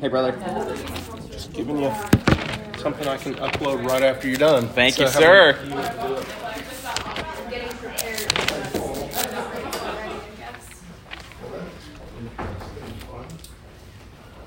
Hey, 0.00 0.06
brother. 0.06 0.32
Just 1.32 1.52
giving 1.52 1.78
you 1.78 1.92
something 2.78 3.08
I 3.08 3.16
can 3.16 3.34
upload 3.34 3.84
right 3.84 4.02
after 4.02 4.28
you're 4.28 4.38
done. 4.38 4.68
Thank 4.68 4.94
So 4.94 5.02
you, 5.02 5.08
have 5.08 5.14
sir. 5.16 5.56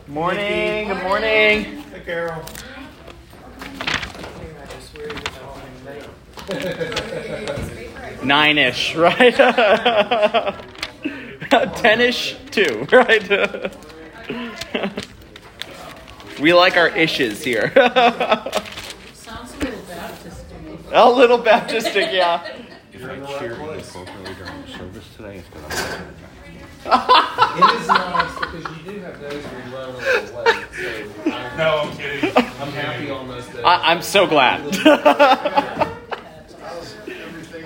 Morning. 0.07 0.87
Good 0.87 1.03
morning. 1.03 1.63
Hey, 1.83 2.02
Carol. 2.06 2.42
Nine 8.24 8.58
ish, 8.58 8.96
right? 8.96 9.36
Ten 11.76 11.99
ish, 12.02 12.38
too, 12.52 12.88
right? 12.92 13.74
We 16.41 16.53
like 16.53 16.76
our 16.77 16.89
ishes 16.89 17.44
here. 17.44 17.72
Sounds 19.13 19.54
a 19.54 19.58
little 19.59 19.81
Baptist 19.88 20.50
to 20.50 20.55
me. 20.59 20.77
A 20.91 21.09
little 21.09 21.40
Baptistic, 21.40 22.12
yeah. 22.14 22.44
If 22.94 23.04
I 23.05 23.16
cheer 23.40 23.54
inappropriately 23.54 24.34
during 24.36 24.62
the 24.64 24.67
service 24.77 25.08
today, 25.16 25.38
it's 25.38 25.48
because 25.48 25.91
I'm 26.86 26.98
It 27.58 27.81
is 27.81 27.88
nice 27.88 28.36
because 28.40 28.66
you 28.86 28.91
do 28.94 29.00
have 29.02 29.20
days 29.22 29.44
where 29.45 29.66
you 29.67 29.76
run 29.76 29.90
a 29.90 29.91
little 29.98 30.44
late. 30.44 30.66
So 30.76 31.31
I'm, 31.31 31.58
No, 31.58 31.70
I'm 31.90 31.98
kidding. 31.98 32.36
I'm 32.38 32.72
happy 32.73 33.09
on 33.12 33.28
those 33.28 33.45
days. 33.48 33.64
I- 33.64 33.92
I'm 33.92 34.02
so 34.02 34.26
glad. 34.28 34.62
I 34.62 34.66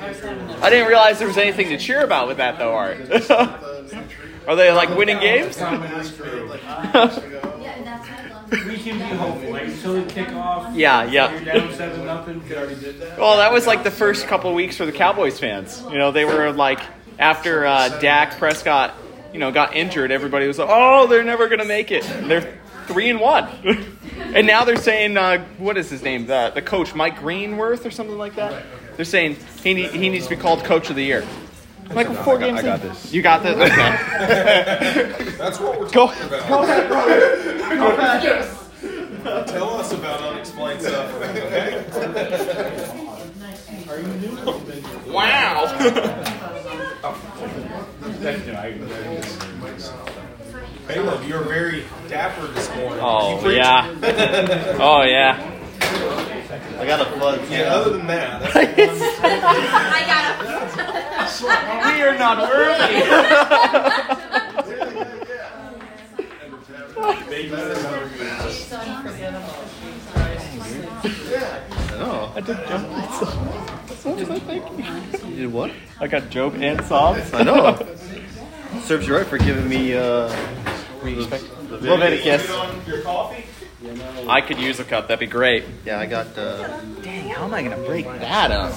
was 0.09 0.19
having 0.21 0.49
a 0.49 0.51
I 0.61 0.69
didn't 0.69 0.87
realize 0.87 1.17
there 1.19 1.27
was 1.27 1.37
anything 1.37 1.69
to 1.69 1.77
cheer 1.77 2.03
about 2.03 2.27
with 2.27 2.37
that, 2.37 2.57
though, 2.59 2.73
Art. 2.75 2.97
Are 4.47 4.55
they 4.55 4.71
like 4.71 4.89
winning 4.95 5.19
games? 5.19 5.57
Yeah, 7.65 7.81
that's 7.83 8.07
my 8.09 8.29
love. 8.29 8.34
We 8.51 8.77
can 8.77 8.97
be 8.97 9.03
hopeful, 9.03 9.51
like 9.51 9.63
until 9.63 9.93
the 9.93 10.01
kickoff. 10.01 10.75
Yeah, 10.75 11.03
yeah. 11.05 11.31
You're 11.31 11.45
down 11.45 11.73
seven 11.73 12.05
nothing. 12.05 12.43
We 12.47 12.55
already 12.55 12.75
did 12.75 12.99
that. 12.99 13.17
Well, 13.17 13.37
that 13.37 13.51
was 13.51 13.65
like 13.65 13.83
the 13.83 13.91
first 13.91 14.27
couple 14.27 14.49
of 14.49 14.55
weeks 14.55 14.77
for 14.77 14.85
the 14.85 14.91
Cowboys 14.91 15.39
fans. 15.39 15.83
You 15.89 15.97
know, 15.97 16.11
they 16.11 16.25
were 16.25 16.51
like 16.51 16.79
after 17.17 17.65
uh, 17.65 17.99
Dak 17.99 18.37
Prescott, 18.37 18.93
you 19.33 19.39
know, 19.39 19.51
got 19.51 19.75
injured. 19.75 20.11
Everybody 20.11 20.47
was 20.47 20.59
like, 20.59 20.69
"Oh, 20.71 21.07
they're 21.07 21.23
never 21.23 21.47
gonna 21.47 21.65
make 21.65 21.91
it." 21.91 22.07
And 22.09 22.29
they're 22.29 22.57
three 22.87 23.09
and 23.09 23.19
one, 23.19 23.47
and 24.17 24.45
now 24.45 24.63
they're 24.63 24.75
saying, 24.75 25.17
uh, 25.17 25.43
"What 25.57 25.77
is 25.77 25.89
his 25.89 26.03
name? 26.03 26.27
The 26.27 26.51
the 26.53 26.61
coach, 26.61 26.93
Mike 26.93 27.19
Greenworth, 27.19 27.85
or 27.85 27.91
something 27.91 28.17
like 28.17 28.35
that." 28.35 28.63
They're 28.95 29.05
saying 29.05 29.37
he 29.63 29.73
need, 29.73 29.91
he 29.91 30.09
needs 30.09 30.25
to 30.25 30.35
be 30.35 30.41
called 30.41 30.63
Coach 30.63 30.89
of 30.89 30.95
the 30.95 31.03
Year. 31.03 31.25
I'm 31.89 31.95
like 31.95 32.07
four 32.23 32.37
games. 32.37 32.59
I 32.59 32.63
got 32.63 32.81
in. 32.81 32.87
this. 32.89 33.13
You 33.13 33.21
got 33.21 33.43
this. 33.43 33.55
Okay. 33.55 35.35
That's 35.37 35.59
what 35.59 35.79
we're 35.79 35.89
Go. 35.89 36.07
talking 36.07 36.23
about. 36.27 36.47
Go 36.47 36.63
ahead, 36.63 36.87
brother. 36.87 37.57
Go 37.75 37.87
ahead. 37.91 39.47
Tell 39.47 39.69
us 39.75 39.91
about 39.91 40.21
unexplained 40.21 40.81
suffering, 40.81 41.37
okay? 41.37 41.83
Wow. 45.07 45.65
Caleb, 50.87 51.23
you're 51.27 51.43
very 51.43 51.83
dapper 52.07 52.47
this 52.47 52.69
morning. 52.75 52.99
Oh 53.01 53.49
yeah. 53.49 53.87
Oh 54.79 55.01
yeah. 55.03 55.51
I 56.79 56.85
got 56.85 57.01
a 57.01 57.05
flood. 57.17 57.41
Yeah, 57.49 57.73
other 57.73 57.91
than 57.97 58.05
that, 58.07 58.41
that's 58.53 58.99
the 60.75 60.83
one. 61.41 61.93
We 61.93 62.01
are 62.01 62.17
not 62.17 62.37
worthy. 62.49 62.99
No. 71.97 72.31
I 72.35 72.41
did 72.41 72.57
Job 72.67 72.85
and 72.91 73.13
Psalms. 73.13 74.03
What 74.03 74.15
was 74.17 74.29
I 74.29 74.39
thinking? 74.39 75.31
You 75.31 75.35
did 75.35 75.53
what? 75.53 75.71
I 75.99 76.07
got 76.07 76.29
Job 76.29 76.55
and 76.55 76.83
Psalms. 76.85 77.33
I 77.33 77.43
know. 77.43 77.77
Serves 78.81 79.07
you 79.07 79.15
right 79.15 79.25
for 79.25 79.37
giving 79.37 79.67
me 79.69 79.93
uh, 79.93 80.29
Leviticus. 81.03 82.47
Your 82.87 83.01
coffee? 83.01 83.45
I 84.27 84.41
could 84.41 84.57
use 84.57 84.79
a 84.79 84.83
cup. 84.83 85.07
That'd 85.07 85.19
be 85.19 85.27
great. 85.27 85.63
Yeah, 85.85 85.99
I 85.99 86.05
got. 86.07 86.37
Uh, 86.37 86.81
Dang, 87.01 87.29
how 87.29 87.45
am 87.45 87.53
I 87.53 87.61
gonna 87.63 87.77
break 87.77 88.05
that 88.05 88.51
up? 88.51 88.73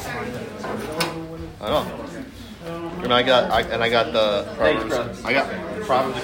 I 1.60 1.68
don't 1.68 1.88
know. 1.88 2.07
And 3.04 3.14
I 3.14 3.22
got. 3.22 3.50
I, 3.50 3.60
and 3.62 3.82
I 3.82 3.88
got 3.88 4.12
the 4.12 4.44
Thanks, 4.56 4.84
Proverbs. 4.84 5.20
bro. 5.20 5.30
I 5.30 5.32
got 5.32 5.48
Proverbs. 5.86 6.18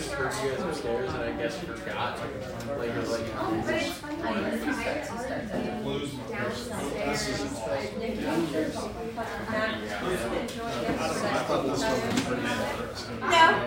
just 0.00 0.12
heard 0.12 0.32
you 0.42 0.50
guys 0.50 0.60
upstairs, 0.60 1.12
and 1.12 1.22
I 1.22 1.32
guess 1.32 1.58
forgot. 1.58 2.18
Like, 2.78 2.90
No, 6.00 6.06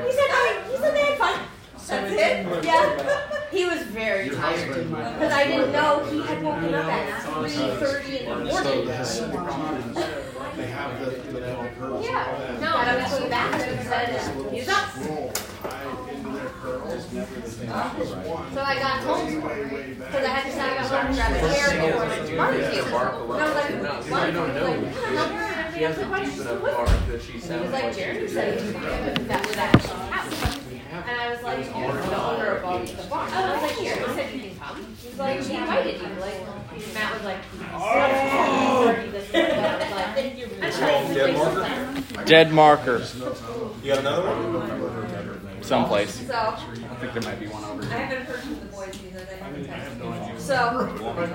he 0.03 0.11
said 0.11 0.29
I, 0.31 0.63
he 0.69 0.75
said 0.77 0.93
they 0.93 1.05
had 1.05 1.17
fun. 1.17 1.39
That's 1.87 2.11
it. 2.11 2.65
Yeah. 2.65 3.19
He 3.51 3.65
was 3.65 3.83
very 3.83 4.29
tired 4.29 4.89
because 4.89 5.31
I 5.31 5.43
didn't 5.45 5.71
know 5.73 6.03
he 6.05 6.21
had 6.23 6.41
woken 6.43 6.73
up 6.73 6.85
at 6.85 7.21
three 7.21 7.51
thirty 7.51 8.17
in 8.19 8.29
the 8.29 8.45
morning. 8.45 8.87
Yeah. 12.01 12.57
No, 12.59 12.69
I 12.75 12.95
went 12.95 13.09
to 13.13 13.21
the 13.21 13.29
bathroom 13.29 13.77
and 13.77 13.87
said 13.87 14.09
he's 14.51 14.69
up. 14.69 14.89
So 16.63 16.69
I 18.61 18.79
got 18.79 19.03
home 19.03 19.35
because 19.35 20.15
I 20.15 20.27
had 20.29 20.45
to 20.45 20.51
say 20.53 20.61
I 20.61 20.75
got 20.77 20.85
home 20.89 21.07
and 21.07 21.15
grab 21.15 21.31
a 21.33 21.39
chair 21.53 21.67
for 21.67 22.37
barbecue. 22.37 22.37
And 22.37 22.41
I 22.41 22.45
was 22.47 22.85
like, 22.95 23.27
what? 23.27 23.41
He 23.41 24.09
was 24.09 24.09
like, 24.09 24.23
I 24.23 24.31
don't 24.31 24.55
know. 24.55 24.71
And 24.71 25.19
I 25.19 25.77
answered 25.79 26.07
questions. 26.07 26.37
deep 26.37 26.47
enough 26.47 26.61
What? 26.61 26.73
bark 26.73 27.07
that 27.09 27.21
she 27.21 27.31
He 27.33 27.37
was 27.39 27.43
sounds 27.43 27.71
like, 27.73 27.83
like 27.83 27.95
Jeremy 27.97 28.27
said 28.29 28.59
he 28.61 28.65
was 28.65 28.73
gonna 28.75 29.13
that 29.27 29.47
was 29.47 29.57
at 29.57 29.75
his 29.75 29.91
house. 29.91 30.59
And 30.93 31.09
I 31.09 31.33
was 31.33 31.43
like, 31.43 31.65
you're 31.65 31.91
the 31.91 32.23
owner 32.23 32.45
of 32.55 32.63
all 32.63 32.79
these 32.79 32.91
bar. 32.93 33.25
And 33.27 33.35
I 33.35 33.53
was 33.53 33.61
like, 33.63 33.77
here, 33.79 33.95
he 33.97 34.13
said 34.13 34.33
you 34.33 34.39
can 34.39 34.55
come. 34.59 34.95
He's 35.03 35.19
like, 35.19 35.41
he 35.41 35.55
invited 35.55 36.01
you. 36.01 36.07
Like, 36.21 36.93
Matt 36.93 37.13
was 37.13 37.23
like, 37.23 37.39
oh. 37.73 38.95
this 39.11 39.25
and 39.33 39.51
that. 39.51 39.81
I 39.81 39.85
was 39.85 39.95
like, 39.95 40.15
thank 40.15 40.37
you. 40.37 40.47
I'm 40.61 40.71
trying 40.71 41.07
to 41.09 41.13
Dead 41.13 41.33
marker? 41.35 42.25
Dead 42.25 42.53
marker. 42.53 43.03
You 43.83 43.87
got 43.89 43.99
another 43.99 44.21
one? 44.23 45.32
Someplace. 45.63 46.27
So, 46.27 46.33
I 46.33 46.55
think 46.99 47.13
there 47.13 47.21
might 47.23 47.39
be 47.39 47.47
one 47.47 47.63
over 47.63 47.81
there. 47.83 47.97
I 47.97 48.01
haven't 48.01 48.25
heard 48.25 48.39
from 48.39 48.59
the 48.59 48.65
boys 48.65 48.99
either. 49.05 49.23
They 49.25 49.37
haven't 49.37 49.65
texted 49.65 50.33
me. 50.33 50.39
So, 50.39 50.55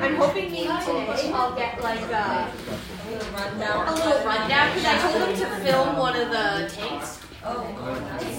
I'm 0.01 0.17
hoping 0.17 0.53
maybe 0.53 0.67
today 0.67 1.33
I'll 1.33 1.57
get 1.57 1.83
like 1.83 2.01
a, 2.01 2.53
a 2.53 3.11
little 3.11 3.33
rundown. 3.33 3.89
A 3.89 3.95
little 3.95 4.25
rundown 4.25 4.75
because 4.75 4.85
I 4.85 4.99
told 5.01 5.23
them 5.23 5.35
to 5.35 5.47
film 5.65 5.97
one 5.97 6.15
of 6.15 6.29
the 6.29 6.71
tanks. 6.75 7.21
Oh. 7.43 7.65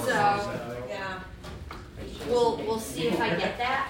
So, 0.06 0.88
yeah. 0.88 1.20
We'll 2.28 2.58
we'll 2.58 2.80
see 2.80 3.08
if 3.08 3.20
I 3.20 3.30
get 3.36 3.58
that. 3.58 3.90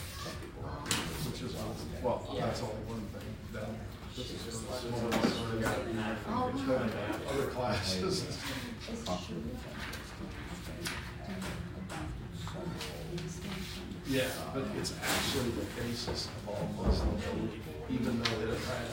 Which 1.31 1.43
is, 1.43 1.55
well, 2.03 2.27
that's 2.37 2.61
only 2.61 2.75
one 2.87 2.99
thing, 3.15 3.23
then 3.53 3.63
this 4.17 4.31
is 4.31 4.43
just 4.43 4.67
other 7.29 7.47
classes. 7.47 8.25
Yeah, 14.07 14.27
but 14.53 14.63
it's 14.77 14.93
actually 15.01 15.51
the 15.51 15.65
basis 15.81 16.27
of 16.27 16.49
all 16.49 16.69
Muslim 16.83 17.09
belief, 17.15 17.61
even 17.89 18.21
though 18.21 18.45
they're 18.45 18.59
trying, 18.59 18.91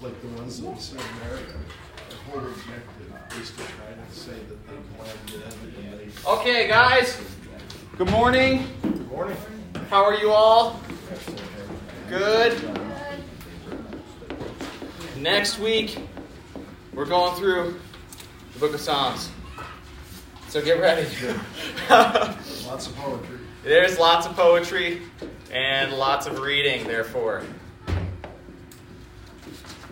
like 0.00 0.18
the 0.22 0.28
ones 0.28 0.62
that 0.62 0.70
we 0.70 0.80
see 0.80 0.96
in 0.96 1.02
America, 1.20 1.58
their 2.08 2.18
whole 2.30 2.48
objective 2.48 3.12
is 3.42 3.50
to 3.50 3.56
try 3.56 3.92
to 3.92 4.10
say 4.10 4.32
that 4.32 4.66
they 4.66 4.78
blend 4.96 5.20
in 5.34 5.90
and 5.92 6.00
they 6.00 6.30
Okay, 6.30 6.66
guys. 6.66 7.20
Good 7.98 8.10
morning. 8.10 8.66
Good 8.80 9.08
morning. 9.10 9.36
How 9.90 10.02
are 10.02 10.14
you 10.14 10.30
all? 10.30 10.80
Good. 12.08 12.60
Next 15.16 15.58
week, 15.58 15.98
we're 16.92 17.06
going 17.06 17.34
through 17.36 17.80
the 18.52 18.58
book 18.58 18.74
of 18.74 18.80
Psalms. 18.80 19.30
So 20.48 20.60
get 20.62 20.80
ready. 20.80 21.08
Lots 21.88 22.88
of 22.88 22.96
poetry. 22.96 23.38
There's 23.64 23.98
lots 23.98 24.26
of 24.26 24.36
poetry 24.36 25.00
and 25.50 25.94
lots 25.94 26.26
of 26.26 26.40
reading, 26.40 26.86
therefore. 26.86 27.42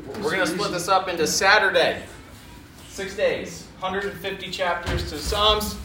We're 0.06 0.36
going 0.36 0.40
to 0.40 0.46
split 0.46 0.72
this 0.72 0.88
up 0.88 1.08
into 1.08 1.26
Saturday. 1.26 2.02
Six 2.88 3.16
days. 3.16 3.66
150 3.80 4.50
chapters 4.50 5.08
to 5.08 5.18
Psalms. 5.18 5.76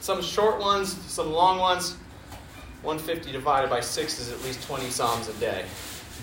Some 0.00 0.20
short 0.20 0.58
ones, 0.58 0.92
some 1.06 1.32
long 1.32 1.58
ones. 1.60 1.96
150 2.82 3.32
divided 3.32 3.70
by 3.70 3.80
6 3.80 4.18
is 4.20 4.32
at 4.32 4.40
least 4.42 4.66
20 4.66 4.88
Psalms 4.90 5.28
a 5.28 5.32
day. 5.34 5.64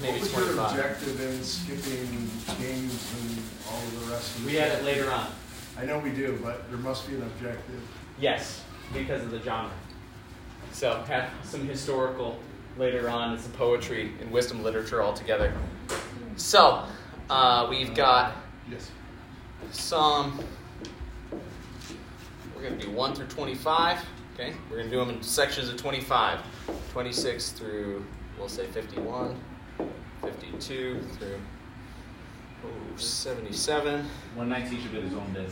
Maybe 0.02 0.20
What 0.20 0.22
was 0.22 0.56
your 0.56 0.66
objective 0.66 1.22
in 1.22 1.44
skipping 1.44 2.30
games 2.60 3.14
and 3.20 3.42
all 3.70 3.78
of 3.80 4.00
the 4.08 4.12
rest 4.14 4.36
of 4.36 4.42
the 4.44 4.48
We 4.48 4.56
had 4.56 4.72
it 4.72 4.84
later 4.84 5.12
on. 5.12 5.28
I 5.78 5.86
know 5.86 6.00
we 6.00 6.12
do, 6.12 6.40
but 6.44 6.70
there 6.70 6.80
must 6.80 7.08
be 7.08 7.16
an 7.16 7.24
objective. 7.24 7.82
Yes, 8.20 8.64
because 8.94 9.22
of 9.24 9.32
the 9.32 9.40
genre. 9.42 9.72
So, 10.72 11.04
have 11.08 11.30
some 11.44 11.68
historical 11.68 12.40
later 12.78 13.10
on 13.10 13.38
some 13.38 13.52
poetry 13.52 14.14
and 14.22 14.32
wisdom 14.32 14.64
literature 14.64 15.02
all 15.02 15.14
together. 15.14 15.54
So, 16.38 16.84
uh, 17.30 17.68
we've 17.70 17.94
got 17.94 18.36
Yes. 18.70 18.90
some. 19.72 20.40
We're 22.56 22.62
going 22.64 22.80
to 22.80 22.86
do 22.86 22.92
1 22.92 23.14
through 23.16 23.28
25. 23.28 24.00
Okay? 24.34 24.54
We're 24.70 24.78
going 24.78 24.90
to 24.90 24.96
do 24.96 25.00
them 25.06 25.10
in 25.12 25.22
sections 25.24 25.70
of 25.70 25.78
25. 25.78 26.40
26 26.92 27.50
through, 27.52 28.06
we'll 28.38 28.50
say 28.50 28.66
51. 28.68 29.36
52 30.22 31.00
through 31.20 31.40
oh, 32.66 32.70
77. 32.98 34.06
119 34.36 34.82
should 34.82 34.92
be 34.92 35.02
his 35.02 35.14
own 35.14 35.34
day. 35.34 35.46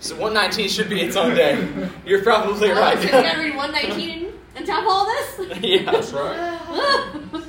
So 0.00 0.14
119 0.14 0.68
should 0.68 0.88
be 0.88 1.00
its 1.02 1.16
own 1.16 1.34
day. 1.34 1.58
You're 2.06 2.22
probably 2.22 2.70
Oh, 2.70 2.80
right. 2.80 2.96
so 2.96 3.04
you 3.04 3.10
gotta 3.10 3.38
read 3.38 3.54
119 3.56 4.32
and 4.56 4.66
top 4.66 4.84
all 4.86 5.04
this? 5.06 5.58
yeah. 5.62 5.90
That's 5.90 6.12
right. 6.12 7.20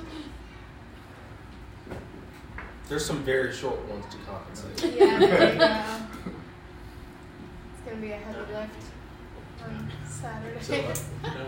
There's 2.89 3.06
some 3.06 3.24
very 3.24 3.51
short 3.54 3.83
ones 3.88 4.06
to 4.12 4.18
compensate. 4.30 4.95
yeah, 4.95 5.18
there 5.19 5.54
you 5.54 5.60
go. 5.60 5.66
It's 7.74 7.81
gonna 7.86 8.01
be 8.01 8.12
a 8.12 8.18
heavy 8.18 8.39
lift 8.54 8.74
on 9.63 9.92
Saturday. 10.25 10.60
So, 10.62 10.74
uh, 10.74 11.33
no, 11.33 11.45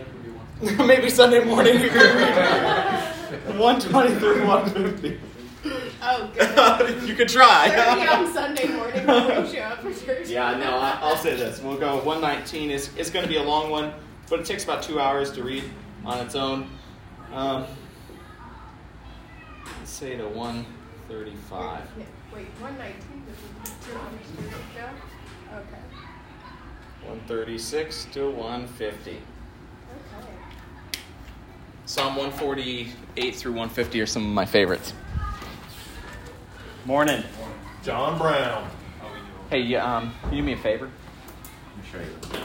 we 0.62 0.68
do 0.69 0.77
one. 0.77 0.88
Maybe 0.88 1.09
Sunday 1.09 1.44
morning 1.44 1.79
you 1.81 1.89
can 1.89 2.18
read 2.18 3.57
120 3.57 4.15
through 4.19 4.45
150. 4.45 5.19
oh, 6.03 6.31
good. 6.38 7.09
you 7.09 7.15
could 7.15 7.27
try. 7.27 7.69
30 7.69 8.07
on 8.07 8.33
Sunday 8.33 8.68
morning 8.68 9.06
before 9.06 9.45
you 9.45 9.47
show 9.51 9.62
up 9.62 9.79
for 9.81 9.94
church. 10.06 10.29
Yeah, 10.29 10.57
no, 10.57 10.77
I, 10.77 11.00
I'll 11.01 11.18
say 11.18 11.35
this. 11.35 11.59
We'll 11.59 11.77
go 11.79 11.95
119 12.03 12.69
is 12.69 12.91
it's 12.95 13.09
going 13.09 13.24
to 13.24 13.29
be 13.29 13.38
a 13.38 13.44
long 13.44 13.71
one, 13.71 13.94
but 14.29 14.39
it 14.41 14.45
takes 14.45 14.63
about 14.63 14.83
two 14.83 15.00
hours 15.00 15.31
to 15.31 15.44
read 15.44 15.63
on 16.06 16.23
its 16.23 16.35
own. 16.35 16.69
Um, 17.33 17.65
let's 19.80 19.89
say 19.89 20.15
to 20.18 20.27
135. 20.27 21.81
Yeah, 21.97 22.06
Wait, 22.33 22.45
119 22.59 23.23
is 23.27 23.71
it 23.71 23.91
200 23.91 24.12
years 24.39 24.53
ago? 24.53 24.89
Okay. 27.07 27.15
136 27.15 28.06
to 28.12 28.30
150. 28.31 29.12
Okay. 29.12 29.21
Psalm 31.86 32.18
148 32.18 33.36
through 33.36 33.51
150 33.54 34.01
are 34.01 34.06
some 34.06 34.25
of 34.25 34.31
my 34.31 34.45
favorites. 34.45 34.94
Morning. 36.86 37.24
John 37.83 38.18
Brown. 38.18 38.69
Hey, 39.50 39.62
you, 39.62 39.80
um, 39.80 40.13
can 40.24 40.33
you 40.33 40.42
do 40.42 40.45
me 40.45 40.54
a 40.54 40.57
favor? 40.57 40.89
Let 41.75 41.77
me 41.77 41.89
show 41.89 42.00
you. 42.00 42.44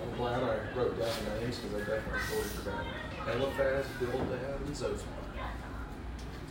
I'm 0.00 0.16
glad 0.16 0.42
I 0.44 0.76
wrote 0.76 0.98
down 0.98 1.10
the 1.24 1.40
names 1.40 1.58
because 1.58 1.74
I 1.74 1.96
definitely 1.96 2.20
totally 2.28 2.48
forgot. 2.48 2.84
Eliphaz, 3.34 3.86
Bildad, 3.98 4.60
and 4.64 4.76
Zophar. 4.76 5.27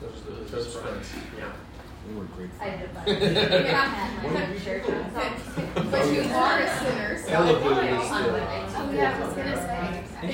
Those 0.02 0.12
are 0.28 0.44
the 0.44 0.52
those 0.52 0.76
friends. 0.76 1.08
Yeah. 1.38 1.52
I 2.62 2.70
did 2.78 2.96
that. 2.96 3.08
Oh, 3.08 3.12
yeah. 3.12 3.92
But 5.92 6.14
you 6.14 6.22
are 6.22 6.60
a 6.60 6.80
sinner, 6.80 7.18
so 7.22 7.28
Elevated 7.30 8.00
is 8.00 8.10
the. 8.10 8.16
Oh, 8.16 8.92
yeah, 8.94 9.18
I 9.18 9.26
was 9.26 9.34
gonna 9.36 9.58
say. 9.58 10.08
I 10.18 10.30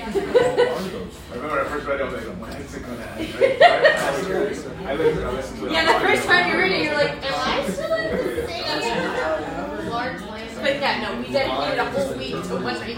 remember 1.34 1.56
when 1.56 1.60
I 1.60 1.64
first 1.64 1.88
read 1.88 2.00
it, 2.00 2.04
I 2.04 2.06
was 2.06 2.14
like, 2.14 2.38
when 2.40 2.52
is 2.62 2.76
it 2.76 2.84
going 2.84 2.98
to 2.98 3.04
end? 3.04 3.64
I 3.64 4.96
listened, 4.96 5.26
I 5.26 5.32
listened 5.32 5.60
to 5.60 5.66
it. 5.66 5.72
Yeah, 5.72 5.94
the 5.94 6.06
first 6.06 6.24
time 6.28 6.52
you 6.52 6.58
read 6.58 6.72
it, 6.74 6.84
you're 6.84 6.94
like, 6.94 7.12
am 7.26 7.34
I 7.34 7.70
still 7.72 7.94
in 7.94 8.18
the 8.18 8.48
same 8.48 9.90
large 9.90 10.22
land? 10.22 10.50
But 10.62 10.76
yeah, 10.76 11.02
no, 11.02 11.20
we 11.20 11.32
dedicated 11.32 11.80
a 11.80 11.86
whole 11.92 12.18
week 12.18 12.44
to 12.44 12.56
one 12.56 12.80
night. 12.80 12.98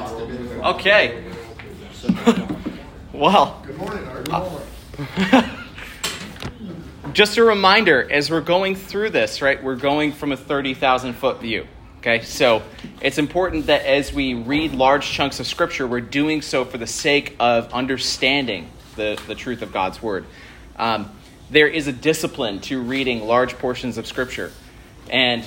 Okay. 0.75 1.23
well, 3.13 3.63
Good 3.65 3.77
morning, 3.77 4.07
Art. 4.07 4.29
Uh, 4.31 5.51
Just 7.15 7.37
a 7.37 7.45
reminder 7.45 8.11
as 8.11 8.29
we're 8.29 8.41
going 8.41 8.75
through 8.75 9.11
this, 9.11 9.41
right, 9.41 9.63
we're 9.63 9.77
going 9.77 10.11
from 10.11 10.33
a 10.33 10.37
30,000 10.37 11.13
foot 11.13 11.39
view. 11.39 11.65
Okay, 11.99 12.21
so 12.23 12.61
it's 12.99 13.17
important 13.17 13.67
that 13.67 13.85
as 13.85 14.11
we 14.11 14.33
read 14.33 14.73
large 14.73 15.09
chunks 15.09 15.39
of 15.39 15.47
scripture, 15.47 15.87
we're 15.87 16.01
doing 16.01 16.41
so 16.41 16.65
for 16.65 16.77
the 16.77 16.85
sake 16.85 17.33
of 17.39 17.71
understanding 17.71 18.69
the, 18.97 19.17
the 19.27 19.33
truth 19.33 19.61
of 19.61 19.71
God's 19.71 20.01
word. 20.01 20.25
Um, 20.75 21.09
there 21.49 21.69
is 21.69 21.87
a 21.87 21.93
discipline 21.93 22.59
to 22.63 22.81
reading 22.81 23.25
large 23.25 23.57
portions 23.59 23.97
of 23.97 24.05
scripture. 24.05 24.51
And 25.09 25.45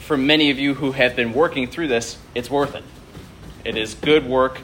for 0.00 0.16
many 0.16 0.50
of 0.50 0.58
you 0.58 0.74
who 0.74 0.90
have 0.90 1.14
been 1.14 1.32
working 1.32 1.68
through 1.68 1.86
this, 1.86 2.18
it's 2.34 2.50
worth 2.50 2.74
it. 2.74 2.82
It 3.64 3.76
is 3.76 3.94
good 3.94 4.26
work. 4.26 4.62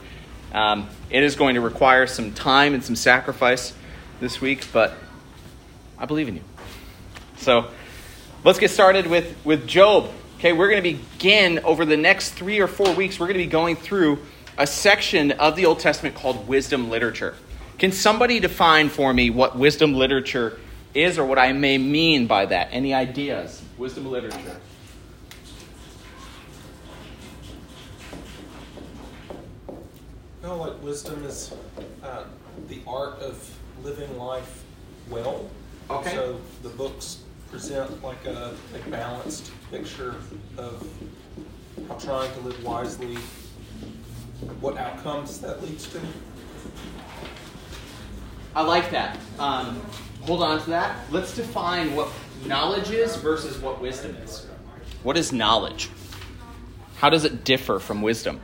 Um, 0.52 0.88
it 1.10 1.22
is 1.22 1.36
going 1.36 1.54
to 1.54 1.60
require 1.60 2.08
some 2.08 2.32
time 2.34 2.74
and 2.74 2.82
some 2.82 2.96
sacrifice 2.96 3.72
this 4.18 4.40
week, 4.40 4.66
but 4.72 4.96
I 6.04 6.06
believe 6.06 6.28
in 6.28 6.36
you. 6.36 6.42
So 7.38 7.70
let's 8.44 8.58
get 8.58 8.70
started 8.70 9.06
with, 9.06 9.34
with 9.42 9.66
Job. 9.66 10.10
Okay, 10.36 10.52
we're 10.52 10.68
going 10.68 10.82
to 10.82 10.92
begin 10.98 11.60
over 11.60 11.86
the 11.86 11.96
next 11.96 12.32
three 12.32 12.60
or 12.60 12.66
four 12.66 12.92
weeks, 12.92 13.18
we're 13.18 13.28
going 13.28 13.38
to 13.38 13.44
be 13.44 13.50
going 13.50 13.74
through 13.74 14.18
a 14.58 14.66
section 14.66 15.32
of 15.32 15.56
the 15.56 15.64
Old 15.64 15.80
Testament 15.80 16.14
called 16.14 16.46
wisdom 16.46 16.90
literature. 16.90 17.36
Can 17.78 17.90
somebody 17.90 18.38
define 18.38 18.90
for 18.90 19.14
me 19.14 19.30
what 19.30 19.56
wisdom 19.56 19.94
literature 19.94 20.58
is 20.92 21.18
or 21.18 21.24
what 21.24 21.38
I 21.38 21.54
may 21.54 21.78
mean 21.78 22.26
by 22.26 22.44
that? 22.44 22.68
Any 22.70 22.92
ideas? 22.92 23.62
Wisdom 23.78 24.04
literature. 24.04 24.60
No, 30.42 30.58
like 30.58 30.82
wisdom 30.82 31.24
is 31.24 31.54
uh, 32.02 32.24
the 32.68 32.80
art 32.86 33.20
of 33.20 33.58
living 33.82 34.18
life 34.18 34.64
well. 35.08 35.48
Okay. 35.90 36.10
So 36.14 36.40
the 36.62 36.70
books 36.70 37.22
present 37.50 38.02
like 38.02 38.24
a, 38.26 38.54
a 38.74 38.90
balanced 38.90 39.52
picture 39.70 40.16
of 40.56 40.86
how 41.88 41.94
trying 41.96 42.32
to 42.32 42.40
live 42.40 42.64
wisely, 42.64 43.16
what 44.60 44.78
outcomes 44.78 45.40
that 45.40 45.62
leads 45.62 45.86
to. 45.88 46.00
I 48.56 48.62
like 48.62 48.90
that. 48.90 49.18
Um, 49.38 49.80
hold 50.22 50.42
on 50.42 50.60
to 50.62 50.70
that. 50.70 50.96
Let's 51.10 51.34
define 51.34 51.94
what 51.94 52.08
knowledge 52.46 52.90
is 52.90 53.16
versus 53.16 53.58
what 53.58 53.80
wisdom 53.80 54.16
is. 54.16 54.46
What 55.02 55.16
is 55.16 55.32
knowledge? 55.32 55.90
How 56.96 57.10
does 57.10 57.24
it 57.24 57.44
differ 57.44 57.78
from 57.78 58.00
wisdom? 58.00 58.40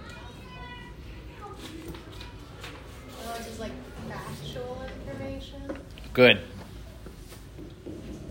Knowledge 3.25 3.47
is 3.47 3.59
like 3.61 3.73
factual 4.09 4.85
information. 5.07 5.79
Good. 6.13 6.41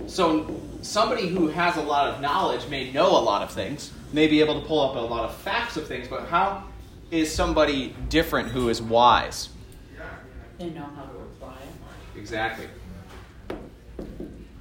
So, 0.09 0.59
somebody 0.81 1.27
who 1.27 1.49
has 1.49 1.77
a 1.77 1.83
lot 1.83 2.07
of 2.07 2.19
knowledge 2.19 2.67
may 2.67 2.91
know 2.91 3.11
a 3.11 3.21
lot 3.21 3.43
of 3.43 3.51
things, 3.51 3.91
may 4.11 4.25
be 4.25 4.39
able 4.39 4.59
to 4.59 4.67
pull 4.67 4.81
up 4.81 4.95
a 4.95 4.99
lot 4.99 5.29
of 5.29 5.35
facts 5.35 5.77
of 5.77 5.87
things, 5.87 6.07
but 6.07 6.27
how 6.27 6.63
is 7.11 7.31
somebody 7.31 7.95
different 8.09 8.49
who 8.49 8.69
is 8.69 8.81
wise? 8.81 9.49
They 10.57 10.71
know 10.71 10.89
how 10.95 11.03
to 11.03 11.15
apply 11.19 11.53
it. 11.53 12.19
Exactly. 12.19 12.65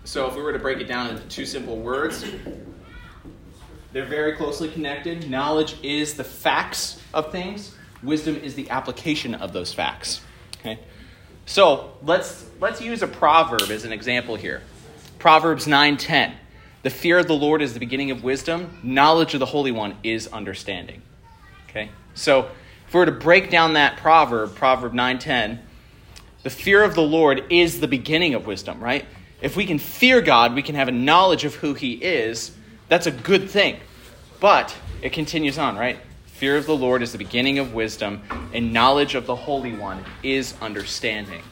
So, 0.05 0.29
if 0.29 0.37
we 0.37 0.43
were 0.43 0.53
to 0.53 0.59
break 0.59 0.81
it 0.81 0.85
down 0.85 1.09
into 1.09 1.23
two 1.29 1.47
simple 1.47 1.79
words, 1.79 2.27
they're 3.95 4.05
very 4.05 4.37
closely 4.37 4.69
connected. 4.69 5.31
Knowledge 5.31 5.77
is 5.83 6.13
the 6.15 6.25
facts 6.25 7.01
of 7.15 7.33
things, 7.33 7.75
wisdom 8.03 8.37
is 8.37 8.55
the 8.55 8.69
application 8.69 9.35
of 9.35 9.55
those 9.55 9.73
facts. 9.73 10.21
Okay? 10.61 10.79
So, 11.47 11.95
let's 12.03 12.45
let's 12.61 12.83
use 12.83 13.01
a 13.01 13.09
proverb 13.09 13.71
as 13.71 13.87
an 13.87 13.93
example 13.93 14.37
here. 14.37 14.61
Proverbs 15.19 15.67
9:10. 15.67 16.35
The 16.83 16.91
fear 16.91 17.19
of 17.19 17.27
the 17.27 17.35
Lord 17.35 17.61
is 17.61 17.75
the 17.75 17.81
beginning 17.81 18.13
of 18.13 18.23
wisdom. 18.23 18.79
Knowledge 18.85 19.35
of 19.35 19.41
the 19.41 19.47
Holy 19.47 19.73
One 19.73 19.97
is 20.05 20.29
understanding. 20.29 21.03
Okay? 21.69 21.91
So, 22.15 22.51
if 22.87 22.95
we 22.95 23.01
were 23.01 23.07
to 23.07 23.13
break 23.13 23.51
down 23.51 23.73
that 23.73 23.97
proverb, 23.97 24.55
Proverb 24.55 24.95
9:10, 24.95 25.59
the 26.45 26.51
fear 26.51 26.85
of 26.85 26.95
the 26.95 27.03
Lord 27.03 27.45
is 27.51 27.81
the 27.81 27.89
beginning 27.89 28.35
of 28.35 28.47
wisdom, 28.47 28.81
right? 28.81 29.05
If 29.43 29.57
we 29.57 29.67
can 29.67 29.79
fear 29.79 30.21
God, 30.21 30.55
we 30.55 30.63
can 30.63 30.77
have 30.77 30.89
a 30.89 30.93
knowledge 30.93 31.45
of 31.45 31.57
who 31.57 31.75
he 31.75 31.95
is. 31.95 32.53
That's 32.89 33.07
a 33.07 33.11
good 33.11 33.51
thing. 33.51 33.79
But 34.39 34.75
it 35.03 35.13
continues 35.13 35.59
on, 35.59 35.77
right? 35.77 35.99
Fear 36.27 36.57
of 36.57 36.67
the 36.67 36.77
Lord 36.77 37.03
is 37.03 37.11
the 37.11 37.19
beginning 37.19 37.59
of 37.59 37.75
wisdom, 37.75 38.23
and 38.55 38.73
knowledge 38.73 39.17
of 39.17 39.27
the 39.27 39.35
Holy 39.35 39.73
One 39.73 40.05
is 40.23 40.55
understanding. 40.61 41.43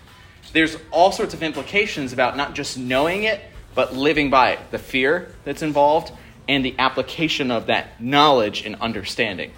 There's 0.52 0.76
all 0.92 1.10
sorts 1.10 1.34
of 1.34 1.42
implications 1.42 2.12
about 2.12 2.36
not 2.36 2.54
just 2.54 2.78
knowing 2.78 3.24
it, 3.24 3.40
but 3.76 3.94
living 3.94 4.30
by 4.30 4.50
it. 4.50 4.58
The 4.72 4.78
fear 4.78 5.32
that's 5.44 5.62
involved, 5.62 6.10
and 6.48 6.64
the 6.64 6.74
application 6.78 7.52
of 7.52 7.66
that 7.66 8.00
knowledge 8.00 8.66
and 8.66 8.74
understanding. 8.76 9.52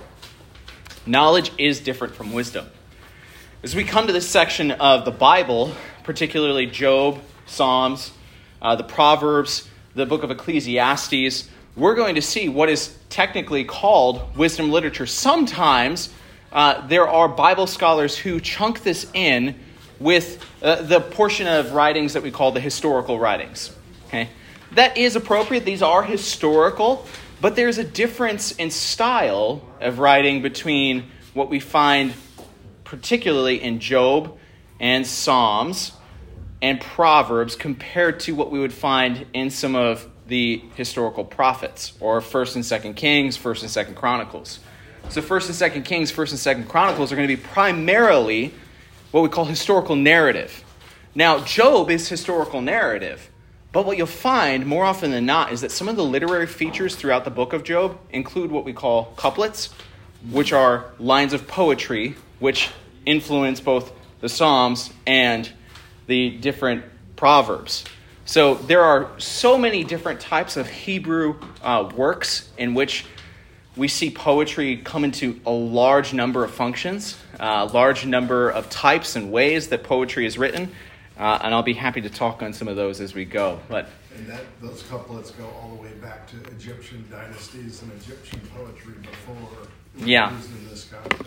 Knowledge 1.06 1.52
is 1.56 1.80
different 1.80 2.14
from 2.14 2.32
wisdom. 2.34 2.66
As 3.62 3.75
we 3.75 3.84
come 3.84 4.06
to 4.06 4.12
this 4.12 4.28
section 4.28 4.72
of 4.72 5.06
the 5.06 5.10
Bible, 5.10 5.72
particularly 6.02 6.66
Job, 6.66 7.20
Psalms, 7.46 8.12
uh, 8.60 8.76
the 8.76 8.84
Proverbs, 8.84 9.68
the 9.94 10.04
book 10.04 10.22
of 10.22 10.30
Ecclesiastes, 10.30 11.48
we're 11.76 11.94
going 11.94 12.16
to 12.16 12.22
see 12.22 12.48
what 12.48 12.68
is 12.68 12.96
technically 13.08 13.64
called 13.64 14.37
wisdom 14.37 14.70
literature. 14.70 15.06
Sometimes 15.06 16.12
uh, 16.52 16.87
there 16.88 17.08
are 17.08 17.28
Bible 17.28 17.66
scholars 17.66 18.16
who 18.16 18.40
chunk 18.40 18.82
this 18.82 19.08
in 19.14 19.54
with 20.00 20.44
uh, 20.62 20.82
the 20.82 21.00
portion 21.00 21.46
of 21.46 21.72
writings 21.72 22.14
that 22.14 22.22
we 22.22 22.30
call 22.30 22.52
the 22.52 22.60
historical 22.60 23.18
writings. 23.18 23.72
Okay? 24.09 24.29
That 24.73 24.97
is 24.97 25.17
appropriate. 25.17 25.65
These 25.65 25.83
are 25.83 26.03
historical, 26.03 27.07
but 27.41 27.57
there's 27.57 27.79
a 27.79 27.85
difference 27.85 28.53
in 28.53 28.71
style 28.71 29.62
of 29.81 29.99
writing 29.99 30.43
between 30.43 31.11
what 31.35 31.49
we 31.49 31.61
find 31.61 32.15
particularly 32.85 33.62
in 33.62 33.81
Job 33.81 34.37
and 34.81 35.07
Psalms 35.07 35.93
and 36.62 36.81
Proverbs 36.81 37.55
compared 37.55 38.21
to 38.21 38.33
what 38.33 38.50
we 38.50 38.59
would 38.59 38.73
find 38.73 39.27
in 39.35 39.50
some 39.50 39.75
of 39.75 40.09
the 40.27 40.62
historical 40.75 41.25
prophets 41.25 41.93
or 42.00 42.21
1st 42.21 42.57
and 42.57 42.65
2nd 42.65 42.97
Kings, 42.97 43.37
1st 43.38 43.62
and 43.62 43.88
2nd 43.88 43.95
Chronicles. 43.95 44.61
So 45.11 45.23
1st 45.23 45.62
and 45.62 45.73
2nd 45.73 45.85
Kings, 45.87 46.12
1st 46.12 46.57
and 46.57 46.65
2nd 46.65 46.69
Chronicles 46.69 47.12
are 47.12 47.17
going 47.17 47.29
to 47.29 47.37
be 47.37 47.43
primarily 47.43 48.53
what 49.11 49.23
we 49.23 49.29
call 49.29 49.45
historical 49.45 49.97
narrative. 49.97 50.65
Now, 51.15 51.41
Job 51.41 51.91
is 51.91 52.09
historical 52.09 52.61
narrative, 52.61 53.31
but 53.72 53.84
what 53.84 53.96
you'll 53.96 54.06
find 54.06 54.66
more 54.66 54.84
often 54.84 55.10
than 55.10 55.26
not 55.26 55.52
is 55.52 55.60
that 55.60 55.70
some 55.70 55.88
of 55.88 55.96
the 55.96 56.04
literary 56.04 56.46
features 56.46 56.96
throughout 56.96 57.25
the 57.25 57.30
book 57.30 57.52
of 57.52 57.64
Job 57.64 57.98
include 58.10 58.50
what 58.50 58.64
we 58.64 58.72
call 58.72 59.12
couplets, 59.16 59.75
which 60.30 60.52
are 60.52 60.87
lines 60.98 61.32
of 61.32 61.46
poetry 61.46 62.16
which 62.38 62.70
influence 63.04 63.60
both 63.60 63.92
the 64.20 64.28
Psalms 64.28 64.92
and 65.06 65.50
the 66.06 66.30
different 66.30 66.84
Proverbs. 67.16 67.84
So 68.25 68.54
there 68.54 68.82
are 68.82 69.10
so 69.18 69.56
many 69.56 69.84
different 69.84 70.20
types 70.20 70.56
of 70.56 70.68
Hebrew 70.68 71.37
uh, 71.62 71.90
works 71.94 72.50
in 72.58 72.75
which 72.75 73.06
we 73.76 73.88
see 73.88 74.10
poetry 74.10 74.76
come 74.78 75.04
into 75.04 75.40
a 75.46 75.50
large 75.50 76.12
number 76.12 76.44
of 76.44 76.52
functions, 76.52 77.16
a 77.38 77.44
uh, 77.44 77.70
large 77.72 78.04
number 78.04 78.50
of 78.50 78.68
types 78.68 79.16
and 79.16 79.30
ways 79.30 79.68
that 79.68 79.84
poetry 79.84 80.26
is 80.26 80.37
written. 80.37 80.70
Uh, 81.18 81.38
and 81.42 81.52
I'll 81.52 81.64
be 81.64 81.75
happy 81.75 82.00
to 82.02 82.10
talk 82.10 82.42
on 82.42 82.52
some 82.52 82.68
of 82.68 82.76
those 82.76 83.00
as 83.00 83.12
we 83.12 83.25
go. 83.25 83.58
But 83.68 83.88
and 84.16 84.26
that 84.28 84.42
those 84.60 84.82
couplets 84.84 85.32
go 85.32 85.46
all 85.60 85.70
the 85.70 85.82
way 85.82 85.92
back 86.00 86.28
to 86.28 86.37
Egyptian 86.52 87.04
dynasties 87.10 87.82
and 87.82 87.92
Egyptian 87.92 88.40
poetry 88.54 88.94
before. 89.02 89.66
Yeah. 89.96 90.32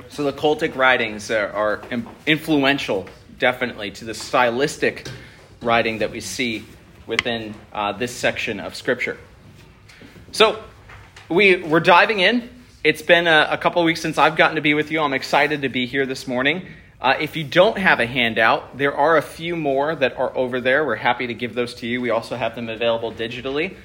So 0.10 0.24
the 0.24 0.33
cultic 0.33 0.75
writings 0.75 1.29
are, 1.29 1.50
are 1.50 1.81
influential, 2.25 3.05
definitely, 3.38 3.91
to 3.91 4.05
the 4.05 4.13
stylistic 4.13 5.10
writing 5.62 6.00
that 6.00 6.12
we 6.12 6.21
see 6.21 6.63
within 7.05 7.53
uh, 7.74 7.91
this 7.91 8.15
section 8.15 8.62
of 8.62 8.75
Scripture. 8.75 9.17
So 10.31 10.63
we, 11.27 11.57
we're 11.57 11.81
diving 11.81 12.19
in. 12.21 12.50
It's 12.83 13.01
been 13.01 13.27
a, 13.27 13.50
a 13.51 13.57
couple 13.57 13.83
weeks 13.83 14.01
since 14.01 14.17
I've 14.17 14.38
gotten 14.38 14.55
to 14.55 14.62
be 14.62 14.74
with 14.74 14.89
you. 14.89 15.01
I'm 15.01 15.13
excited 15.13 15.63
to 15.63 15.69
be 15.69 15.86
here 15.86 16.05
this 16.05 16.27
morning. 16.27 16.65
Uh, 17.01 17.15
if 17.20 17.36
you 17.36 17.43
don't 17.43 17.79
have 17.79 18.00
a 18.00 18.05
handout, 18.05 18.77
there 18.77 18.96
are 18.96 19.17
a 19.17 19.24
few 19.24 19.55
more 19.55 19.96
that 19.96 20.15
are 20.20 20.38
over 20.38 20.62
there. 20.62 20.86
We're 20.86 20.96
happy 20.98 21.25
to 21.27 21.34
give 21.34 21.55
those 21.55 21.74
to 21.75 21.88
you. 21.88 22.00
We 22.00 22.12
also 22.12 22.36
have 22.36 22.53
them 22.53 22.70
available 22.70 23.12
digitally. 23.12 23.75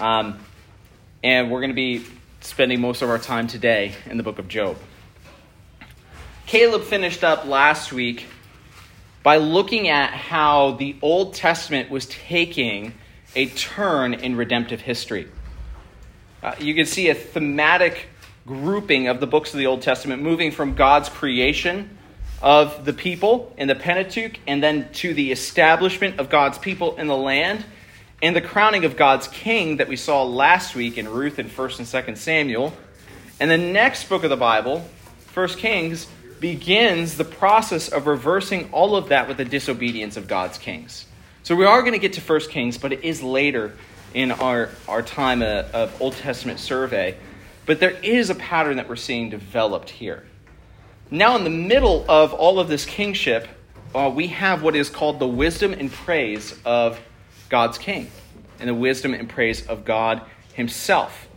Um, 0.00 0.40
and 1.22 1.52
we're 1.52 1.60
going 1.60 1.70
to 1.70 1.74
be 1.74 2.04
spending 2.40 2.80
most 2.80 3.00
of 3.00 3.10
our 3.10 3.18
time 3.18 3.46
today 3.46 3.94
in 4.06 4.16
the 4.16 4.24
book 4.24 4.40
of 4.40 4.48
Job. 4.48 4.76
Caleb 6.46 6.82
finished 6.82 7.22
up 7.22 7.44
last 7.44 7.92
week 7.92 8.26
by 9.22 9.36
looking 9.36 9.86
at 9.86 10.10
how 10.10 10.72
the 10.72 10.96
Old 11.00 11.34
Testament 11.34 11.90
was 11.90 12.06
taking 12.06 12.92
a 13.36 13.46
turn 13.46 14.14
in 14.14 14.34
redemptive 14.34 14.80
history. 14.80 15.28
Uh, 16.42 16.56
you 16.58 16.74
can 16.74 16.86
see 16.86 17.08
a 17.08 17.14
thematic 17.14 18.08
grouping 18.48 19.06
of 19.06 19.20
the 19.20 19.28
books 19.28 19.54
of 19.54 19.58
the 19.58 19.66
Old 19.66 19.82
Testament 19.82 20.22
moving 20.22 20.50
from 20.50 20.74
God's 20.74 21.08
creation 21.08 21.98
of 22.44 22.84
the 22.84 22.92
people 22.92 23.50
in 23.56 23.68
the 23.68 23.74
Pentateuch, 23.74 24.38
and 24.46 24.62
then 24.62 24.92
to 24.92 25.14
the 25.14 25.32
establishment 25.32 26.20
of 26.20 26.28
God's 26.28 26.58
people 26.58 26.94
in 26.96 27.06
the 27.06 27.16
land, 27.16 27.64
and 28.20 28.36
the 28.36 28.42
crowning 28.42 28.84
of 28.84 28.98
God's 28.98 29.26
king 29.28 29.78
that 29.78 29.88
we 29.88 29.96
saw 29.96 30.24
last 30.24 30.74
week 30.74 30.98
in 30.98 31.08
Ruth 31.08 31.38
and 31.38 31.50
1st 31.50 31.78
and 31.78 31.88
2nd 31.88 32.18
Samuel. 32.18 32.74
And 33.40 33.50
the 33.50 33.56
next 33.56 34.10
book 34.10 34.24
of 34.24 34.30
the 34.30 34.36
Bible, 34.36 34.86
1 35.32 35.48
Kings, 35.48 36.06
begins 36.38 37.16
the 37.16 37.24
process 37.24 37.88
of 37.88 38.06
reversing 38.06 38.70
all 38.72 38.94
of 38.94 39.08
that 39.08 39.26
with 39.26 39.38
the 39.38 39.46
disobedience 39.46 40.18
of 40.18 40.28
God's 40.28 40.58
kings. 40.58 41.06
So 41.44 41.56
we 41.56 41.64
are 41.64 41.80
going 41.80 41.94
to 41.94 41.98
get 41.98 42.12
to 42.12 42.20
1 42.20 42.40
Kings, 42.50 42.76
but 42.76 42.92
it 42.92 43.04
is 43.04 43.22
later 43.22 43.74
in 44.12 44.30
our, 44.30 44.68
our 44.86 45.00
time 45.00 45.40
of, 45.40 45.74
of 45.74 46.02
Old 46.02 46.12
Testament 46.16 46.60
survey. 46.60 47.16
But 47.64 47.80
there 47.80 47.96
is 48.02 48.28
a 48.28 48.34
pattern 48.34 48.76
that 48.76 48.86
we're 48.86 48.96
seeing 48.96 49.30
developed 49.30 49.88
here. 49.88 50.24
Now, 51.10 51.36
in 51.36 51.44
the 51.44 51.50
middle 51.50 52.04
of 52.08 52.32
all 52.32 52.58
of 52.58 52.68
this 52.68 52.84
kingship, 52.84 53.46
uh, 53.94 54.10
we 54.14 54.28
have 54.28 54.62
what 54.62 54.74
is 54.74 54.88
called 54.88 55.18
the 55.18 55.28
wisdom 55.28 55.72
and 55.72 55.90
praise 55.90 56.58
of 56.64 56.98
God's 57.48 57.78
king, 57.78 58.10
and 58.58 58.68
the 58.68 58.74
wisdom 58.74 59.14
and 59.14 59.28
praise 59.28 59.66
of 59.66 59.84
God 59.84 60.22
himself. 60.54 61.28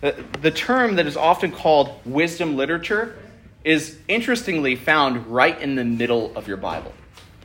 The, 0.00 0.24
the 0.40 0.50
term 0.50 0.96
that 0.96 1.06
is 1.06 1.16
often 1.16 1.52
called 1.52 1.90
wisdom 2.06 2.56
literature 2.56 3.18
is 3.64 3.98
interestingly 4.08 4.76
found 4.76 5.26
right 5.26 5.60
in 5.60 5.74
the 5.74 5.84
middle 5.84 6.34
of 6.36 6.48
your 6.48 6.56
Bible. 6.56 6.92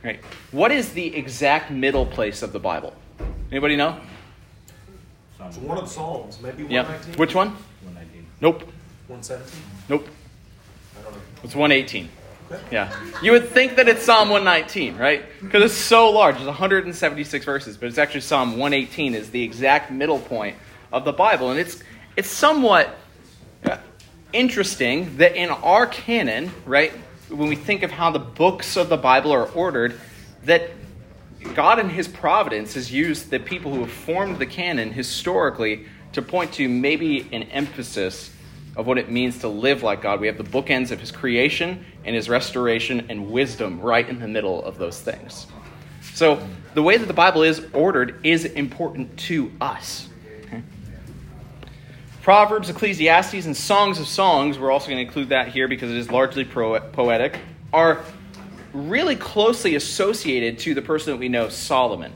Right? 0.02 0.20
What 0.52 0.72
is 0.72 0.92
the 0.92 1.14
exact 1.14 1.70
middle 1.70 2.06
place 2.06 2.42
of 2.42 2.52
the 2.52 2.60
Bible? 2.60 2.94
Anybody 3.50 3.76
know? 3.76 4.00
It's 5.40 5.58
one 5.58 5.78
of 5.78 5.84
the 5.84 5.90
Psalms, 5.90 6.40
maybe 6.40 6.64
119. 6.64 7.10
Yep. 7.10 7.18
Which 7.18 7.34
one? 7.34 7.48
119. 7.84 8.26
Nope. 8.40 8.62
117? 9.08 9.62
Nope. 9.88 10.08
It's 11.42 11.54
118. 11.54 12.08
Yeah. 12.70 12.94
You 13.22 13.32
would 13.32 13.48
think 13.48 13.76
that 13.76 13.88
it's 13.88 14.04
Psalm 14.04 14.28
119, 14.28 14.96
right? 14.96 15.24
Because 15.40 15.64
it's 15.64 15.74
so 15.74 16.10
large. 16.10 16.36
It's 16.36 16.44
176 16.44 17.44
verses, 17.44 17.76
but 17.76 17.88
it's 17.88 17.98
actually 17.98 18.20
Psalm 18.20 18.56
118 18.56 19.14
is 19.14 19.30
the 19.30 19.42
exact 19.42 19.90
middle 19.90 20.18
point 20.18 20.56
of 20.92 21.04
the 21.04 21.12
Bible. 21.12 21.50
And 21.50 21.58
it's 21.58 21.82
it's 22.16 22.30
somewhat 22.30 22.96
interesting 24.32 25.16
that 25.18 25.36
in 25.36 25.50
our 25.50 25.86
canon, 25.86 26.50
right, 26.64 26.92
when 27.28 27.48
we 27.48 27.56
think 27.56 27.82
of 27.82 27.90
how 27.90 28.10
the 28.10 28.18
books 28.18 28.76
of 28.76 28.88
the 28.88 28.96
Bible 28.96 29.32
are 29.32 29.48
ordered, 29.50 29.98
that 30.44 30.70
God 31.54 31.78
in 31.78 31.88
his 31.88 32.08
providence 32.08 32.74
has 32.74 32.92
used 32.92 33.30
the 33.30 33.38
people 33.38 33.72
who 33.72 33.80
have 33.80 33.90
formed 33.90 34.38
the 34.38 34.46
canon 34.46 34.92
historically 34.92 35.86
to 36.12 36.22
point 36.22 36.52
to 36.54 36.68
maybe 36.68 37.28
an 37.32 37.44
emphasis 37.44 38.30
of 38.76 38.86
what 38.86 38.98
it 38.98 39.10
means 39.10 39.38
to 39.38 39.48
live 39.48 39.82
like 39.82 40.02
God. 40.02 40.20
We 40.20 40.26
have 40.26 40.36
the 40.36 40.44
bookends 40.44 40.90
of 40.90 41.00
his 41.00 41.10
creation 41.10 41.84
and 42.04 42.14
his 42.14 42.28
restoration 42.28 43.06
and 43.08 43.30
wisdom 43.30 43.80
right 43.80 44.06
in 44.06 44.20
the 44.20 44.28
middle 44.28 44.62
of 44.62 44.78
those 44.78 45.00
things. 45.00 45.46
So, 46.14 46.46
the 46.74 46.82
way 46.82 46.98
that 46.98 47.06
the 47.06 47.14
Bible 47.14 47.42
is 47.42 47.66
ordered 47.72 48.20
is 48.24 48.44
important 48.44 49.18
to 49.20 49.50
us. 49.60 50.08
Okay? 50.44 50.62
Proverbs, 52.22 52.70
Ecclesiastes, 52.70 53.46
and 53.46 53.56
Songs 53.56 53.98
of 53.98 54.06
Songs, 54.06 54.58
we're 54.58 54.70
also 54.70 54.88
going 54.88 54.98
to 54.98 55.06
include 55.06 55.30
that 55.30 55.48
here 55.48 55.68
because 55.68 55.90
it 55.90 55.96
is 55.96 56.10
largely 56.10 56.44
poetic, 56.44 57.38
are 57.72 58.04
really 58.72 59.16
closely 59.16 59.74
associated 59.74 60.58
to 60.60 60.74
the 60.74 60.82
person 60.82 61.12
that 61.12 61.18
we 61.18 61.28
know, 61.28 61.48
Solomon. 61.48 62.12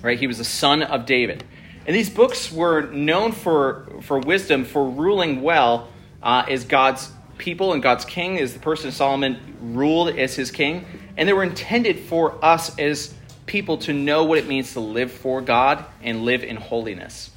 Right? 0.00 0.18
He 0.18 0.26
was 0.26 0.38
the 0.38 0.44
son 0.44 0.82
of 0.82 1.06
David. 1.06 1.44
And 1.86 1.94
these 1.94 2.10
books 2.10 2.50
were 2.50 2.82
known 2.82 3.32
for, 3.32 3.86
for 4.02 4.18
wisdom, 4.18 4.64
for 4.64 4.88
ruling 4.88 5.42
well 5.42 5.88
uh, 6.22 6.44
as 6.48 6.64
God's 6.64 7.10
people 7.36 7.72
and 7.72 7.82
God's 7.82 8.04
king, 8.04 8.38
as 8.38 8.54
the 8.54 8.60
person 8.60 8.90
Solomon 8.90 9.56
ruled 9.60 10.16
as 10.16 10.34
his 10.34 10.50
king. 10.50 10.86
And 11.16 11.28
they 11.28 11.32
were 11.32 11.44
intended 11.44 12.00
for 12.00 12.42
us 12.44 12.78
as 12.78 13.14
people 13.46 13.78
to 13.78 13.92
know 13.92 14.24
what 14.24 14.38
it 14.38 14.46
means 14.46 14.72
to 14.72 14.80
live 14.80 15.12
for 15.12 15.42
God 15.42 15.84
and 16.02 16.24
live 16.24 16.42
in 16.42 16.56
holiness. 16.56 17.30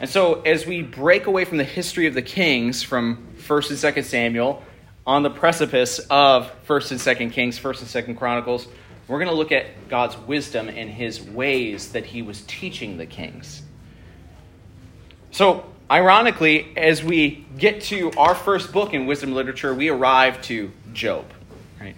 And 0.00 0.10
so, 0.10 0.42
as 0.42 0.66
we 0.66 0.82
break 0.82 1.26
away 1.26 1.44
from 1.44 1.58
the 1.58 1.64
history 1.64 2.06
of 2.06 2.14
the 2.14 2.22
kings 2.22 2.82
from 2.82 3.26
1st 3.38 3.70
and 3.70 3.96
2nd 3.96 4.04
Samuel, 4.04 4.62
on 5.06 5.22
the 5.22 5.30
precipice 5.30 6.00
of 6.10 6.50
1st 6.66 6.90
and 6.92 7.00
2nd 7.00 7.32
Kings, 7.32 7.58
1st 7.58 7.96
and 7.96 8.06
2nd 8.08 8.18
Chronicles, 8.18 8.66
we're 9.06 9.18
going 9.18 9.30
to 9.30 9.36
look 9.36 9.52
at 9.52 9.88
God's 9.88 10.16
wisdom 10.18 10.68
and 10.68 10.90
his 10.90 11.22
ways 11.22 11.92
that 11.92 12.04
he 12.04 12.22
was 12.22 12.42
teaching 12.42 12.96
the 12.96 13.06
kings. 13.06 13.62
So, 15.36 15.66
ironically, 15.90 16.74
as 16.78 17.04
we 17.04 17.44
get 17.58 17.82
to 17.82 18.10
our 18.12 18.34
first 18.34 18.72
book 18.72 18.94
in 18.94 19.04
wisdom 19.04 19.34
literature, 19.34 19.74
we 19.74 19.90
arrive 19.90 20.40
to 20.44 20.72
Job. 20.94 21.26
Right? 21.78 21.94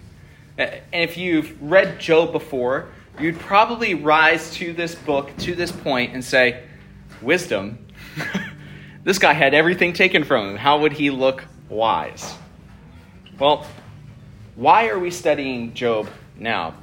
And 0.57 0.81
if 0.91 1.15
you've 1.15 1.55
read 1.61 2.01
Job 2.01 2.33
before, 2.33 2.89
you'd 3.17 3.39
probably 3.39 3.93
rise 3.93 4.51
to 4.55 4.73
this 4.73 4.93
book, 4.93 5.31
to 5.37 5.55
this 5.55 5.71
point, 5.71 6.13
and 6.13 6.21
say, 6.21 6.65
Wisdom? 7.21 7.87
this 9.05 9.19
guy 9.19 9.31
had 9.31 9.53
everything 9.53 9.93
taken 9.93 10.25
from 10.25 10.49
him. 10.49 10.55
How 10.57 10.79
would 10.79 10.91
he 10.91 11.09
look 11.09 11.45
wise? 11.69 12.35
Well, 13.39 13.65
why 14.57 14.89
are 14.89 14.99
we 14.99 15.11
studying 15.11 15.73
Job 15.73 16.09
now? 16.37 16.73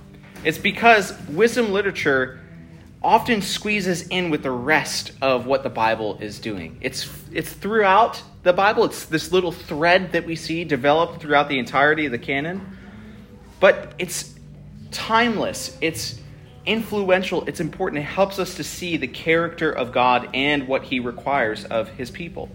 It's 0.43 0.57
because 0.57 1.13
wisdom 1.29 1.71
literature 1.71 2.41
often 3.03 3.43
squeezes 3.43 4.09
in 4.09 4.31
with 4.31 4.43
the 4.43 4.51
rest 4.51 5.13
of 5.23 5.47
what 5.47 5.63
the 5.63 5.71
Bible 5.71 6.19
is 6.21 6.39
doing. 6.39 6.79
It's, 6.81 7.09
it's 7.33 7.53
throughout 7.53 8.23
the 8.43 8.53
Bible, 8.53 8.85
it's 8.85 9.07
this 9.07 9.33
little 9.33 9.53
thread 9.53 10.13
that 10.13 10.27
we 10.27 10.37
see 10.37 10.65
developed 10.65 11.21
throughout 11.21 11.49
the 11.49 11.59
entirety 11.59 12.07
of 12.07 12.13
the 12.13 12.19
canon. 12.19 12.77
But 13.61 13.95
it's 13.99 14.35
timeless, 14.91 15.77
it's 15.81 16.21
influential, 16.65 17.45
it's 17.47 17.61
important. 17.61 18.03
It 18.03 18.07
helps 18.07 18.39
us 18.39 18.57
to 18.57 18.65
see 18.65 18.97
the 18.97 19.09
character 19.09 19.71
of 19.71 19.93
God 19.93 20.31
and 20.35 20.67
what 20.67 20.85
he 20.85 21.01
requires 21.01 21.65
of 21.65 21.89
his 21.91 22.11
people. 22.11 22.51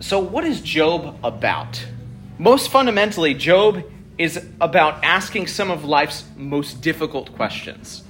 So, 0.00 0.18
what 0.18 0.44
is 0.44 0.60
Job 0.60 1.18
about? 1.24 1.84
Most 2.38 2.70
fundamentally, 2.70 3.32
Job 3.32 3.84
is 4.18 4.44
about 4.60 5.02
asking 5.02 5.46
some 5.46 5.70
of 5.70 5.84
life's 5.84 6.24
most 6.36 6.80
difficult 6.80 7.32
questions. 7.34 8.04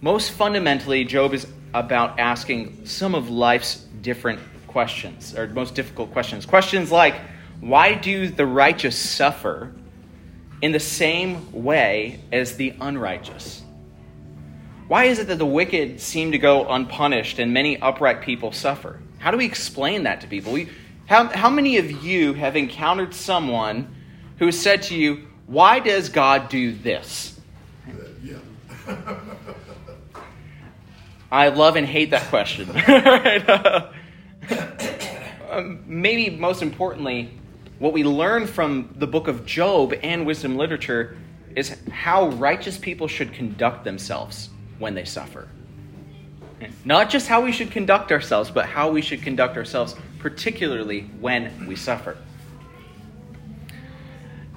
Most 0.00 0.32
fundamentally, 0.32 1.04
Job 1.04 1.34
is 1.34 1.46
about 1.72 2.18
asking 2.18 2.86
some 2.86 3.14
of 3.14 3.30
life's 3.30 3.86
different 4.02 4.40
questions, 4.66 5.36
or 5.36 5.46
most 5.48 5.74
difficult 5.74 6.12
questions. 6.12 6.46
Questions 6.46 6.90
like, 6.90 7.14
why 7.60 7.94
do 7.94 8.28
the 8.28 8.46
righteous 8.46 8.96
suffer 8.96 9.72
in 10.62 10.72
the 10.72 10.80
same 10.80 11.50
way 11.52 12.20
as 12.32 12.56
the 12.56 12.74
unrighteous? 12.80 13.62
Why 14.88 15.04
is 15.04 15.18
it 15.18 15.28
that 15.28 15.38
the 15.38 15.46
wicked 15.46 16.00
seem 16.00 16.32
to 16.32 16.38
go 16.38 16.68
unpunished 16.68 17.38
and 17.38 17.52
many 17.52 17.80
upright 17.80 18.22
people 18.22 18.52
suffer? 18.52 19.00
How 19.18 19.30
do 19.30 19.36
we 19.36 19.44
explain 19.46 20.02
that 20.02 20.20
to 20.22 20.26
people? 20.26 20.52
We, 20.52 20.68
how, 21.06 21.26
how 21.26 21.50
many 21.50 21.76
of 21.78 22.04
you 22.04 22.32
have 22.34 22.56
encountered 22.56 23.14
someone 23.14 23.94
who 24.40 24.46
has 24.46 24.58
said 24.58 24.82
to 24.82 24.96
you, 24.96 25.28
Why 25.46 25.78
does 25.78 26.08
God 26.08 26.48
do 26.48 26.72
this? 26.72 27.38
Yeah. 28.24 28.38
I 31.30 31.50
love 31.50 31.76
and 31.76 31.86
hate 31.86 32.10
that 32.10 32.26
question. 32.28 32.68
um, 35.50 35.84
maybe 35.86 36.36
most 36.36 36.62
importantly, 36.62 37.38
what 37.78 37.92
we 37.92 38.02
learn 38.02 38.46
from 38.46 38.92
the 38.96 39.06
book 39.06 39.28
of 39.28 39.46
Job 39.46 39.94
and 40.02 40.26
wisdom 40.26 40.56
literature 40.56 41.16
is 41.54 41.76
how 41.90 42.28
righteous 42.30 42.78
people 42.78 43.08
should 43.08 43.32
conduct 43.32 43.84
themselves 43.84 44.48
when 44.78 44.94
they 44.94 45.04
suffer. 45.04 45.48
Not 46.84 47.10
just 47.10 47.28
how 47.28 47.42
we 47.42 47.52
should 47.52 47.70
conduct 47.70 48.10
ourselves, 48.10 48.50
but 48.50 48.66
how 48.66 48.90
we 48.90 49.02
should 49.02 49.22
conduct 49.22 49.56
ourselves, 49.56 49.94
particularly 50.18 51.02
when 51.20 51.66
we 51.66 51.76
suffer. 51.76 52.16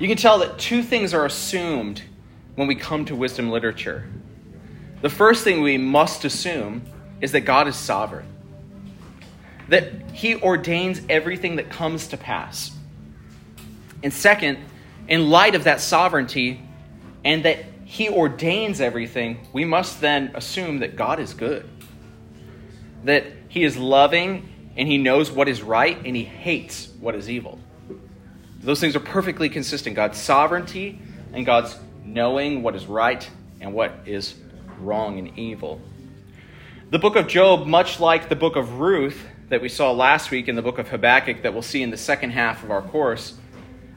You 0.04 0.10
can 0.10 0.18
tell 0.18 0.40
that 0.40 0.60
two 0.60 0.84
things 0.84 1.14
are 1.14 1.26
assumed 1.26 2.02
when 2.56 2.68
we 2.68 2.76
come 2.76 3.06
to 3.06 3.16
wisdom 3.16 3.50
literature. 3.50 4.06
The 5.02 5.10
first 5.10 5.46
thing 5.46 5.62
we 5.62 5.78
must 5.78 6.26
assume 6.26 6.84
is 7.22 7.32
that 7.32 7.42
God 7.42 7.70
is 7.70 7.78
sovereign, 7.78 8.28
that 9.70 10.12
He 10.12 10.36
ordains 10.36 11.02
everything 11.08 11.56
that 11.56 11.70
comes 11.70 12.08
to 12.10 12.18
pass. 12.18 12.72
And 14.04 14.12
second, 14.12 14.58
in 15.08 15.30
light 15.30 15.56
of 15.56 15.64
that 15.64 15.80
sovereignty 15.80 16.62
and 17.24 17.46
that 17.46 17.64
He 17.86 18.10
ordains 18.10 18.82
everything, 18.82 19.48
we 19.54 19.64
must 19.64 20.02
then 20.02 20.32
assume 20.36 20.80
that 20.80 20.98
God 20.98 21.22
is 21.22 21.34
good 21.34 21.70
that 23.04 23.26
he 23.50 23.64
is 23.64 23.78
loving 23.78 24.50
and 24.76 24.88
he 24.88 24.98
knows 24.98 25.32
what 25.32 25.48
is 25.48 25.62
right 25.62 25.98
and 26.06 26.16
he 26.16 26.24
hates 26.24 26.90
what 27.00 27.16
is 27.16 27.30
evil. 27.30 27.60
Those 28.64 28.80
things 28.80 28.96
are 28.96 29.02
perfectly 29.02 29.50
consistent 29.50 29.96
God's 29.96 30.18
sovereignty 30.18 31.00
and 31.34 31.46
God's 31.46 31.78
knowing 32.06 32.64
what 32.64 32.76
is 32.76 32.86
right 32.86 33.30
and 33.60 33.74
what 33.74 33.94
is 34.06 34.36
wrong 34.80 35.20
and 35.20 35.38
evil. 35.38 35.82
The 36.90 37.00
book 37.00 37.16
of 37.16 37.28
Job, 37.28 37.68
much 37.68 38.00
like 38.00 38.30
the 38.30 38.36
book 38.36 38.56
of 38.56 38.80
Ruth 38.80 39.26
that 39.50 39.62
we 39.62 39.70
saw 39.70 39.92
last 39.92 40.32
week 40.32 40.48
in 40.48 40.56
the 40.56 40.62
book 40.62 40.80
of 40.80 40.88
Habakkuk 40.90 41.42
that 41.44 41.54
we'll 41.54 41.62
see 41.62 41.84
in 41.84 41.90
the 41.90 41.98
second 41.98 42.32
half 42.32 42.64
of 42.64 42.72
our 42.72 42.82
course, 42.82 43.36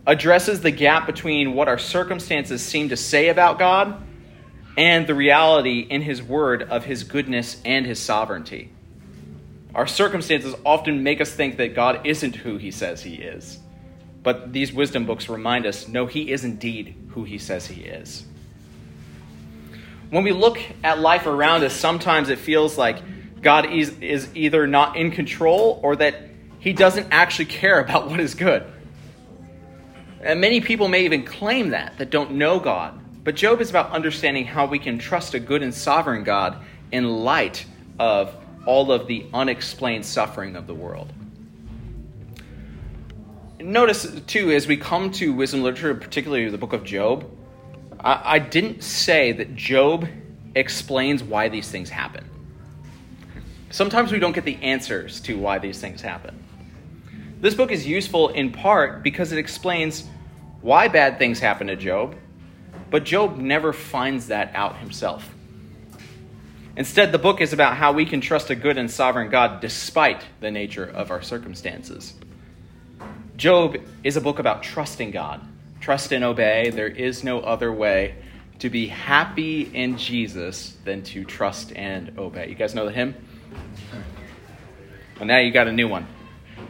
addresses 0.07 0.61
the 0.61 0.71
gap 0.71 1.07
between 1.07 1.55
what 1.55 1.69
our 1.69 1.79
circumstances 1.79 2.63
seem 2.63 2.89
to 2.89 2.97
say 2.97 3.29
about 3.29 3.59
God 3.59 4.03
and 4.77 5.07
the 5.07 5.15
reality 5.15 5.81
in 5.81 6.03
His 6.03 6.23
Word 6.23 6.63
of 6.63 6.85
His 6.85 7.05
goodness 7.05 7.61
and 7.65 7.87
His 7.87 7.99
sovereignty. 7.99 8.73
Our 9.75 9.87
circumstances 9.87 10.55
often 10.65 11.03
make 11.03 11.21
us 11.21 11.31
think 11.31 11.59
that 11.59 11.75
God 11.75 12.07
isn't 12.07 12.37
who 12.37 12.57
he 12.57 12.71
says 12.71 13.03
he 13.03 13.17
is. 13.17 13.59
But 14.27 14.53
these 14.53 14.73
wisdom 14.73 15.07
books 15.07 15.29
remind 15.29 15.67
us 15.67 15.87
no, 15.87 16.07
he 16.07 16.33
is 16.33 16.43
indeed 16.43 16.97
who 17.11 17.23
he 17.23 17.39
says 17.39 17.69
he 17.69 17.83
is. 17.83 18.25
When 20.11 20.25
we 20.25 20.33
look 20.33 20.59
at 20.83 20.99
life 20.99 21.27
around 21.27 21.63
us, 21.63 21.73
sometimes 21.73 22.29
it 22.29 22.41
feels 22.41 22.77
like 22.77 22.99
God 23.41 23.73
is, 23.73 23.97
is 24.01 24.29
either 24.35 24.67
not 24.67 24.97
in 24.97 25.13
control 25.13 25.79
or 25.81 25.95
that 25.95 26.17
he 26.59 26.73
doesn't 26.73 27.07
actually 27.13 27.45
care 27.45 27.79
about 27.79 28.11
what 28.11 28.19
is 28.19 28.35
good. 28.35 28.67
And 30.21 30.41
many 30.41 30.61
people 30.61 30.89
may 30.89 31.05
even 31.05 31.23
claim 31.23 31.69
that, 31.69 31.97
that 31.99 32.11
don't 32.11 32.33
know 32.33 32.59
God. 32.59 32.99
But 33.23 33.37
Job 33.37 33.61
is 33.61 33.71
about 33.71 33.93
understanding 33.93 34.45
how 34.45 34.67
we 34.67 34.81
can 34.81 34.99
trust 34.99 35.35
a 35.35 35.39
good 35.39 35.63
and 35.63 35.73
sovereign 35.73 36.25
God 36.25 36.57
in 36.91 37.09
light 37.09 37.65
of 38.01 38.35
all 38.67 38.91
of 38.91 39.07
the 39.07 39.25
unexplained 39.33 40.05
suffering 40.05 40.57
of 40.57 40.67
the 40.67 40.75
world. 40.75 41.13
Notice, 43.59 44.21
too, 44.27 44.51
as 44.51 44.67
we 44.67 44.77
come 44.77 45.11
to 45.13 45.33
wisdom 45.33 45.63
literature, 45.63 45.95
particularly 45.95 46.49
the 46.51 46.59
book 46.59 46.75
of 46.75 46.85
Job, 46.85 47.25
I, 47.99 48.37
I 48.37 48.39
didn't 48.39 48.83
say 48.83 49.33
that 49.33 49.57
Job 49.57 50.07
explains 50.55 51.23
why 51.23 51.49
these 51.49 51.71
things 51.71 51.89
happen. 51.89 52.29
Sometimes 53.71 54.13
we 54.13 54.19
don't 54.19 54.33
get 54.33 54.45
the 54.45 54.57
answers 54.63 55.21
to 55.23 55.39
why 55.39 55.59
these 55.59 55.81
things 55.81 56.03
happen. 56.03 56.43
This 57.41 57.55
book 57.55 57.71
is 57.71 57.87
useful 57.87 58.29
in 58.29 58.53
part 58.53 59.03
because 59.03 59.33
it 59.33 59.39
explains 59.39 60.05
why 60.61 60.89
bad 60.89 61.19
things 61.19 61.39
happen 61.41 61.67
to 61.67 61.77
Job, 61.77 62.15
but 62.91 63.05
Job 63.05 63.37
never 63.39 63.73
finds 63.73 64.29
that 64.29 64.51
out 64.55 64.79
himself. 64.79 65.29
Instead, 66.77 67.11
the 67.11 67.19
book 67.19 67.41
is 67.41 67.53
about 67.55 67.77
how 67.77 67.93
we 67.93 68.05
can 68.05 68.21
trust 68.21 68.51
a 68.51 68.55
good 68.55 68.77
and 68.77 68.91
sovereign 68.91 69.31
God 69.31 69.61
despite 69.61 70.23
the 70.41 70.51
nature 70.51 70.85
of 70.85 71.11
our 71.11 71.23
circumstances. 71.23 72.15
Job 73.37 73.77
is 74.03 74.17
a 74.17 74.21
book 74.21 74.39
about 74.39 74.63
trusting 74.63 75.11
God. 75.11 75.43
Trust 75.81 76.11
and 76.13 76.25
obey. 76.25 76.71
There 76.71 76.89
is 76.89 77.23
no 77.23 77.41
other 77.41 77.71
way 77.71 78.15
to 78.61 78.71
be 78.71 78.87
happy 78.87 79.63
in 79.63 79.99
Jesus 79.99 80.75
than 80.85 81.03
to 81.03 81.25
trust 81.25 81.73
and 81.77 82.19
obey. 82.19 82.49
You 82.49 82.55
guys 82.55 82.75
know 82.75 82.87
the 82.87 82.93
hymn? 82.93 83.15
Well, 85.19 85.27
now 85.27 85.39
you 85.39 85.51
got 85.53 85.69
a 85.69 85.73
new 85.73 85.87
one. 85.87 86.07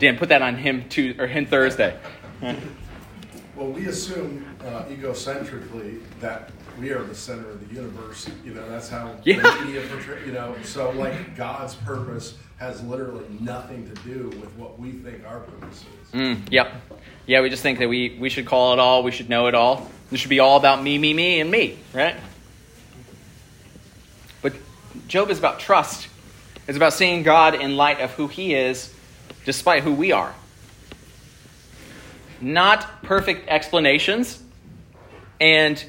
Dan, 0.01 0.19
put 0.19 0.29
that 0.31 0.43
on 0.43 0.57
him 0.57 0.89
Tuesday, 0.89 1.23
or 1.23 1.29
him 1.29 1.47
Thursday. 1.47 1.97
Well, 3.55 3.69
we 3.69 3.87
assume 3.87 4.45
uh, 4.61 4.85
egocentrically 4.85 6.03
that 6.21 6.51
we 6.79 6.91
are 6.91 7.03
the 7.05 7.15
center 7.15 7.49
of 7.49 7.67
the 7.67 7.75
universe. 7.75 8.29
You 8.45 8.55
know, 8.55 8.69
that's 8.69 8.89
how 8.89 9.15
yeah. 9.25 9.41
the 9.41 9.65
media 9.65 9.87
portray. 9.89 10.27
You 10.27 10.33
know, 10.33 10.55
so 10.63 10.91
like 10.91 11.37
God's 11.37 11.77
purpose 11.77 12.35
has 12.57 12.83
literally 12.85 13.27
nothing 13.41 13.87
to 13.89 14.03
do 14.03 14.29
with 14.41 14.51
what 14.57 14.79
we 14.79 14.93
think 14.93 15.27
our 15.27 15.41
purpose 15.41 15.85
is. 16.05 16.11
Mm, 16.13 16.51
yep. 16.51 16.73
Yeah, 17.27 17.43
we 17.43 17.51
just 17.51 17.63
think 17.63 17.79
that 17.81 17.89
we, 17.89 18.17
we 18.19 18.31
should 18.31 18.47
call 18.47 18.73
it 18.73 18.79
all, 18.79 19.03
we 19.03 19.11
should 19.11 19.29
know 19.29 19.47
it 19.47 19.55
all. 19.55 19.91
This 20.11 20.21
should 20.21 20.31
be 20.31 20.41
all 20.41 20.57
about 20.57 20.83
me, 20.83 20.97
me, 20.97 21.13
me, 21.13 21.41
and 21.41 21.51
me, 21.51 21.79
right? 21.93 22.17
But 24.41 24.55
Job 25.07 25.31
is 25.31 25.39
about 25.39 25.61
trust. 25.61 26.09
It's 26.67 26.77
about 26.77 26.95
seeing 26.95 27.23
God 27.23 27.55
in 27.55 27.77
light 27.77 28.01
of 28.01 28.13
who 28.13 28.27
he 28.27 28.55
is, 28.55 28.93
despite 29.45 29.83
who 29.83 29.93
we 29.93 30.13
are. 30.13 30.35
Not 32.41 33.03
perfect 33.03 33.49
explanations, 33.49 34.43
and 35.41 35.85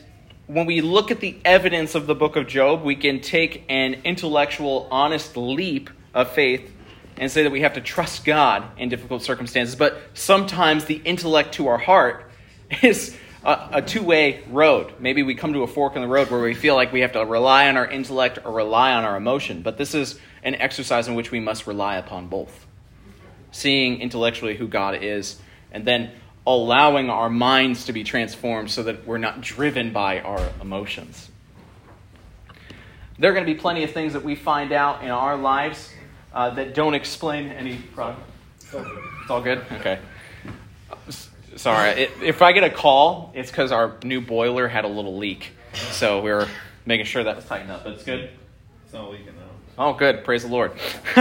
when 0.47 0.65
we 0.65 0.81
look 0.81 1.11
at 1.11 1.19
the 1.19 1.37
evidence 1.45 1.93
of 1.93 2.07
the 2.07 2.15
book 2.15 2.35
of 2.35 2.47
Job, 2.47 2.83
we 2.83 2.95
can 2.95 3.21
take 3.21 3.63
an 3.69 3.95
intellectual, 4.03 4.87
honest 4.89 5.35
leap 5.35 5.89
of 6.17 6.31
faith 6.31 6.73
and 7.15 7.31
say 7.31 7.43
that 7.43 7.51
we 7.51 7.61
have 7.61 7.73
to 7.73 7.81
trust 7.81 8.25
God 8.25 8.63
in 8.77 8.89
difficult 8.89 9.21
circumstances. 9.21 9.75
But 9.75 10.01
sometimes 10.15 10.85
the 10.85 10.95
intellect 10.95 11.53
to 11.55 11.67
our 11.67 11.77
heart 11.77 12.29
is 12.81 13.15
a, 13.43 13.69
a 13.73 13.81
two 13.81 14.01
way 14.01 14.43
road. 14.49 14.93
Maybe 14.99 15.21
we 15.23 15.35
come 15.35 15.53
to 15.53 15.61
a 15.61 15.67
fork 15.67 15.95
in 15.95 16.01
the 16.01 16.07
road 16.07 16.31
where 16.31 16.41
we 16.41 16.55
feel 16.55 16.75
like 16.75 16.91
we 16.91 17.01
have 17.01 17.13
to 17.13 17.23
rely 17.23 17.69
on 17.69 17.77
our 17.77 17.87
intellect 17.87 18.39
or 18.43 18.51
rely 18.51 18.93
on 18.93 19.03
our 19.03 19.15
emotion. 19.15 19.61
But 19.61 19.77
this 19.77 19.93
is 19.93 20.19
an 20.43 20.55
exercise 20.55 21.07
in 21.07 21.13
which 21.13 21.31
we 21.31 21.39
must 21.39 21.67
rely 21.67 21.97
upon 21.97 22.27
both. 22.27 22.65
Seeing 23.51 24.01
intellectually 24.01 24.55
who 24.55 24.67
God 24.67 25.03
is, 25.03 25.39
and 25.71 25.85
then 25.85 26.11
allowing 26.45 27.09
our 27.09 27.29
minds 27.29 27.85
to 27.85 27.93
be 27.93 28.03
transformed 28.03 28.71
so 28.71 28.83
that 28.83 29.05
we're 29.05 29.17
not 29.17 29.41
driven 29.41 29.91
by 29.91 30.19
our 30.19 30.51
emotions. 30.61 31.29
There 33.19 33.31
are 33.31 33.33
going 33.33 33.45
to 33.45 33.51
be 33.51 33.59
plenty 33.59 33.83
of 33.83 33.91
things 33.91 34.13
that 34.13 34.23
we 34.23 34.35
find 34.35 34.71
out 34.71 35.03
in 35.03 35.09
our 35.09 35.35
lives 35.35 35.91
uh, 36.37 36.51
that 36.51 36.75
don't 36.75 36.93
explain 36.93 37.49
any 37.49 37.77
problem. 37.95 38.23
It's 38.61 38.75
all 39.27 39.41
good? 39.41 39.65
Okay. 39.71 39.97
Sorry. 41.55 42.03
It, 42.03 42.11
if 42.21 42.43
I 42.43 42.51
get 42.51 42.63
a 42.63 42.69
call, 42.69 43.31
it's 43.33 43.49
because 43.49 43.71
our 43.71 43.95
new 44.03 44.21
boiler 44.21 44.67
had 44.67 44.85
a 44.85 44.87
little 44.87 45.17
leak. 45.17 45.49
So 45.73 46.21
we 46.21 46.29
are 46.29 46.47
making 46.85 47.07
sure 47.07 47.23
that 47.23 47.35
was 47.35 47.45
tightened 47.45 47.71
up. 47.71 47.83
But 47.83 47.93
it's 47.93 48.03
good? 48.03 48.29
It's 48.85 48.93
not 48.93 49.09
leaking 49.09 49.25
now. 49.25 49.49
Oh, 49.79 49.93
good. 49.93 50.23
Praise 50.23 50.43
the 50.43 50.49
Lord. 50.49 50.73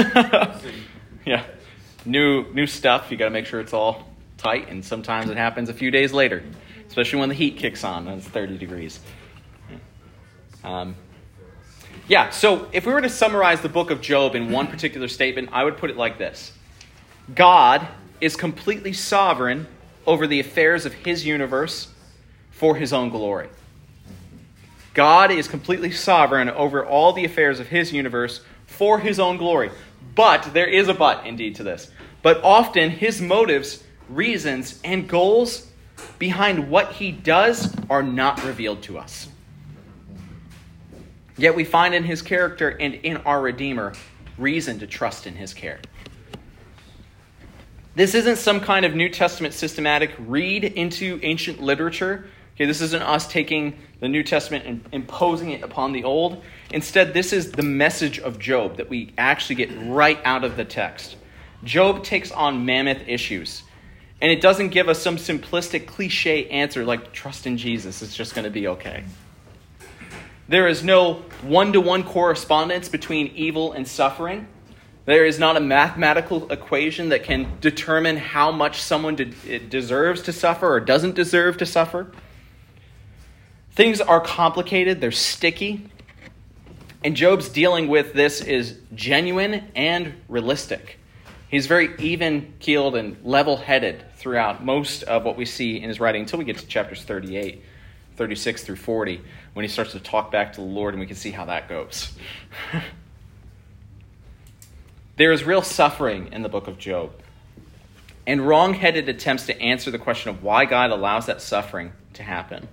yeah. 1.25 1.45
New, 2.05 2.53
new 2.53 2.67
stuff. 2.67 3.11
You 3.11 3.17
got 3.17 3.25
to 3.25 3.31
make 3.31 3.47
sure 3.47 3.59
it's 3.61 3.73
all 3.73 4.07
tight, 4.37 4.69
and 4.69 4.85
sometimes 4.85 5.31
it 5.31 5.39
happens 5.39 5.71
a 5.71 5.75
few 5.75 5.91
days 5.91 6.13
later, 6.13 6.43
especially 6.89 7.21
when 7.21 7.31
the 7.31 7.35
heat 7.35 7.57
kicks 7.57 7.85
on 7.85 8.07
and 8.07 8.19
it's 8.19 8.29
30 8.29 8.59
degrees. 8.59 9.01
Um, 10.63 10.95
yeah, 12.09 12.31
so 12.31 12.69
if 12.73 12.87
we 12.87 12.92
were 12.92 13.01
to 13.01 13.09
summarize 13.09 13.61
the 13.61 13.69
book 13.69 13.90
of 13.90 14.01
Job 14.01 14.35
in 14.35 14.51
one 14.51 14.66
particular 14.66 15.09
statement, 15.09 15.51
I 15.53 15.64
would 15.64 15.77
put 15.77 15.90
it 15.90 15.97
like 15.97 16.19
this 16.19 16.53
God 17.35 17.87
is 18.21 18.37
completely 18.37 18.92
sovereign 18.92 19.66
over 20.07 20.27
the 20.27 20.40
affairs 20.40 20.87
of 20.87 20.92
his 20.92 21.27
universe 21.27 21.88
for 22.51 22.77
his 22.77 22.92
own 22.92 23.11
glory. 23.11 23.49
God 24.95 25.31
is 25.31 25.47
completely 25.47 25.90
sovereign 25.90 26.49
over 26.49 26.87
all 26.87 27.12
the 27.12 27.25
affairs 27.25 27.61
of 27.61 27.69
his 27.69 27.92
universe 27.92 28.40
for 28.66 28.99
his 28.99 29.21
own 29.21 29.37
glory. 29.37 29.71
But 30.14 30.55
there 30.55 30.66
is 30.66 30.88
a 30.88 30.95
but 30.95 31.27
indeed 31.27 31.57
to 31.57 31.62
this. 31.62 31.90
But 32.23 32.42
often 32.42 32.90
his 32.90 33.21
motives 33.21 33.83
reasons, 34.09 34.81
and 34.85 35.09
goals 35.09 35.71
behind 36.19 36.71
what 36.71 36.92
he 36.92 37.12
does 37.12 37.75
are 37.90 38.03
not 38.03 38.42
revealed 38.45 38.83
to 38.85 38.99
us. 38.99 39.29
Yet 41.38 41.55
we 41.55 41.64
find 41.64 41.94
in 41.94 42.05
his 42.05 42.22
character 42.22 42.68
and 42.68 42.94
in 42.94 43.18
our 43.18 43.40
Redeemer 43.40 43.92
reason 44.38 44.79
to 44.79 44.87
trust 44.87 45.27
in 45.27 45.35
his 45.35 45.53
care. 45.55 45.81
This 47.94 48.14
isn't 48.14 48.37
some 48.37 48.61
kind 48.61 48.85
of 48.85 48.94
New 48.94 49.09
Testament 49.09 49.55
systematic 49.55 50.14
read 50.18 50.64
into 50.64 51.18
ancient 51.22 51.62
literature. 51.62 52.27
Okay, 52.55 52.66
this 52.66 52.81
isn't 52.81 53.03
us 53.03 53.27
taking 53.27 53.79
the 54.01 54.09
New 54.09 54.22
Testament 54.22 54.66
and 54.66 54.87
imposing 54.92 55.51
it 55.51 55.62
upon 55.62 55.92
the 55.92 56.05
Old. 56.05 56.42
Instead, 56.70 57.14
this 57.14 57.33
is 57.33 57.53
the 57.53 57.62
message 57.62 58.18
of 58.18 58.38
Job 58.38 58.77
that 58.77 58.90
we 58.90 59.12
actually 59.16 59.57
get 59.57 59.70
right 59.87 60.18
out 60.25 60.44
of 60.44 60.57
the 60.57 60.64
text. 60.64 61.16
Job 61.64 62.05
takes 62.05 62.31
on 62.31 62.66
mammoth 62.66 63.03
issues 63.07 63.62
and 64.20 64.31
it 64.31 64.40
doesn't 64.40 64.68
give 64.68 64.88
us 64.88 65.03
some 65.03 65.16
simplistic 65.16 65.87
cliche 65.87 66.49
answer 66.49 66.85
like 66.85 67.12
trust 67.12 67.46
in 67.46 67.59
Jesus, 67.59 68.03
it's 68.03 68.16
just 68.16 68.35
going 68.35 68.44
to 68.44 68.51
be 68.51 68.68
okay. 68.68 69.05
There 70.49 70.69
is 70.69 70.85
no 70.85 71.25
one 71.43 71.73
to 71.73 71.81
one 71.81 72.05
correspondence 72.05 72.89
between 72.89 73.29
evil 73.35 73.73
and 73.73 73.87
suffering. 73.87 74.47
There 75.05 75.25
is 75.25 75.39
not 75.39 75.57
a 75.57 75.61
mathematical 75.61 76.51
equation 76.51 77.09
that 77.09 77.25
can 77.25 77.59
determine 77.61 78.17
how 78.17 78.53
much 78.53 78.81
someone 78.81 79.17
de- 79.17 79.59
deserves 79.59 80.23
to 80.23 80.33
suffer 80.33 80.69
or 80.69 80.81
doesn't 80.81 81.15
deserve 81.15 81.57
to 81.59 81.67
suffer. 81.67 82.13
Things 83.73 84.01
are 84.01 84.21
complicated, 84.21 85.01
they're 85.01 85.13
sticky. 85.13 85.89
And 87.05 87.15
Job's 87.15 87.49
dealing 87.49 87.89
with 87.89 88.15
this 88.15 88.41
is 88.41 88.79
genuine 88.95 89.69
and 89.77 90.15
realistic. 90.29 90.99
He's 91.49 91.67
very 91.67 91.95
even 91.99 92.55
keeled 92.59 92.97
and 92.97 93.17
level 93.25 93.57
headed 93.57 94.05
throughout 94.17 94.65
most 94.65 95.05
of 95.05 95.25
what 95.25 95.37
we 95.37 95.45
see 95.45 95.77
in 95.77 95.89
his 95.89 96.01
writing 96.01 96.23
until 96.23 96.39
we 96.39 96.45
get 96.45 96.59
to 96.59 96.67
chapters 96.67 97.03
38, 97.05 97.63
36 98.17 98.65
through 98.65 98.77
40, 98.77 99.21
when 99.57 99.64
he 99.64 99.71
starts 99.71 99.92
to 99.92 100.01
talk 100.01 100.31
back 100.31 100.53
to 100.53 100.61
the 100.61 100.66
Lord, 100.66 100.92
and 100.92 101.01
we 101.01 101.07
can 101.07 101.16
see 101.16 101.31
how 101.31 101.47
that 101.47 101.66
goes. 101.66 102.12
there 105.16 105.33
is 105.33 105.45
real 105.45 105.62
suffering 105.62 106.31
in 106.31 106.42
the 106.42 106.51
book 106.51 106.69
of 106.69 106.77
Job, 106.77 107.12
and 108.27 108.47
wrong 108.47 108.75
headed 108.75 109.09
attempts 109.09 109.47
to 109.47 109.59
answer 109.59 109.90
the 109.90 109.99
question 109.99 110.29
of 110.29 110.42
why 110.42 110.66
God 110.66 110.90
allows 110.90 111.25
that 111.25 111.40
suffering 111.40 111.92
to 112.12 112.23
happen. 112.23 112.69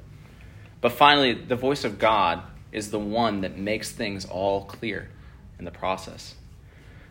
But 0.81 0.91
finally, 0.91 1.31
the 1.31 1.55
voice 1.55 1.85
of 1.85 1.99
God 1.99 2.43
is 2.73 2.91
the 2.91 2.99
one 2.99 3.39
that 3.41 3.57
makes 3.57 3.89
things 3.89 4.25
all 4.25 4.65
clear 4.65 5.07
in 5.57 5.63
the 5.63 5.71
process. 5.71 6.35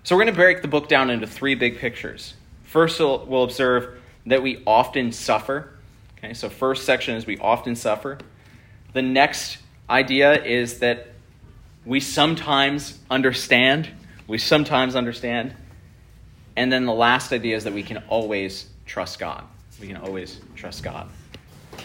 So 0.03 0.15
we're 0.15 0.25
going 0.25 0.35
to 0.35 0.39
break 0.39 0.61
the 0.61 0.69
book 0.69 0.87
down 0.87 1.09
into 1.09 1.27
three 1.27 1.55
big 1.55 1.79
pictures. 1.79 2.35
First, 2.65 3.01
we'll, 3.01 3.25
we'll 3.25 3.45
observe 3.45 3.99
that 4.27 4.43
we 4.43 4.63
often 4.67 5.13
suffer. 5.13 5.71
Okay, 6.19 6.35
so 6.35 6.51
first 6.51 6.85
section 6.85 7.17
is 7.17 7.25
we 7.25 7.39
often 7.39 7.75
suffer. 7.75 8.19
The 8.93 9.01
next 9.01 9.62
idea 9.89 10.43
is 10.43 10.79
that 10.79 11.09
we 11.85 12.01
sometimes 12.01 12.99
understand. 13.11 13.89
We 14.27 14.39
sometimes 14.39 14.97
understand. 14.97 15.55
And 16.57 16.73
then 16.73 16.85
the 16.85 16.93
last 16.93 17.33
idea 17.33 17.57
is 17.57 17.65
that 17.65 17.73
we 17.73 17.83
can 17.83 17.99
always 18.09 18.69
trust 18.87 19.19
God. 19.19 19.45
We 19.81 19.89
can 19.89 19.97
always 19.97 20.41
trust 20.55 20.83
God. 20.83 21.09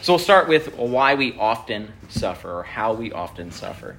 So 0.02 0.14
we'll 0.14 0.20
start 0.20 0.48
with 0.48 0.76
why 0.78 1.16
we 1.16 1.38
often 1.38 1.92
suffer 2.10 2.60
or 2.60 2.64
how 2.64 2.94
we 2.94 3.12
often 3.12 3.52
suffer. 3.52 3.98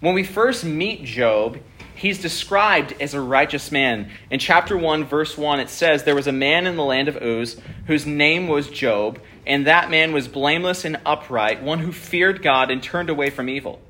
When 0.00 0.14
we 0.14 0.22
first 0.22 0.64
meet 0.64 1.04
Job, 1.04 1.58
he's 1.94 2.20
described 2.20 2.94
as 3.00 3.14
a 3.14 3.20
righteous 3.20 3.72
man. 3.72 4.10
In 4.30 4.38
chapter 4.38 4.76
1, 4.76 5.04
verse 5.04 5.36
1, 5.36 5.58
it 5.58 5.70
says, 5.70 6.04
There 6.04 6.14
was 6.14 6.28
a 6.28 6.32
man 6.32 6.66
in 6.66 6.76
the 6.76 6.84
land 6.84 7.08
of 7.08 7.16
Uz 7.16 7.60
whose 7.86 8.06
name 8.06 8.46
was 8.46 8.68
Job, 8.68 9.18
and 9.48 9.66
that 9.66 9.90
man 9.90 10.12
was 10.12 10.28
blameless 10.28 10.84
and 10.84 11.00
upright, 11.06 11.62
one 11.62 11.78
who 11.78 11.90
feared 11.90 12.42
God 12.42 12.70
and 12.70 12.82
turned 12.82 13.08
away 13.08 13.30
from 13.30 13.48
evil. 13.48 13.80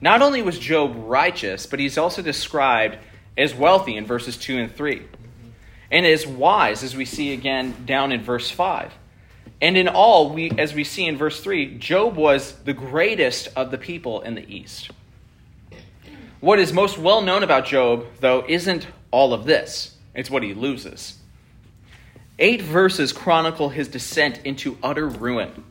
Not 0.00 0.20
only 0.20 0.42
was 0.42 0.58
Job 0.58 0.94
righteous, 0.96 1.64
but 1.64 1.78
he's 1.78 1.96
also 1.96 2.20
described 2.20 2.98
as 3.38 3.54
wealthy 3.54 3.96
in 3.96 4.04
verses 4.04 4.36
2 4.36 4.58
and 4.58 4.74
3, 4.74 5.02
and 5.92 6.04
as 6.04 6.26
wise, 6.26 6.82
as 6.82 6.96
we 6.96 7.04
see 7.04 7.32
again 7.32 7.84
down 7.86 8.10
in 8.10 8.20
verse 8.20 8.50
5. 8.50 8.92
And 9.62 9.76
in 9.76 9.88
all, 9.88 10.34
we, 10.34 10.50
as 10.50 10.74
we 10.74 10.84
see 10.84 11.06
in 11.06 11.16
verse 11.16 11.40
3, 11.40 11.78
Job 11.78 12.16
was 12.16 12.52
the 12.64 12.74
greatest 12.74 13.48
of 13.56 13.70
the 13.70 13.78
people 13.78 14.20
in 14.22 14.34
the 14.34 14.46
East. 14.52 14.90
What 16.40 16.58
is 16.58 16.72
most 16.72 16.98
well 16.98 17.22
known 17.22 17.42
about 17.42 17.64
Job, 17.64 18.06
though, 18.20 18.44
isn't 18.46 18.88
all 19.12 19.32
of 19.32 19.44
this, 19.44 19.96
it's 20.14 20.30
what 20.30 20.42
he 20.42 20.52
loses. 20.52 21.18
Eight 22.38 22.60
verses 22.60 23.14
chronicle 23.14 23.70
his 23.70 23.88
descent 23.88 24.40
into 24.44 24.76
utter 24.82 25.08
ruin. 25.08 25.64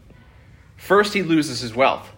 First, 0.77 1.13
he 1.13 1.21
loses 1.21 1.59
his 1.59 1.75
wealth. 1.75 2.11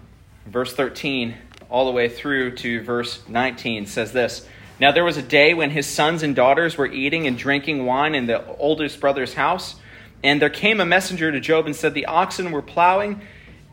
Verse 0.45 0.73
13, 0.73 1.35
all 1.69 1.85
the 1.85 1.91
way 1.91 2.07
through 2.07 2.55
to 2.57 2.81
verse 2.81 3.21
19, 3.27 3.85
says 3.87 4.13
this 4.13 4.47
Now 4.79 4.93
there 4.93 5.03
was 5.03 5.17
a 5.17 5.21
day 5.21 5.53
when 5.53 5.71
his 5.71 5.85
sons 5.85 6.23
and 6.23 6.33
daughters 6.33 6.77
were 6.77 6.87
eating 6.87 7.27
and 7.27 7.37
drinking 7.37 7.85
wine 7.85 8.15
in 8.15 8.25
the 8.25 8.45
oldest 8.55 9.01
brother's 9.01 9.33
house. 9.33 9.75
And 10.23 10.41
there 10.41 10.49
came 10.49 10.79
a 10.79 10.85
messenger 10.85 11.31
to 11.31 11.39
Job 11.41 11.65
and 11.65 11.75
said, 11.75 11.93
The 11.93 12.05
oxen 12.05 12.51
were 12.51 12.61
plowing 12.61 13.21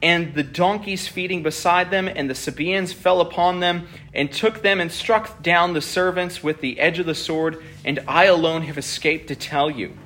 and 0.04 0.34
the 0.34 0.42
donkeys 0.42 1.08
feeding 1.08 1.42
beside 1.42 1.90
them, 1.90 2.08
and 2.08 2.28
the 2.28 2.34
Sabaeans 2.34 2.92
fell 2.92 3.22
upon 3.22 3.60
them, 3.60 3.88
and 4.12 4.30
took 4.30 4.60
them, 4.60 4.78
and 4.78 4.92
struck 4.92 5.42
down 5.42 5.72
the 5.72 5.80
servants 5.80 6.42
with 6.42 6.60
the 6.60 6.78
edge 6.78 6.98
of 6.98 7.06
the 7.06 7.14
sword, 7.14 7.64
and 7.86 8.00
I 8.06 8.24
alone 8.24 8.62
have 8.62 8.76
escaped 8.76 9.28
to 9.28 9.34
tell 9.34 9.70
you. 9.70 9.96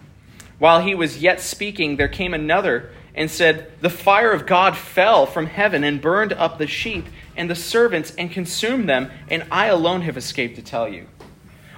While 0.58 0.80
he 0.80 0.94
was 0.94 1.22
yet 1.22 1.40
speaking, 1.40 1.96
there 1.96 2.08
came 2.08 2.34
another, 2.34 2.90
and 3.14 3.30
said, 3.30 3.70
The 3.80 3.90
fire 3.90 4.32
of 4.32 4.46
God 4.46 4.76
fell 4.76 5.26
from 5.26 5.46
heaven, 5.46 5.84
and 5.84 6.00
burned 6.00 6.32
up 6.32 6.58
the 6.58 6.66
sheep 6.66 7.06
and 7.36 7.48
the 7.48 7.54
servants, 7.54 8.12
and 8.16 8.30
consumed 8.30 8.88
them, 8.88 9.10
and 9.28 9.44
I 9.50 9.66
alone 9.66 10.02
have 10.02 10.16
escaped 10.16 10.56
to 10.56 10.62
tell 10.62 10.88
you. 10.88 11.06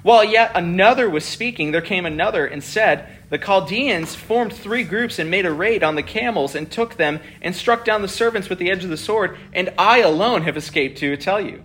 While 0.03 0.25
yet 0.25 0.53
another 0.55 1.11
was 1.11 1.25
speaking, 1.25 1.73
there 1.73 1.83
came 1.83 2.07
another, 2.07 2.47
and 2.47 2.65
said, 2.65 3.19
the 3.31 3.39
Chaldeans 3.39 4.17
formed 4.17 4.53
three 4.53 4.83
groups 4.83 5.21
and 5.21 5.31
made 5.31 5.47
a 5.47 5.53
raid 5.53 5.85
on 5.85 5.95
the 5.95 6.03
camels 6.03 6.57
and 6.57 6.71
took 6.71 6.97
them 6.97 7.21
and 7.41 7.55
struck 7.55 7.85
down 7.85 8.03
the 8.03 8.09
servants 8.09 8.49
with 8.49 8.59
the 8.59 8.71
edge 8.71 8.83
of 8.83 8.91
the 8.91 8.97
sword, 8.97 9.39
and 9.53 9.73
I 9.79 10.01
alone 10.01 10.43
have 10.43 10.57
escaped 10.57 10.99
to 10.99 11.17
tell 11.17 11.41
you. 11.41 11.65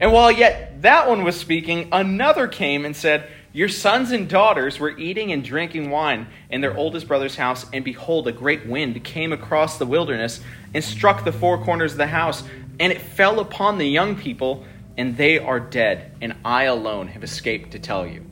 And 0.00 0.12
while 0.12 0.32
yet 0.32 0.82
that 0.82 1.08
one 1.08 1.22
was 1.22 1.38
speaking, 1.38 1.88
another 1.92 2.48
came 2.48 2.84
and 2.84 2.96
said, 2.96 3.30
Your 3.54 3.68
sons 3.68 4.10
and 4.10 4.28
daughters 4.28 4.80
were 4.80 4.98
eating 4.98 5.30
and 5.30 5.44
drinking 5.44 5.88
wine 5.88 6.26
in 6.50 6.60
their 6.60 6.76
oldest 6.76 7.06
brother's 7.06 7.36
house, 7.36 7.64
and 7.72 7.84
behold, 7.84 8.26
a 8.26 8.32
great 8.32 8.66
wind 8.66 9.04
came 9.04 9.32
across 9.32 9.78
the 9.78 9.86
wilderness 9.86 10.40
and 10.74 10.82
struck 10.82 11.24
the 11.24 11.30
four 11.30 11.62
corners 11.62 11.92
of 11.92 11.98
the 11.98 12.08
house. 12.08 12.42
and 12.80 12.92
it 12.92 13.00
fell 13.00 13.38
upon 13.38 13.78
the 13.78 13.86
young 13.86 14.16
people, 14.16 14.64
and 14.96 15.16
they 15.16 15.38
are 15.38 15.60
dead, 15.60 16.10
and 16.20 16.34
I 16.44 16.64
alone 16.64 17.06
have 17.06 17.22
escaped 17.22 17.70
to 17.70 17.78
tell 17.78 18.04
you. 18.04 18.26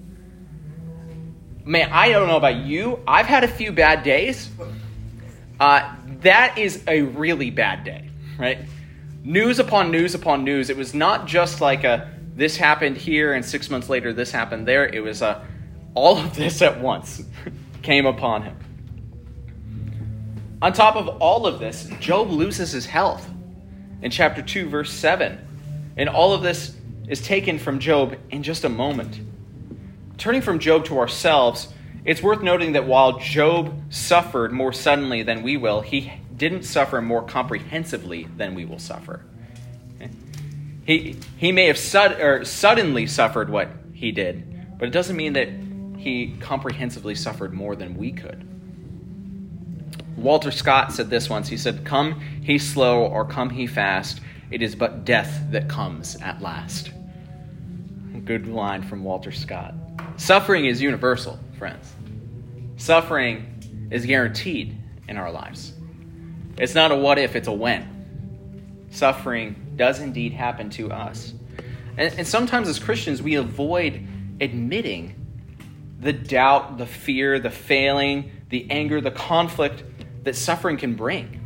Man, 1.65 1.91
I 1.93 2.09
don't 2.09 2.27
know 2.27 2.37
about 2.37 2.57
you. 2.57 2.99
I've 3.07 3.27
had 3.27 3.45
a 3.45 3.49
few 3.49 3.71
bad 3.71 4.03
days. 4.03 4.51
Uh, 5.61 5.95
that 6.23 6.59
is 6.59 6.83
a 6.89 7.03
really 7.03 7.51
bad 7.51 7.85
day, 7.85 8.11
right? 8.37 8.59
News 9.23 9.61
upon 9.61 9.93
news 9.93 10.17
upon 10.17 10.43
news. 10.43 10.69
It 10.69 10.77
was 10.77 10.93
not 10.93 11.29
just 11.29 11.61
like 11.61 11.85
a 11.85 12.11
this 12.35 12.57
happened 12.57 12.97
here 12.97 13.33
and 13.33 13.45
six 13.45 13.69
months 13.69 13.89
later 13.89 14.13
this 14.13 14.31
happened 14.31 14.67
there. 14.67 14.87
It 14.87 15.01
was 15.01 15.23
a 15.23 15.47
all 15.95 16.19
of 16.19 16.35
this 16.35 16.63
at 16.63 16.81
once 16.81 17.23
came 17.83 18.07
upon 18.07 18.43
him. 18.43 18.57
On 20.63 20.73
top 20.73 20.97
of 20.97 21.09
all 21.21 21.47
of 21.47 21.59
this, 21.59 21.91
Job 22.01 22.31
loses 22.31 22.71
his 22.71 22.87
health 22.87 23.29
in 24.01 24.11
chapter 24.11 24.41
2, 24.41 24.69
verse 24.69 24.93
7. 24.93 25.39
And 25.97 26.09
all 26.09 26.33
of 26.33 26.43
this 26.43 26.77
is 27.09 27.21
taken 27.21 27.59
from 27.59 27.81
Job 27.81 28.17
in 28.31 28.43
just 28.43 28.65
a 28.65 28.69
moment. 28.69 29.21
Turning 30.19 30.41
from 30.41 30.61
Job 30.61 30.85
to 30.85 30.99
ourselves, 30.99 31.69
it's 32.05 32.23
worth 32.23 32.43
noting 32.43 32.73
that 32.73 32.87
while 32.87 33.19
Job 33.19 33.93
suffered 33.93 34.53
more 34.53 34.73
suddenly 34.73 35.23
than 35.23 35.43
we 35.43 35.57
will, 35.57 35.81
he 35.81 36.13
didn't 36.37 36.63
suffer 36.63 37.03
more 37.03 37.23
comprehensively 37.23 38.29
than 38.37 38.55
we 38.55 38.65
will 38.65 38.79
suffer. 38.79 39.25
He, 40.85 41.17
he 41.37 41.53
may 41.53 41.67
have 41.67 41.79
sud, 41.79 42.21
or 42.21 42.45
suddenly 42.45 43.07
suffered 43.07 43.51
what 43.51 43.71
he 43.93 44.13
did, 44.13 44.79
but 44.79 44.89
it 44.89 44.91
doesn't 44.93 45.17
mean 45.17 45.35
that 45.35 45.49
he 45.99 46.37
comprehensively 46.41 47.15
suffered 47.15 47.53
more 47.53 47.77
than 47.77 47.97
we 47.97 48.13
could. 48.13 48.49
Walter 50.17 50.51
Scott 50.51 50.93
said 50.93 51.09
this 51.09 51.31
once. 51.31 51.49
He 51.49 51.57
said, 51.57 51.85
Come 51.85 52.21
he 52.43 52.59
slow 52.59 53.05
or 53.07 53.25
come 53.25 53.51
he 53.51 53.67
fast, 53.67 54.21
it 54.51 54.63
is 54.63 54.75
but 54.75 55.05
death 55.05 55.43
that 55.51 55.69
comes 55.69 56.17
at 56.17 56.43
last. 56.43 56.91
Good 58.25 58.47
line 58.47 58.83
from 58.83 59.05
Walter 59.05 59.33
Scott. 59.33 59.75
Suffering 60.17 60.67
is 60.67 60.81
universal, 60.81 61.39
friends. 61.59 61.93
Suffering 62.77 63.89
is 63.91 64.07
guaranteed 64.07 64.77
in 65.09 65.17
our 65.17 65.31
lives. 65.31 65.73
It's 66.59 66.75
not 66.75 66.93
a 66.93 66.97
what 66.97 67.19
if, 67.19 67.35
it's 67.35 67.49
a 67.49 67.53
when. 67.53 68.89
Suffering 68.91 69.72
does 69.83 69.99
indeed 69.99 70.33
happen 70.33 70.71
to 70.71 70.93
us. 70.93 71.35
And, 71.97 72.15
and 72.17 72.25
sometimes 72.25 72.69
as 72.69 72.79
Christians, 72.79 73.21
we 73.21 73.35
avoid 73.35 74.07
admitting 74.41 75.17
the 75.99 76.13
doubt, 76.13 76.79
the 76.79 76.87
fear, 76.87 77.41
the 77.41 77.51
failing, 77.51 78.31
the 78.49 78.71
anger, 78.71 79.01
the 79.01 79.11
conflict 79.11 79.83
that 80.23 80.37
suffering 80.37 80.77
can 80.77 80.95
bring. 80.95 81.41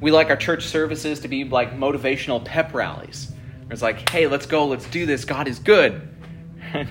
We 0.00 0.10
like 0.10 0.30
our 0.30 0.38
church 0.38 0.68
services 0.68 1.20
to 1.20 1.28
be 1.28 1.44
like 1.44 1.76
motivational 1.76 2.42
pep 2.42 2.72
rallies. 2.72 3.30
It's 3.70 3.82
like, 3.82 4.08
hey, 4.08 4.26
let's 4.26 4.46
go, 4.46 4.68
let's 4.68 4.88
do 4.88 5.04
this, 5.04 5.26
God 5.26 5.48
is 5.48 5.58
good. 5.58 6.08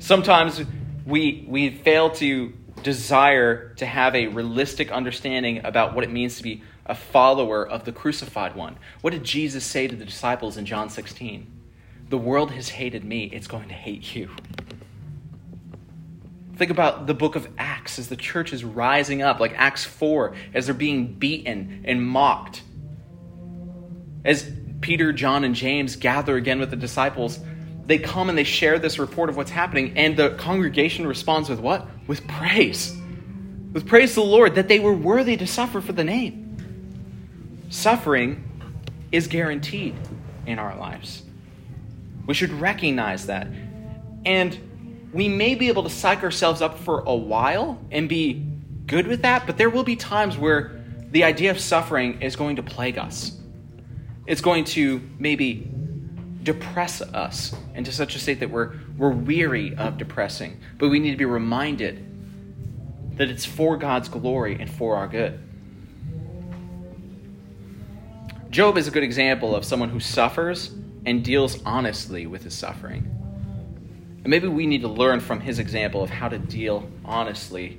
Sometimes 0.00 0.60
we, 1.06 1.46
we 1.48 1.70
fail 1.70 2.10
to 2.16 2.52
desire 2.82 3.74
to 3.74 3.86
have 3.86 4.16
a 4.16 4.26
realistic 4.26 4.90
understanding 4.90 5.64
about 5.64 5.94
what 5.94 6.02
it 6.02 6.10
means 6.10 6.38
to 6.38 6.42
be 6.42 6.64
a 6.88 6.94
follower 6.94 7.66
of 7.66 7.84
the 7.84 7.92
crucified 7.92 8.54
one. 8.56 8.76
What 9.02 9.12
did 9.12 9.24
Jesus 9.24 9.64
say 9.64 9.86
to 9.86 9.94
the 9.94 10.04
disciples 10.04 10.56
in 10.56 10.66
John 10.66 10.88
16? 10.88 11.46
The 12.08 12.18
world 12.18 12.52
has 12.52 12.70
hated 12.70 13.04
me, 13.04 13.24
it's 13.24 13.46
going 13.46 13.68
to 13.68 13.74
hate 13.74 14.14
you. 14.14 14.30
Think 16.56 16.70
about 16.70 17.06
the 17.06 17.14
book 17.14 17.36
of 17.36 17.46
Acts 17.58 17.98
as 17.98 18.08
the 18.08 18.16
church 18.16 18.52
is 18.52 18.64
rising 18.64 19.22
up, 19.22 19.38
like 19.38 19.52
Acts 19.56 19.84
4, 19.84 20.34
as 20.54 20.66
they're 20.66 20.74
being 20.74 21.14
beaten 21.14 21.84
and 21.84 22.04
mocked. 22.04 22.62
As 24.24 24.50
Peter, 24.80 25.12
John, 25.12 25.44
and 25.44 25.54
James 25.54 25.94
gather 25.94 26.36
again 26.36 26.58
with 26.58 26.70
the 26.70 26.76
disciples, 26.76 27.38
they 27.86 27.98
come 27.98 28.28
and 28.28 28.36
they 28.36 28.44
share 28.44 28.78
this 28.78 28.98
report 28.98 29.28
of 29.28 29.36
what's 29.36 29.50
happening, 29.50 29.96
and 29.96 30.16
the 30.16 30.30
congregation 30.30 31.06
responds 31.06 31.48
with 31.48 31.60
what? 31.60 31.86
With 32.06 32.26
praise. 32.26 32.96
With 33.72 33.86
praise 33.86 34.10
to 34.10 34.20
the 34.20 34.26
Lord 34.26 34.56
that 34.56 34.66
they 34.66 34.80
were 34.80 34.94
worthy 34.94 35.36
to 35.36 35.46
suffer 35.46 35.80
for 35.80 35.92
the 35.92 36.04
name. 36.04 36.47
Suffering 37.70 38.44
is 39.12 39.26
guaranteed 39.26 39.94
in 40.46 40.58
our 40.58 40.76
lives. 40.76 41.22
We 42.26 42.34
should 42.34 42.52
recognize 42.52 43.26
that. 43.26 43.48
And 44.24 45.08
we 45.12 45.28
may 45.28 45.54
be 45.54 45.68
able 45.68 45.82
to 45.84 45.90
psych 45.90 46.22
ourselves 46.22 46.60
up 46.60 46.78
for 46.78 47.00
a 47.00 47.14
while 47.14 47.80
and 47.90 48.08
be 48.08 48.46
good 48.86 49.06
with 49.06 49.22
that, 49.22 49.46
but 49.46 49.56
there 49.56 49.70
will 49.70 49.84
be 49.84 49.96
times 49.96 50.36
where 50.36 50.80
the 51.10 51.24
idea 51.24 51.50
of 51.50 51.58
suffering 51.58 52.20
is 52.20 52.36
going 52.36 52.56
to 52.56 52.62
plague 52.62 52.98
us. 52.98 53.38
It's 54.26 54.40
going 54.40 54.64
to 54.64 55.00
maybe 55.18 55.70
depress 56.42 57.00
us 57.00 57.54
into 57.74 57.92
such 57.92 58.14
a 58.14 58.18
state 58.18 58.40
that 58.40 58.50
we're, 58.50 58.74
we're 58.96 59.10
weary 59.10 59.74
of 59.76 59.96
depressing. 59.98 60.60
But 60.78 60.88
we 60.88 60.98
need 60.98 61.12
to 61.12 61.16
be 61.16 61.24
reminded 61.24 62.04
that 63.16 63.30
it's 63.30 63.44
for 63.44 63.76
God's 63.76 64.08
glory 64.08 64.56
and 64.60 64.70
for 64.70 64.96
our 64.96 65.08
good. 65.08 65.40
Job 68.50 68.78
is 68.78 68.88
a 68.88 68.90
good 68.90 69.02
example 69.02 69.54
of 69.54 69.64
someone 69.64 69.90
who 69.90 70.00
suffers 70.00 70.70
and 71.04 71.22
deals 71.22 71.62
honestly 71.64 72.26
with 72.26 72.44
his 72.44 72.54
suffering. 72.54 73.14
And 74.24 74.28
maybe 74.28 74.48
we 74.48 74.66
need 74.66 74.80
to 74.82 74.88
learn 74.88 75.20
from 75.20 75.40
his 75.40 75.58
example 75.58 76.02
of 76.02 76.08
how 76.08 76.28
to 76.28 76.38
deal 76.38 76.88
honestly 77.04 77.78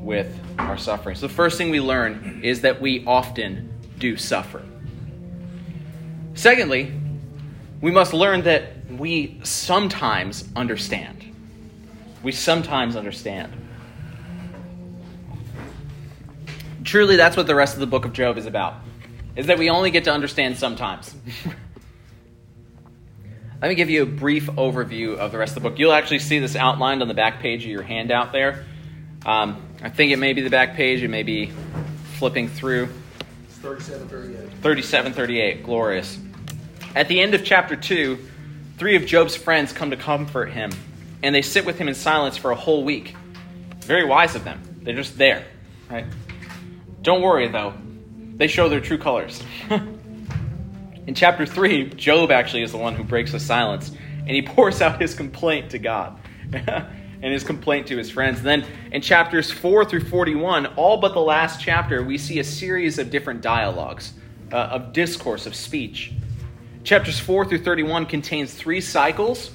with 0.00 0.34
our 0.58 0.78
suffering. 0.78 1.14
So, 1.14 1.26
the 1.26 1.34
first 1.34 1.58
thing 1.58 1.70
we 1.70 1.80
learn 1.80 2.40
is 2.42 2.62
that 2.62 2.80
we 2.80 3.04
often 3.04 3.70
do 3.98 4.16
suffer. 4.16 4.62
Secondly, 6.34 6.92
we 7.82 7.90
must 7.90 8.14
learn 8.14 8.42
that 8.42 8.90
we 8.90 9.38
sometimes 9.42 10.48
understand. 10.56 11.24
We 12.22 12.32
sometimes 12.32 12.96
understand. 12.96 13.52
Truly, 16.82 17.16
that's 17.16 17.36
what 17.36 17.46
the 17.46 17.54
rest 17.54 17.74
of 17.74 17.80
the 17.80 17.86
book 17.86 18.06
of 18.06 18.14
Job 18.14 18.38
is 18.38 18.46
about. 18.46 18.76
Is 19.38 19.46
that 19.46 19.56
we 19.56 19.70
only 19.70 19.92
get 19.92 20.04
to 20.04 20.12
understand 20.12 20.58
sometimes. 20.58 21.14
Let 23.62 23.68
me 23.68 23.76
give 23.76 23.88
you 23.88 24.02
a 24.02 24.06
brief 24.06 24.46
overview 24.46 25.16
of 25.16 25.30
the 25.30 25.38
rest 25.38 25.56
of 25.56 25.62
the 25.62 25.70
book. 25.70 25.78
You'll 25.78 25.92
actually 25.92 26.18
see 26.18 26.40
this 26.40 26.56
outlined 26.56 27.02
on 27.02 27.08
the 27.08 27.14
back 27.14 27.38
page 27.38 27.64
of 27.64 27.70
your 27.70 27.82
handout 27.82 28.32
there. 28.32 28.64
Um, 29.24 29.62
I 29.80 29.90
think 29.90 30.10
it 30.10 30.16
may 30.16 30.32
be 30.32 30.40
the 30.40 30.50
back 30.50 30.74
page, 30.74 31.04
it 31.04 31.08
may 31.08 31.22
be 31.22 31.52
flipping 32.14 32.48
through. 32.48 32.88
3738. 33.60 34.60
3738, 34.60 35.62
glorious. 35.62 36.18
At 36.96 37.06
the 37.06 37.20
end 37.20 37.34
of 37.34 37.44
chapter 37.44 37.76
2, 37.76 38.18
three 38.76 38.96
of 38.96 39.06
Job's 39.06 39.36
friends 39.36 39.72
come 39.72 39.90
to 39.90 39.96
comfort 39.96 40.50
him, 40.50 40.72
and 41.22 41.32
they 41.32 41.42
sit 41.42 41.64
with 41.64 41.78
him 41.78 41.86
in 41.86 41.94
silence 41.94 42.36
for 42.36 42.50
a 42.50 42.56
whole 42.56 42.82
week. 42.82 43.14
Very 43.82 44.04
wise 44.04 44.34
of 44.34 44.42
them. 44.42 44.80
They're 44.82 44.96
just 44.96 45.16
there, 45.16 45.44
right? 45.88 46.06
Don't 47.02 47.22
worry, 47.22 47.46
though. 47.46 47.74
They 48.38 48.46
show 48.46 48.68
their 48.68 48.80
true 48.80 48.98
colors. 48.98 49.42
In 51.06 51.14
chapter 51.14 51.44
3, 51.44 51.90
Job 51.90 52.30
actually 52.30 52.62
is 52.62 52.72
the 52.72 52.78
one 52.78 52.94
who 52.94 53.02
breaks 53.02 53.32
the 53.32 53.40
silence 53.40 53.90
and 54.20 54.30
he 54.30 54.42
pours 54.54 54.80
out 54.80 55.00
his 55.00 55.14
complaint 55.14 55.70
to 55.70 55.78
God 55.78 56.18
and 56.52 57.32
his 57.32 57.42
complaint 57.42 57.88
to 57.88 57.96
his 57.96 58.10
friends. 58.10 58.42
then 58.42 58.64
in 58.92 59.02
chapters 59.02 59.50
4 59.50 59.84
through 59.86 60.04
41, 60.04 60.66
all 60.76 60.98
but 60.98 61.14
the 61.14 61.20
last 61.20 61.60
chapter, 61.60 62.02
we 62.02 62.16
see 62.16 62.38
a 62.38 62.44
series 62.44 62.98
of 62.98 63.10
different 63.10 63.40
dialogues, 63.40 64.12
uh, 64.52 64.56
of 64.56 64.92
discourse, 64.92 65.46
of 65.46 65.54
speech. 65.54 66.12
Chapters 66.84 67.18
4 67.18 67.46
through 67.46 67.64
31 67.64 68.06
contains 68.06 68.54
three 68.54 68.80
cycles 68.80 69.50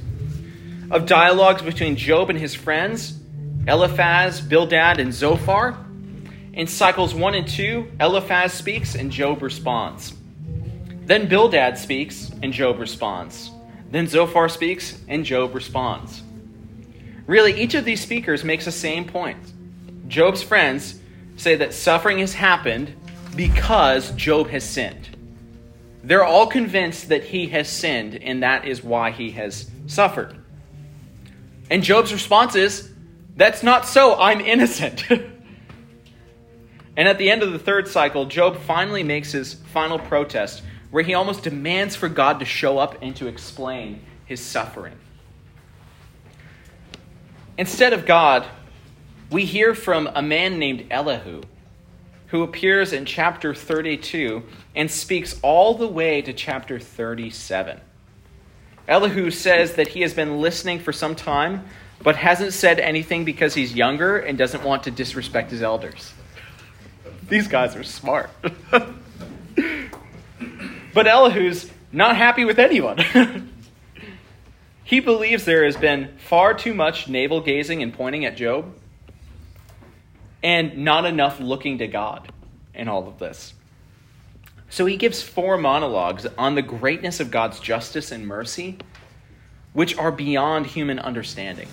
of 0.91 1.05
dialogues 1.05 1.61
between 1.61 1.95
Job 1.95 2.29
and 2.29 2.37
his 2.37 2.53
friends, 2.53 3.17
Eliphaz, 3.67 4.41
Bildad, 4.41 4.99
and 4.99 5.13
Zophar. 5.13 5.82
In 6.53 6.67
cycles 6.67 7.15
1 7.15 7.33
and 7.33 7.47
2, 7.47 7.93
Eliphaz 7.99 8.53
speaks 8.53 8.93
and 8.93 9.11
Job 9.11 9.41
responds. 9.41 10.13
Then 11.05 11.27
Bildad 11.27 11.79
speaks, 11.79 12.31
and 12.43 12.53
Job 12.53 12.79
responds. 12.79 13.49
Then 13.89 14.07
Zophar 14.07 14.47
speaks, 14.47 15.01
and 15.07 15.25
Job 15.25 15.55
responds. 15.55 16.21
Really, 17.25 17.59
each 17.59 17.73
of 17.73 17.85
these 17.85 18.01
speakers 18.01 18.43
makes 18.43 18.65
the 18.65 18.71
same 18.71 19.05
point. 19.05 19.51
Job's 20.07 20.43
friends 20.43 20.99
say 21.37 21.55
that 21.55 21.73
suffering 21.73 22.19
has 22.19 22.35
happened 22.35 22.93
because 23.35 24.11
Job 24.11 24.47
has 24.49 24.63
sinned. 24.63 25.09
They're 26.03 26.23
all 26.23 26.47
convinced 26.47 27.09
that 27.09 27.23
he 27.23 27.47
has 27.47 27.67
sinned, 27.67 28.15
and 28.21 28.43
that 28.43 28.67
is 28.67 28.83
why 28.83 29.09
he 29.09 29.31
has 29.31 29.71
suffered. 29.87 30.37
And 31.71 31.81
Job's 31.81 32.13
response 32.13 32.55
is, 32.55 32.91
That's 33.35 33.63
not 33.63 33.87
so, 33.87 34.15
I'm 34.19 34.39
innocent. 34.39 35.03
and 36.95 37.07
at 37.07 37.17
the 37.17 37.31
end 37.31 37.41
of 37.41 37.51
the 37.51 37.59
third 37.59 37.87
cycle, 37.87 38.25
Job 38.25 38.57
finally 38.57 39.03
makes 39.03 39.31
his 39.31 39.53
final 39.53 39.97
protest 39.97 40.61
where 40.91 41.03
he 41.03 41.15
almost 41.15 41.43
demands 41.43 41.95
for 41.95 42.07
God 42.07 42.39
to 42.39 42.45
show 42.45 42.77
up 42.77 42.97
and 43.01 43.15
to 43.15 43.27
explain 43.27 44.01
his 44.25 44.39
suffering. 44.39 44.93
Instead 47.57 47.93
of 47.93 48.05
God, 48.05 48.45
we 49.31 49.45
hear 49.45 49.73
from 49.73 50.07
a 50.13 50.21
man 50.21 50.59
named 50.59 50.85
Elihu. 50.91 51.41
who 52.27 52.41
appears 52.41 52.93
in 52.93 53.05
chapter 53.05 53.53
32 53.53 54.41
and 54.75 54.89
speaks 54.89 55.39
all 55.43 55.75
the 55.75 55.87
way 55.87 56.19
to 56.19 56.33
chapter 56.33 56.79
37. 56.79 57.79
Elihu 58.87 59.29
says 59.29 59.75
that 59.75 59.89
he 59.89 60.01
has 60.01 60.15
been 60.15 60.41
listening 60.41 60.79
for 60.79 60.91
some 60.91 61.15
time, 61.15 61.63
but 62.01 62.15
hasn't 62.15 62.53
said 62.53 62.79
anything 62.79 63.23
because 63.23 63.53
he's 63.53 63.75
younger 63.75 64.17
and 64.17 64.35
doesn't 64.35 64.63
want 64.63 64.83
to 64.83 64.89
disrespect 64.89 65.51
his 65.51 65.61
elders. 65.61 66.11
These 67.33 67.47
guys 67.47 67.75
are 67.75 67.81
smart. 67.81 68.29
but 68.69 68.93
Elihu's 71.07 71.67
not 71.91 72.15
happy 72.15 72.45
with 72.45 72.59
anyone. 72.59 72.99
he 74.83 74.99
believes 74.99 75.43
there 75.43 75.65
has 75.65 75.75
been 75.75 76.15
far 76.19 76.53
too 76.53 76.75
much 76.75 77.07
navel 77.07 77.41
gazing 77.41 77.81
and 77.81 77.91
pointing 77.91 78.23
at 78.23 78.37
Job, 78.37 78.75
and 80.43 80.85
not 80.85 81.05
enough 81.05 81.39
looking 81.39 81.79
to 81.79 81.87
God 81.87 82.31
in 82.75 82.87
all 82.87 83.07
of 83.07 83.17
this. 83.17 83.55
So 84.69 84.85
he 84.85 84.95
gives 84.95 85.23
four 85.23 85.57
monologues 85.57 86.27
on 86.37 86.53
the 86.53 86.61
greatness 86.61 87.19
of 87.19 87.31
God's 87.31 87.59
justice 87.59 88.11
and 88.11 88.27
mercy, 88.27 88.77
which 89.73 89.97
are 89.97 90.11
beyond 90.11 90.67
human 90.67 90.99
understanding. 90.99 91.69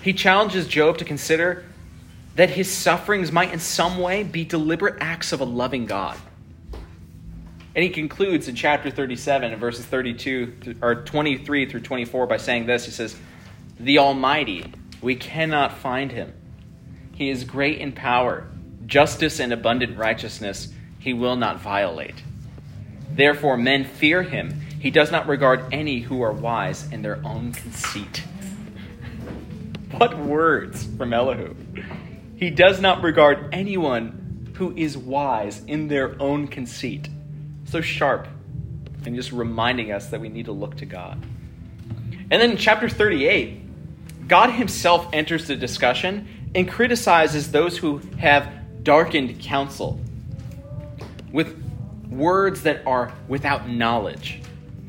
He 0.00 0.12
challenges 0.12 0.68
Job 0.68 0.96
to 0.98 1.04
consider 1.04 1.64
that 2.38 2.50
his 2.50 2.70
sufferings 2.70 3.32
might 3.32 3.52
in 3.52 3.58
some 3.58 3.98
way 3.98 4.22
be 4.22 4.44
deliberate 4.44 4.94
acts 5.00 5.32
of 5.32 5.40
a 5.40 5.44
loving 5.44 5.86
God. 5.86 6.16
And 7.74 7.82
he 7.82 7.90
concludes 7.90 8.46
in 8.46 8.54
chapter 8.54 8.92
37 8.92 9.52
in 9.52 9.58
verses 9.58 9.84
32 9.86 10.76
or 10.80 11.02
23 11.02 11.68
through 11.68 11.80
24 11.80 12.28
by 12.28 12.36
saying 12.36 12.66
this. 12.66 12.84
He 12.84 12.92
says, 12.92 13.16
"The 13.80 13.98
Almighty, 13.98 14.72
we 15.02 15.16
cannot 15.16 15.78
find 15.78 16.12
him. 16.12 16.32
He 17.12 17.28
is 17.28 17.42
great 17.42 17.78
in 17.78 17.90
power, 17.90 18.46
justice 18.86 19.40
and 19.40 19.52
abundant 19.52 19.98
righteousness 19.98 20.72
he 21.00 21.12
will 21.12 21.34
not 21.34 21.60
violate. 21.60 22.22
Therefore 23.10 23.56
men 23.56 23.82
fear 23.82 24.22
him. 24.22 24.60
He 24.78 24.92
does 24.92 25.10
not 25.10 25.26
regard 25.26 25.64
any 25.72 26.02
who 26.02 26.22
are 26.22 26.32
wise 26.32 26.88
in 26.92 27.02
their 27.02 27.18
own 27.24 27.50
conceit." 27.52 28.22
What 29.90 30.16
words 30.18 30.84
from 30.98 31.12
Elihu? 31.12 31.56
He 32.38 32.50
does 32.50 32.80
not 32.80 33.02
regard 33.02 33.48
anyone 33.52 34.52
who 34.54 34.72
is 34.76 34.96
wise 34.96 35.60
in 35.66 35.88
their 35.88 36.20
own 36.22 36.46
conceit. 36.46 37.08
So 37.64 37.80
sharp 37.80 38.28
and 39.04 39.16
just 39.16 39.32
reminding 39.32 39.90
us 39.90 40.06
that 40.10 40.20
we 40.20 40.28
need 40.28 40.46
to 40.46 40.52
look 40.52 40.76
to 40.76 40.86
God. 40.86 41.20
And 42.30 42.40
then 42.40 42.52
in 42.52 42.56
chapter 42.56 42.88
38, 42.88 44.28
God 44.28 44.50
himself 44.50 45.08
enters 45.12 45.48
the 45.48 45.56
discussion 45.56 46.28
and 46.54 46.70
criticizes 46.70 47.50
those 47.50 47.76
who 47.76 47.98
have 48.18 48.48
darkened 48.84 49.40
counsel 49.40 50.00
with 51.32 51.60
words 52.08 52.62
that 52.62 52.86
are 52.86 53.12
without 53.26 53.68
knowledge. 53.68 54.40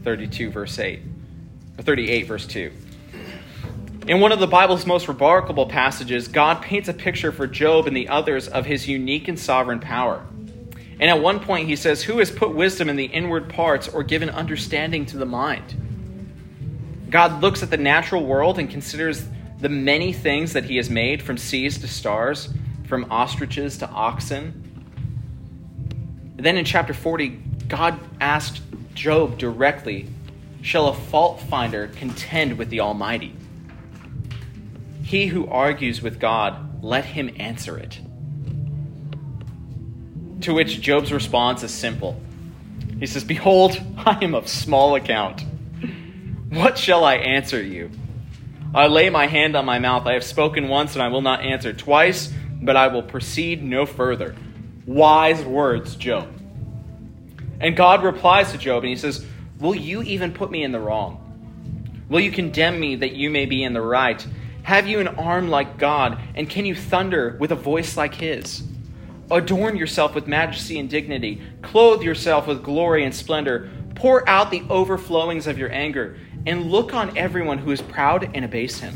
32 0.03 0.51
verse 0.51 0.77
8. 0.77 1.01
Or 1.79 1.81
38 1.81 2.27
verse 2.27 2.45
2. 2.45 2.71
In 4.09 4.21
one 4.21 4.31
of 4.31 4.39
the 4.39 4.47
Bible's 4.47 4.87
most 4.87 5.07
remarkable 5.07 5.67
passages, 5.67 6.27
God 6.27 6.63
paints 6.63 6.89
a 6.89 6.95
picture 6.95 7.31
for 7.31 7.45
Job 7.45 7.85
and 7.85 7.95
the 7.95 8.07
others 8.07 8.47
of 8.47 8.65
his 8.65 8.87
unique 8.87 9.27
and 9.27 9.39
sovereign 9.39 9.79
power. 9.79 10.25
And 10.99 11.11
at 11.11 11.21
one 11.21 11.39
point, 11.39 11.67
he 11.67 11.75
says, 11.75 12.01
Who 12.01 12.17
has 12.17 12.31
put 12.31 12.55
wisdom 12.55 12.89
in 12.89 12.95
the 12.95 13.05
inward 13.05 13.49
parts 13.49 13.87
or 13.87 14.01
given 14.01 14.31
understanding 14.31 15.05
to 15.05 15.17
the 15.17 15.27
mind? 15.27 17.05
God 17.11 17.39
looks 17.43 17.61
at 17.61 17.69
the 17.69 17.77
natural 17.77 18.25
world 18.25 18.57
and 18.57 18.67
considers 18.67 19.27
the 19.59 19.69
many 19.69 20.11
things 20.11 20.53
that 20.53 20.65
he 20.65 20.77
has 20.77 20.89
made, 20.89 21.21
from 21.21 21.37
seas 21.37 21.77
to 21.77 21.87
stars, 21.87 22.51
from 22.87 23.11
ostriches 23.11 23.77
to 23.77 23.89
oxen. 23.89 24.81
Then 26.35 26.57
in 26.57 26.65
chapter 26.65 26.95
40, 26.95 27.27
God 27.67 27.99
asked 28.19 28.63
Job 28.95 29.37
directly, 29.37 30.09
Shall 30.63 30.87
a 30.87 30.95
fault 30.95 31.41
finder 31.41 31.89
contend 31.89 32.57
with 32.57 32.71
the 32.71 32.79
Almighty? 32.79 33.35
He 35.09 35.25
who 35.25 35.47
argues 35.47 36.03
with 36.03 36.19
God, 36.19 36.83
let 36.83 37.03
him 37.03 37.31
answer 37.39 37.75
it. 37.79 37.99
To 40.41 40.53
which 40.53 40.81
Job's 40.81 41.11
response 41.11 41.63
is 41.63 41.73
simple. 41.73 42.21
He 42.99 43.07
says, 43.07 43.23
Behold, 43.23 43.75
I 43.97 44.23
am 44.23 44.35
of 44.35 44.47
small 44.47 44.93
account. 44.93 45.43
What 46.49 46.77
shall 46.77 47.03
I 47.03 47.15
answer 47.15 47.59
you? 47.59 47.89
I 48.75 48.85
lay 48.85 49.09
my 49.09 49.25
hand 49.25 49.55
on 49.55 49.65
my 49.65 49.79
mouth. 49.79 50.05
I 50.05 50.13
have 50.13 50.23
spoken 50.23 50.67
once, 50.67 50.93
and 50.93 51.01
I 51.01 51.07
will 51.07 51.23
not 51.23 51.41
answer 51.41 51.73
twice, 51.73 52.31
but 52.61 52.75
I 52.75 52.89
will 52.89 53.01
proceed 53.01 53.63
no 53.63 53.87
further. 53.87 54.35
Wise 54.85 55.43
words, 55.43 55.95
Job. 55.95 56.31
And 57.59 57.75
God 57.75 58.03
replies 58.03 58.51
to 58.51 58.59
Job, 58.59 58.83
and 58.83 58.91
he 58.91 58.95
says, 58.95 59.25
Will 59.59 59.73
you 59.73 60.03
even 60.03 60.33
put 60.33 60.51
me 60.51 60.61
in 60.61 60.71
the 60.71 60.79
wrong? 60.79 62.05
Will 62.09 62.19
you 62.19 62.31
condemn 62.31 62.79
me 62.79 62.97
that 62.97 63.13
you 63.13 63.31
may 63.31 63.47
be 63.47 63.63
in 63.63 63.73
the 63.73 63.81
right? 63.81 64.23
Have 64.63 64.87
you 64.87 64.99
an 64.99 65.07
arm 65.07 65.49
like 65.49 65.77
God, 65.77 66.19
and 66.35 66.49
can 66.49 66.65
you 66.65 66.75
thunder 66.75 67.37
with 67.39 67.51
a 67.51 67.55
voice 67.55 67.97
like 67.97 68.15
his? 68.15 68.63
Adorn 69.31 69.75
yourself 69.75 70.15
with 70.15 70.27
majesty 70.27 70.79
and 70.79 70.89
dignity, 70.89 71.41
clothe 71.61 72.01
yourself 72.01 72.47
with 72.47 72.63
glory 72.63 73.03
and 73.03 73.13
splendor, 73.13 73.69
pour 73.95 74.27
out 74.27 74.51
the 74.51 74.61
overflowings 74.69 75.47
of 75.47 75.57
your 75.57 75.71
anger, 75.71 76.17
and 76.45 76.71
look 76.71 76.93
on 76.93 77.17
everyone 77.17 77.57
who 77.57 77.71
is 77.71 77.81
proud 77.81 78.31
and 78.33 78.45
abase 78.45 78.79
him. 78.79 78.95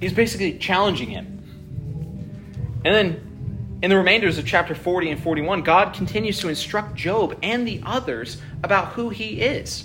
He's 0.00 0.12
basically 0.12 0.58
challenging 0.58 1.10
him. 1.10 1.34
And 2.84 2.94
then 2.94 3.78
in 3.82 3.90
the 3.90 3.96
remainders 3.96 4.38
of 4.38 4.46
chapter 4.46 4.74
40 4.74 5.10
and 5.10 5.22
41, 5.22 5.62
God 5.62 5.92
continues 5.92 6.40
to 6.40 6.48
instruct 6.48 6.94
Job 6.94 7.38
and 7.42 7.66
the 7.66 7.80
others 7.84 8.40
about 8.62 8.92
who 8.92 9.08
he 9.08 9.40
is. 9.40 9.84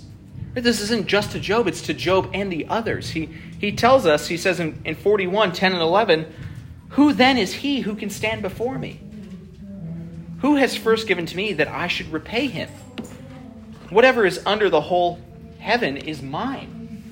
This 0.53 0.81
isn't 0.81 1.07
just 1.07 1.31
to 1.31 1.39
Job, 1.39 1.67
it's 1.67 1.81
to 1.83 1.93
Job 1.93 2.29
and 2.33 2.51
the 2.51 2.67
others. 2.67 3.09
He, 3.09 3.29
he 3.59 3.71
tells 3.71 4.05
us, 4.05 4.27
he 4.27 4.37
says 4.37 4.59
in, 4.59 4.79
in 4.85 4.95
41, 4.95 5.51
10 5.51 5.71
and 5.73 5.81
11, 5.81 6.31
Who 6.89 7.11
then 7.11 7.37
is 7.37 7.53
he 7.53 7.81
who 7.81 7.95
can 7.95 8.11
stand 8.11 8.43
before 8.43 8.77
me? 8.77 8.99
Who 10.41 10.55
has 10.55 10.75
first 10.75 11.07
given 11.07 11.25
to 11.25 11.35
me 11.35 11.53
that 11.53 11.67
I 11.67 11.87
should 11.87 12.11
repay 12.11 12.47
him? 12.47 12.69
Whatever 13.89 14.25
is 14.25 14.41
under 14.45 14.69
the 14.69 14.81
whole 14.81 15.19
heaven 15.57 15.97
is 15.97 16.21
mine. 16.21 17.03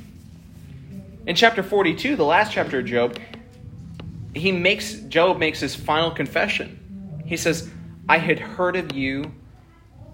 In 1.26 1.36
chapter 1.36 1.64
42, 1.64 2.16
the 2.16 2.26
last 2.26 2.52
chapter 2.52 2.80
of 2.80 2.86
Job, 2.86 3.18
he 4.36 4.52
makes 4.52 4.94
Job 4.94 5.40
makes 5.40 5.60
his 5.60 5.76
final 5.76 6.12
confession. 6.12 7.24
He 7.26 7.38
says, 7.38 7.70
I 8.08 8.18
had 8.18 8.40
heard 8.40 8.76
of 8.76 8.96
you 8.96 9.32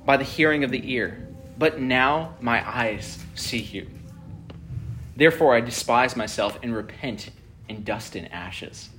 by 0.06 0.18
the 0.18 0.24
hearing 0.24 0.64
of 0.64 0.72
the 0.72 0.94
ear 0.94 1.27
but 1.58 1.80
now 1.80 2.36
my 2.40 2.68
eyes 2.68 3.24
see 3.36 3.60
you. 3.60 3.88
Therefore, 5.16 5.56
I 5.56 5.62
despise 5.62 6.16
myself 6.16 6.60
and 6.62 6.76
repent 6.76 7.30
in 7.68 7.84
dust 7.84 8.16
and 8.16 8.32
ashes. 8.32 8.90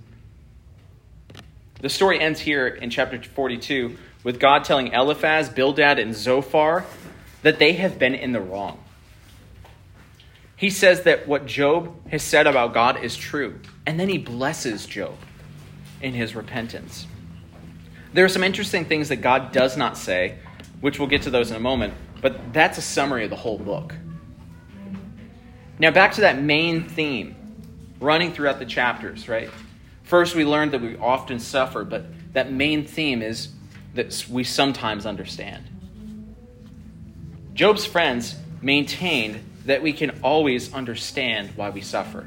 The 1.80 1.88
story 1.88 2.20
ends 2.20 2.40
here 2.40 2.66
in 2.66 2.90
chapter 2.90 3.22
42 3.22 3.96
with 4.24 4.40
God 4.40 4.64
telling 4.64 4.92
Eliphaz, 4.92 5.48
Bildad, 5.48 5.98
and 5.98 6.14
Zophar 6.14 6.84
that 7.42 7.60
they 7.60 7.74
have 7.74 7.98
been 7.98 8.16
in 8.16 8.32
the 8.32 8.40
wrong. 8.40 8.82
He 10.56 10.70
says 10.70 11.02
that 11.02 11.28
what 11.28 11.46
Job 11.46 12.10
has 12.10 12.24
said 12.24 12.48
about 12.48 12.74
God 12.74 13.04
is 13.04 13.16
true, 13.16 13.60
and 13.86 13.98
then 13.98 14.08
he 14.08 14.18
blesses 14.18 14.86
Job 14.86 15.14
in 16.02 16.14
his 16.14 16.34
repentance. 16.34 17.06
There 18.12 18.24
are 18.24 18.28
some 18.28 18.42
interesting 18.42 18.84
things 18.84 19.10
that 19.10 19.16
God 19.16 19.52
does 19.52 19.76
not 19.76 19.96
say, 19.96 20.38
which 20.80 20.98
we'll 20.98 21.08
get 21.08 21.22
to 21.22 21.30
those 21.30 21.50
in 21.50 21.56
a 21.56 21.60
moment, 21.60 21.94
but 22.20 22.52
that's 22.52 22.78
a 22.78 22.82
summary 22.82 23.24
of 23.24 23.30
the 23.30 23.36
whole 23.36 23.58
book. 23.58 23.94
Now, 25.78 25.90
back 25.90 26.12
to 26.12 26.22
that 26.22 26.40
main 26.40 26.84
theme 26.88 27.36
running 28.00 28.32
throughout 28.32 28.58
the 28.58 28.66
chapters, 28.66 29.28
right? 29.28 29.50
First, 30.02 30.34
we 30.34 30.44
learned 30.44 30.72
that 30.72 30.80
we 30.80 30.96
often 30.96 31.38
suffer, 31.38 31.84
but 31.84 32.06
that 32.32 32.52
main 32.52 32.84
theme 32.84 33.22
is 33.22 33.50
that 33.94 34.26
we 34.30 34.44
sometimes 34.44 35.06
understand. 35.06 35.64
Job's 37.54 37.84
friends 37.84 38.36
maintained 38.62 39.40
that 39.66 39.82
we 39.82 39.92
can 39.92 40.18
always 40.22 40.72
understand 40.72 41.50
why 41.56 41.70
we 41.70 41.80
suffer. 41.80 42.26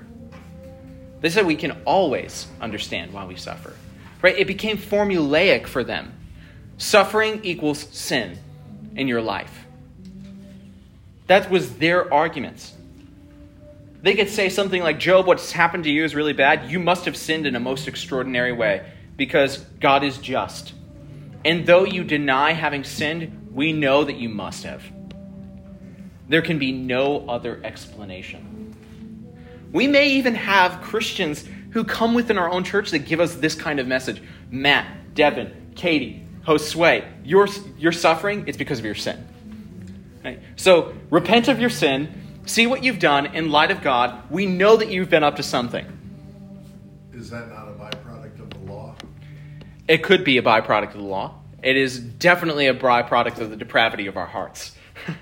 They 1.22 1.30
said 1.30 1.46
we 1.46 1.56
can 1.56 1.72
always 1.86 2.48
understand 2.60 3.14
why 3.14 3.26
we 3.26 3.36
suffer. 3.36 3.74
Right? 4.22 4.38
It 4.38 4.48
became 4.48 4.78
formulaic 4.78 5.68
for 5.68 5.84
them. 5.84 6.14
Suffering 6.78 7.42
equals 7.44 7.88
sin 7.92 8.38
in 8.96 9.08
your 9.08 9.22
life. 9.22 9.66
That 11.32 11.50
was 11.50 11.78
their 11.78 12.14
arguments. 12.14 12.74
They 14.02 14.16
could 14.16 14.28
say 14.28 14.50
something 14.50 14.84
like, 14.84 15.00
Job, 15.00 15.28
what's 15.28 15.54
happened 15.54 15.86
to 15.86 15.90
you 15.90 16.04
is 16.04 16.14
really 16.14 16.34
bad. 16.34 16.70
You 16.70 16.78
must 16.78 17.06
have 17.06 17.16
sinned 17.16 17.46
in 17.46 17.56
a 17.56 17.60
most 17.62 17.88
extraordinary 17.88 18.52
way 18.52 18.86
because 19.16 19.60
God 19.80 20.04
is 20.04 20.18
just. 20.18 20.74
And 21.46 21.66
though 21.66 21.86
you 21.86 22.04
deny 22.04 22.52
having 22.52 22.84
sinned, 22.84 23.48
we 23.54 23.72
know 23.72 24.04
that 24.04 24.18
you 24.18 24.28
must 24.28 24.66
have. 24.66 24.84
There 26.28 26.42
can 26.42 26.60
be 26.60 26.74
no 26.74 27.26
other 27.30 27.62
explanation. 27.64 28.76
We 29.72 29.88
may 29.88 30.10
even 30.10 30.36
have 30.36 30.82
Christians 30.82 31.46
who 31.70 31.86
come 31.86 32.14
within 32.14 32.38
our 32.38 32.50
own 32.50 32.66
church 32.66 32.92
that 32.92 33.06
give 33.06 33.22
us 33.22 33.36
this 33.36 33.56
kind 33.56 33.80
of 33.80 33.88
message. 33.88 34.22
Matt, 34.50 35.16
Devin, 35.16 35.72
Katie, 35.76 36.26
Josue, 36.46 37.08
you're, 37.24 37.48
you're 37.78 37.94
suffering, 37.94 38.44
it's 38.48 38.58
because 38.58 38.80
of 38.80 38.84
your 38.86 38.96
sin. 38.96 39.30
Right? 40.24 40.40
So 40.56 40.94
repent 41.10 41.48
of 41.48 41.60
your 41.60 41.70
sin, 41.70 42.42
see 42.46 42.68
what 42.68 42.84
you've 42.84 43.00
done 43.00 43.28
in 43.28 43.50
light 43.52 43.72
of 43.72 43.82
God. 43.82 44.30
We 44.30 44.46
know 44.46 44.78
that 44.78 44.90
you've 44.90 45.10
been 45.10 45.24
up 45.24 45.38
to 45.38 45.44
something. 45.44 45.86
Is 47.14 47.30
that 47.30 47.50
not 47.50 47.68
a 47.68 47.72
byproduct 47.72 48.40
of 48.40 48.50
the 48.50 48.72
law? 48.72 48.96
It 49.88 50.04
could 50.04 50.24
be 50.24 50.38
a 50.38 50.42
byproduct 50.42 50.90
of 50.90 51.02
the 51.02 51.08
law. 51.08 51.36
It 51.64 51.78
is 51.78 52.00
definitely 52.00 52.68
a 52.68 52.74
byproduct 52.74 53.40
of 53.40 53.50
the 53.50 53.56
depravity 53.56 54.08
of 54.08 54.18
our 54.18 54.26
hearts. 54.26 54.76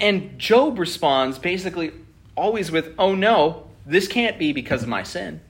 and 0.00 0.38
Job 0.38 0.78
responds 0.78 1.38
basically 1.38 1.92
always 2.36 2.70
with, 2.70 2.94
Oh 2.98 3.14
no, 3.14 3.68
this 3.86 4.08
can't 4.08 4.38
be 4.38 4.52
because 4.52 4.82
of 4.82 4.88
my 4.88 5.02
sin. 5.02 5.40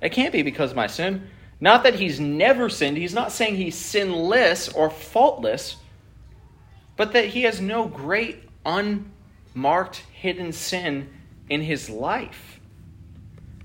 It 0.00 0.10
can't 0.12 0.32
be 0.32 0.42
because 0.42 0.70
of 0.70 0.76
my 0.76 0.86
sin. 0.86 1.28
Not 1.60 1.82
that 1.82 1.96
he's 1.96 2.18
never 2.18 2.68
sinned. 2.68 2.96
He's 2.96 3.14
not 3.14 3.32
saying 3.32 3.56
he's 3.56 3.76
sinless 3.76 4.68
or 4.68 4.88
faultless, 4.88 5.76
but 6.96 7.12
that 7.12 7.26
he 7.26 7.42
has 7.42 7.60
no 7.60 7.86
great, 7.86 8.48
unmarked, 8.64 10.02
hidden 10.12 10.52
sin 10.52 11.10
in 11.48 11.60
his 11.60 11.90
life 11.90 12.60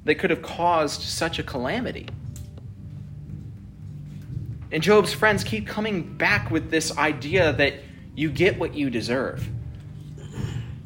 that 0.04 0.16
could 0.16 0.30
have 0.30 0.42
caused 0.42 1.02
such 1.02 1.40
a 1.40 1.44
calamity. 1.44 2.08
And 4.72 4.84
Job's 4.84 5.14
friends 5.14 5.44
keep 5.44 5.66
coming 5.68 6.18
back 6.18 6.52
with 6.52 6.70
this 6.70 6.98
idea 6.98 7.54
that 7.54 7.76
you 8.16 8.30
get 8.30 8.60
what 8.60 8.74
you 8.74 8.90
deserve. 8.90 9.48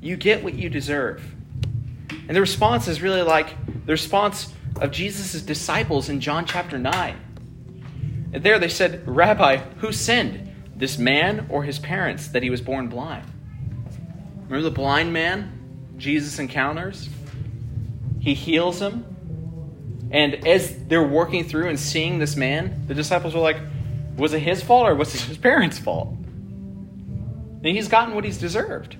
You 0.02 0.16
get 0.16 0.44
what 0.44 0.54
you 0.54 0.70
deserve. 0.70 1.24
And 2.28 2.36
the 2.36 2.42
response 2.42 2.88
is 2.88 3.02
really 3.02 3.24
like 3.24 3.56
the 3.86 3.92
response 3.92 4.54
of 4.82 4.92
Jesus' 4.92 5.42
disciples 5.42 6.10
in 6.10 6.22
John 6.22 6.46
chapter 6.46 6.78
9. 6.78 7.16
And 8.34 8.44
there 8.44 8.60
they 8.60 8.70
said, 8.70 9.08
Rabbi, 9.08 9.58
who 9.80 9.92
sinned, 9.92 10.46
this 10.76 10.98
man 10.98 11.48
or 11.50 11.64
his 11.64 11.80
parents, 11.80 12.30
that 12.30 12.44
he 12.44 12.50
was 12.50 12.62
born 12.62 12.88
blind? 12.88 13.26
Remember 14.48 14.62
the 14.62 14.72
blind 14.72 15.14
man 15.14 15.94
Jesus 15.98 16.40
encounters? 16.40 17.10
He 18.20 18.34
heals 18.34 18.82
him. 18.82 19.06
And 20.12 20.48
as 20.48 20.76
they're 20.86 21.04
working 21.04 21.44
through 21.44 21.70
and 21.70 21.80
seeing 21.80 22.20
this 22.20 22.36
man, 22.36 22.86
the 22.88 22.94
disciples 22.94 23.36
were 23.36 23.42
like, 23.42 23.58
was 24.18 24.34
it 24.34 24.40
his 24.40 24.62
fault 24.64 24.88
or 24.88 24.96
was 24.96 25.14
it 25.14 25.22
his 25.22 25.38
parents' 25.38 25.78
fault? 25.78 26.10
And 26.10 27.66
he's 27.66 27.88
gotten 27.88 28.16
what 28.16 28.24
he's 28.24 28.38
deserved. 28.38 28.96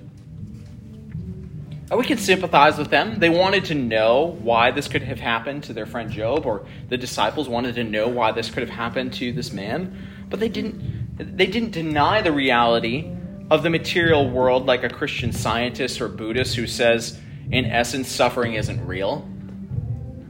We 1.96 2.04
can 2.04 2.18
sympathize 2.18 2.78
with 2.78 2.90
them. 2.90 3.18
They 3.18 3.30
wanted 3.30 3.64
to 3.66 3.74
know 3.74 4.36
why 4.42 4.70
this 4.70 4.86
could 4.86 5.02
have 5.02 5.18
happened 5.18 5.64
to 5.64 5.72
their 5.72 5.86
friend 5.86 6.10
Job, 6.10 6.46
or 6.46 6.64
the 6.88 6.96
disciples 6.96 7.48
wanted 7.48 7.74
to 7.74 7.84
know 7.84 8.06
why 8.06 8.30
this 8.30 8.48
could 8.48 8.62
have 8.62 8.70
happened 8.70 9.12
to 9.14 9.32
this 9.32 9.52
man. 9.52 9.96
But 10.28 10.38
they 10.38 10.48
didn't 10.48 11.36
they 11.36 11.46
didn't 11.46 11.72
deny 11.72 12.22
the 12.22 12.32
reality 12.32 13.10
of 13.50 13.62
the 13.62 13.70
material 13.70 14.30
world 14.30 14.66
like 14.66 14.84
a 14.84 14.88
Christian 14.88 15.32
scientist 15.32 16.00
or 16.00 16.08
Buddhist 16.08 16.54
who 16.54 16.66
says, 16.66 17.18
in 17.50 17.66
essence, 17.66 18.08
suffering 18.08 18.54
isn't 18.54 18.86
real. 18.86 19.28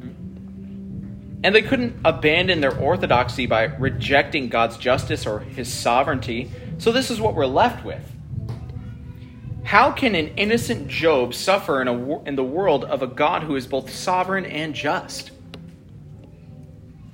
Mm-hmm. 0.00 1.40
And 1.44 1.54
they 1.54 1.62
couldn't 1.62 2.00
abandon 2.04 2.60
their 2.60 2.76
orthodoxy 2.76 3.46
by 3.46 3.64
rejecting 3.64 4.48
God's 4.48 4.78
justice 4.78 5.26
or 5.26 5.40
his 5.40 5.72
sovereignty. 5.72 6.50
So 6.78 6.90
this 6.90 7.10
is 7.10 7.20
what 7.20 7.34
we're 7.34 7.46
left 7.46 7.84
with. 7.84 8.02
How 9.70 9.92
can 9.92 10.16
an 10.16 10.32
innocent 10.36 10.88
Job 10.88 11.32
suffer 11.32 11.80
in, 11.80 11.86
a, 11.86 12.22
in 12.24 12.34
the 12.34 12.42
world 12.42 12.84
of 12.84 13.02
a 13.02 13.06
God 13.06 13.44
who 13.44 13.54
is 13.54 13.68
both 13.68 13.88
sovereign 13.88 14.44
and 14.44 14.74
just? 14.74 15.30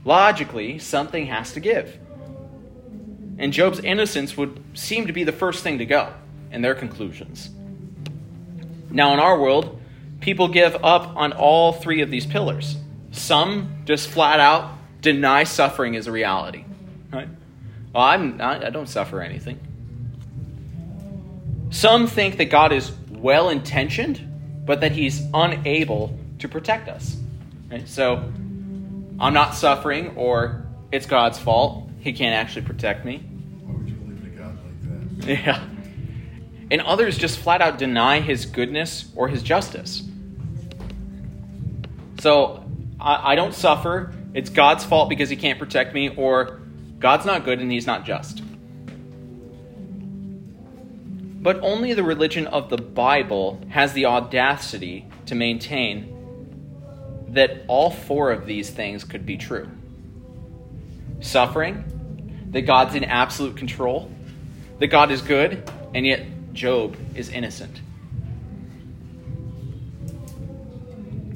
Logically, 0.06 0.78
something 0.78 1.26
has 1.26 1.52
to 1.52 1.60
give. 1.60 1.98
And 3.36 3.52
Job's 3.52 3.80
innocence 3.80 4.38
would 4.38 4.64
seem 4.72 5.06
to 5.06 5.12
be 5.12 5.22
the 5.22 5.32
first 5.32 5.62
thing 5.62 5.76
to 5.76 5.84
go 5.84 6.14
in 6.50 6.62
their 6.62 6.74
conclusions. 6.74 7.50
Now, 8.90 9.12
in 9.12 9.20
our 9.20 9.38
world, 9.38 9.78
people 10.20 10.48
give 10.48 10.76
up 10.82 11.14
on 11.14 11.34
all 11.34 11.74
three 11.74 12.00
of 12.00 12.10
these 12.10 12.24
pillars. 12.24 12.78
Some 13.10 13.82
just 13.84 14.08
flat 14.08 14.40
out 14.40 14.72
deny 15.02 15.44
suffering 15.44 15.94
as 15.94 16.06
a 16.06 16.10
reality. 16.10 16.64
Right? 17.12 17.28
Well, 17.94 18.02
I'm 18.02 18.38
not, 18.38 18.64
I 18.64 18.70
don't 18.70 18.88
suffer 18.88 19.20
anything. 19.20 19.60
Some 21.70 22.06
think 22.06 22.38
that 22.38 22.46
God 22.46 22.72
is 22.72 22.92
well 23.10 23.48
intentioned, 23.48 24.64
but 24.64 24.80
that 24.80 24.92
he's 24.92 25.22
unable 25.34 26.18
to 26.38 26.48
protect 26.48 26.88
us. 26.88 27.16
Right? 27.70 27.88
So, 27.88 28.16
I'm 29.18 29.32
not 29.32 29.54
suffering, 29.54 30.16
or 30.16 30.66
it's 30.92 31.06
God's 31.06 31.38
fault. 31.38 31.88
He 32.00 32.12
can't 32.12 32.34
actually 32.34 32.66
protect 32.66 33.04
me. 33.04 33.18
Why 33.18 33.76
would 33.76 33.88
you 33.88 33.94
believe 33.94 34.22
in 34.22 34.26
a 34.26 34.38
God 34.38 34.58
like 34.64 35.20
that? 35.20 35.44
Yeah. 35.44 35.64
And 36.70 36.80
others 36.82 37.16
just 37.16 37.38
flat 37.38 37.62
out 37.62 37.78
deny 37.78 38.20
his 38.20 38.44
goodness 38.44 39.10
or 39.14 39.28
his 39.28 39.42
justice. 39.42 40.02
So 42.20 42.64
I, 43.00 43.32
I, 43.32 43.34
don't 43.34 43.54
suffer. 43.54 44.12
It's 44.34 44.50
God's 44.50 44.84
fault 44.84 45.08
because 45.08 45.28
he 45.30 45.36
can't 45.36 45.58
protect 45.58 45.94
me, 45.94 46.08
or 46.10 46.60
God's 46.98 47.24
not 47.24 47.44
good 47.44 47.60
and 47.60 47.70
he's 47.70 47.86
not 47.86 48.04
just. 48.04 48.42
But 51.46 51.60
only 51.62 51.94
the 51.94 52.02
religion 52.02 52.48
of 52.48 52.70
the 52.70 52.76
Bible 52.76 53.60
has 53.68 53.92
the 53.92 54.06
audacity 54.06 55.06
to 55.26 55.36
maintain 55.36 57.24
that 57.28 57.62
all 57.68 57.88
four 57.88 58.32
of 58.32 58.46
these 58.46 58.68
things 58.68 59.04
could 59.04 59.24
be 59.24 59.36
true 59.36 59.68
suffering, 61.20 62.48
that 62.50 62.62
God's 62.62 62.96
in 62.96 63.04
absolute 63.04 63.56
control, 63.56 64.10
that 64.80 64.88
God 64.88 65.12
is 65.12 65.22
good, 65.22 65.70
and 65.94 66.04
yet 66.04 66.26
Job 66.52 66.96
is 67.14 67.28
innocent. 67.28 67.80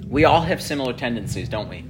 We 0.09 0.25
all 0.25 0.41
have 0.41 0.61
similar 0.61 0.93
tendencies, 0.93 1.49
don't 1.49 1.69
we? 1.69 1.85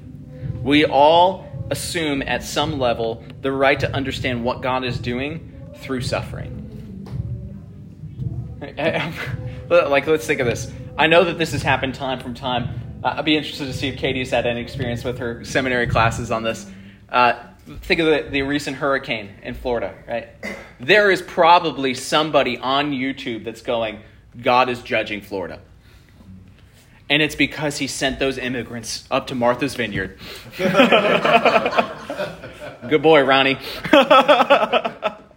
We 0.61 0.85
all 0.85 1.49
assume 1.71 2.21
at 2.21 2.43
some 2.43 2.79
level 2.79 3.25
the 3.41 3.51
right 3.51 3.81
to 3.81 3.91
understand 3.91 4.45
what 4.45 4.61
God 4.61 4.85
is 4.85 4.99
doing 4.99 5.71
through 5.77 6.03
suffering. 6.03 6.61
like, 9.71 10.07
let's 10.07 10.27
think 10.27 10.41
of 10.41 10.47
this. 10.47 10.71
I 10.99 11.07
know 11.07 11.25
that 11.25 11.39
this 11.39 11.53
has 11.53 11.63
happened 11.63 11.95
time 11.95 12.21
from 12.21 12.35
time. 12.35 13.01
Uh, 13.03 13.15
I'd 13.17 13.25
be 13.25 13.37
interested 13.37 13.65
to 13.67 13.73
see 13.73 13.89
if 13.89 13.97
Katie's 13.97 14.31
had 14.31 14.47
any 14.47 14.61
experience 14.61 15.03
with 15.03 15.19
her 15.19 15.45
seminary 15.45 15.87
classes 15.87 16.31
on 16.31 16.43
this. 16.43 16.71
Uh, 17.09 17.43
think 17.83 18.01
of 18.01 18.07
the, 18.07 18.29
the 18.31 18.43
recent 18.43 18.77
hurricane 18.77 19.31
in 19.43 19.55
Florida, 19.55 19.95
right? 20.07 20.29
There 20.79 21.11
is 21.11 21.23
probably 21.23 21.95
somebody 21.95 22.59
on 22.59 22.93
YouTube 22.93 23.45
that's 23.45 23.63
going, 23.63 24.01
God 24.41 24.69
is 24.69 24.83
judging 24.83 25.23
Florida. 25.23 25.61
And 27.09 27.23
it's 27.23 27.35
because 27.35 27.79
he 27.79 27.87
sent 27.87 28.19
those 28.19 28.37
immigrants 28.39 29.05
up 29.11 29.29
to 29.29 29.35
Martha's 29.35 29.75
Vineyard. 29.75 30.19
Good 32.89 33.03
boy, 33.03 33.23
Ronnie. 33.23 33.59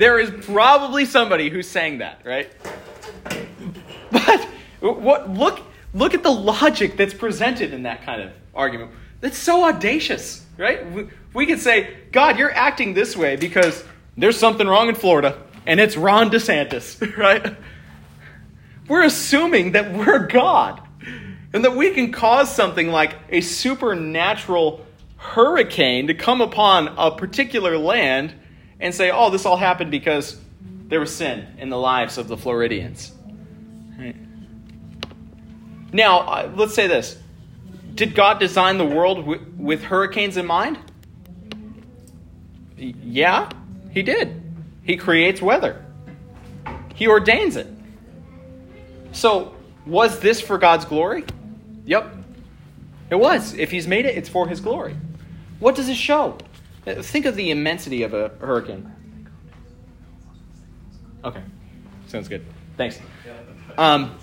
there 0.00 0.18
is 0.18 0.30
probably 0.46 1.04
somebody 1.04 1.50
who's 1.50 1.68
saying 1.68 1.98
that, 1.98 2.22
right? 2.24 2.50
But 4.10 4.48
what, 4.80 5.28
look, 5.28 5.60
look 5.92 6.14
at 6.14 6.22
the 6.22 6.30
logic 6.30 6.96
that's 6.96 7.12
presented 7.12 7.74
in 7.74 7.82
that 7.82 8.02
kind 8.02 8.22
of 8.22 8.32
argument. 8.54 8.92
That's 9.20 9.36
so 9.36 9.62
audacious, 9.62 10.42
right? 10.56 10.90
We, 10.90 11.08
we 11.34 11.44
could 11.44 11.60
say, 11.60 11.98
God, 12.12 12.38
you're 12.38 12.52
acting 12.52 12.94
this 12.94 13.14
way 13.14 13.36
because 13.36 13.84
there's 14.16 14.38
something 14.38 14.66
wrong 14.66 14.88
in 14.88 14.94
Florida, 14.94 15.36
and 15.66 15.78
it's 15.78 15.98
Ron 15.98 16.30
DeSantis, 16.30 17.16
right? 17.18 17.54
We're 18.88 19.04
assuming 19.04 19.72
that 19.72 19.92
we're 19.92 20.26
God 20.28 20.80
and 21.52 21.62
that 21.62 21.76
we 21.76 21.90
can 21.90 22.10
cause 22.10 22.50
something 22.50 22.88
like 22.88 23.16
a 23.28 23.42
supernatural 23.42 24.86
hurricane 25.18 26.06
to 26.06 26.14
come 26.14 26.40
upon 26.40 26.88
a 26.96 27.14
particular 27.14 27.76
land 27.76 28.32
and 28.80 28.94
say, 28.94 29.10
oh, 29.10 29.30
this 29.30 29.44
all 29.46 29.56
happened 29.56 29.90
because 29.90 30.40
there 30.88 31.00
was 31.00 31.14
sin 31.14 31.46
in 31.58 31.68
the 31.68 31.78
lives 31.78 32.18
of 32.18 32.28
the 32.28 32.36
Floridians. 32.36 33.12
Right. 33.98 34.16
Now, 35.92 36.20
uh, 36.20 36.50
let's 36.54 36.74
say 36.74 36.86
this 36.86 37.16
Did 37.94 38.14
God 38.14 38.38
design 38.40 38.78
the 38.78 38.86
world 38.86 39.26
with 39.58 39.82
hurricanes 39.82 40.36
in 40.36 40.46
mind? 40.46 40.78
Yeah, 42.76 43.50
He 43.92 44.02
did. 44.02 44.42
He 44.82 44.96
creates 44.96 45.40
weather, 45.40 45.84
He 46.94 47.06
ordains 47.06 47.56
it. 47.56 47.68
So, 49.12 49.54
was 49.86 50.20
this 50.20 50.40
for 50.40 50.56
God's 50.56 50.84
glory? 50.84 51.24
Yep. 51.84 52.16
It 53.10 53.16
was. 53.16 53.54
If 53.54 53.70
He's 53.70 53.88
made 53.88 54.06
it, 54.06 54.16
it's 54.16 54.28
for 54.28 54.48
His 54.48 54.60
glory. 54.60 54.96
What 55.58 55.74
does 55.74 55.88
it 55.88 55.96
show? 55.96 56.38
Think 57.02 57.26
of 57.26 57.36
the 57.36 57.50
immensity 57.50 58.02
of 58.02 58.14
a 58.14 58.28
hurricane. 58.40 58.90
Okay. 61.24 61.42
Sounds 62.06 62.28
good. 62.28 62.44
Thanks. 62.76 62.98
Um, 63.78 64.16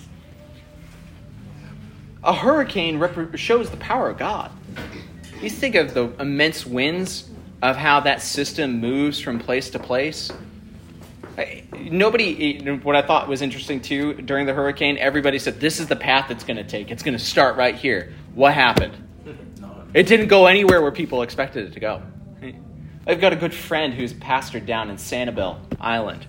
A 2.24 2.34
hurricane 2.34 3.00
rep- 3.00 3.38
shows 3.38 3.70
the 3.70 3.78
power 3.78 4.10
of 4.10 4.18
God. 4.18 4.52
You 5.42 5.50
think 5.50 5.76
of 5.76 5.94
the 5.94 6.10
immense 6.20 6.66
winds 6.66 7.30
of 7.62 7.76
how 7.76 8.00
that 8.02 8.22
system 8.22 8.80
moves 8.80 9.20
from 9.20 9.40
place 9.40 9.70
to 9.72 9.80
place. 9.80 10.32
Nobody, 11.80 12.60
what 12.82 12.96
I 12.96 13.04
thought 13.04 13.28
was 13.28 13.44
interesting 13.44 13.80
too, 13.80 14.14
during 14.16 14.48
the 14.48 14.54
hurricane, 14.54 14.98
everybody 14.98 15.38
said, 15.38 15.60
This 15.60 15.80
is 15.80 15.88
the 15.88 15.96
path 15.96 16.32
it's 16.32 16.44
going 16.44 16.58
to 16.58 16.64
take. 16.64 16.90
It's 16.90 17.04
going 17.04 17.18
to 17.18 17.24
start 17.24 17.56
right 17.56 17.76
here. 17.76 18.14
What 18.34 18.54
happened? 18.56 18.96
It 19.94 20.08
didn't 20.08 20.28
go 20.28 20.48
anywhere 20.48 20.82
where 20.82 20.92
people 20.92 21.22
expected 21.22 21.68
it 21.68 21.74
to 21.74 21.80
go. 21.80 22.02
I've 23.08 23.22
got 23.22 23.34
a 23.34 23.36
good 23.36 23.54
friend 23.54 23.94
who's 23.94 24.14
pastored 24.14 24.66
down 24.66 24.90
in 24.90 24.98
Sanibel 24.98 25.60
Island. 25.80 26.26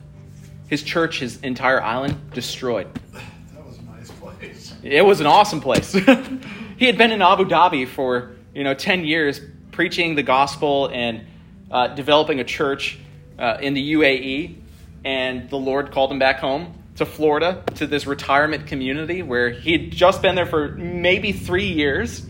His 0.69 0.83
church, 0.83 1.21
his 1.21 1.41
entire 1.43 1.83
island, 1.83 2.33
destroyed. 2.33 2.89
That 3.53 3.67
was 3.67 3.79
a 3.79 3.83
nice 3.83 4.11
place. 4.11 4.75
It 4.83 5.05
was 5.05 5.21
an 5.21 5.27
awesome 5.27 5.61
place. 5.61 5.93
he 6.77 6.87
had 6.87 6.97
been 6.97 7.11
in 7.11 7.23
Abu 7.23 7.45
Dhabi 7.45 7.87
for 7.87 8.33
you 8.55 8.65
know 8.65 8.75
ten 8.75 9.05
years, 9.05 9.41
preaching 9.73 10.15
the 10.15 10.23
gospel 10.23 10.91
and 10.93 11.27
uh, 11.71 11.89
developing 11.89 12.41
a 12.41 12.45
church 12.45 12.99
uh, 13.39 13.59
in 13.61 13.75
the 13.75 13.93
UAE. 13.95 14.57
And 15.05 15.49
the 15.49 15.57
Lord 15.57 15.91
called 15.91 16.11
him 16.11 16.19
back 16.19 16.39
home 16.39 16.75
to 16.97 17.07
Florida 17.07 17.63
to 17.77 17.87
this 17.87 18.07
retirement 18.07 18.67
community 18.67 19.23
where 19.23 19.51
he 19.51 19.73
had 19.73 19.91
just 19.91 20.21
been 20.21 20.35
there 20.35 20.47
for 20.47 20.71
maybe 20.71 21.33
three 21.33 21.69
years 21.69 22.27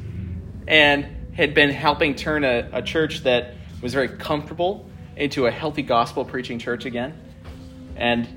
and 0.66 1.06
had 1.34 1.54
been 1.54 1.70
helping 1.70 2.14
turn 2.14 2.44
a, 2.44 2.68
a 2.72 2.82
church 2.82 3.22
that 3.22 3.54
was 3.80 3.94
very 3.94 4.08
comfortable 4.08 4.88
into 5.16 5.46
a 5.46 5.50
healthy 5.50 5.82
gospel 5.82 6.24
preaching 6.24 6.58
church 6.58 6.84
again. 6.84 7.18
And 7.96 8.28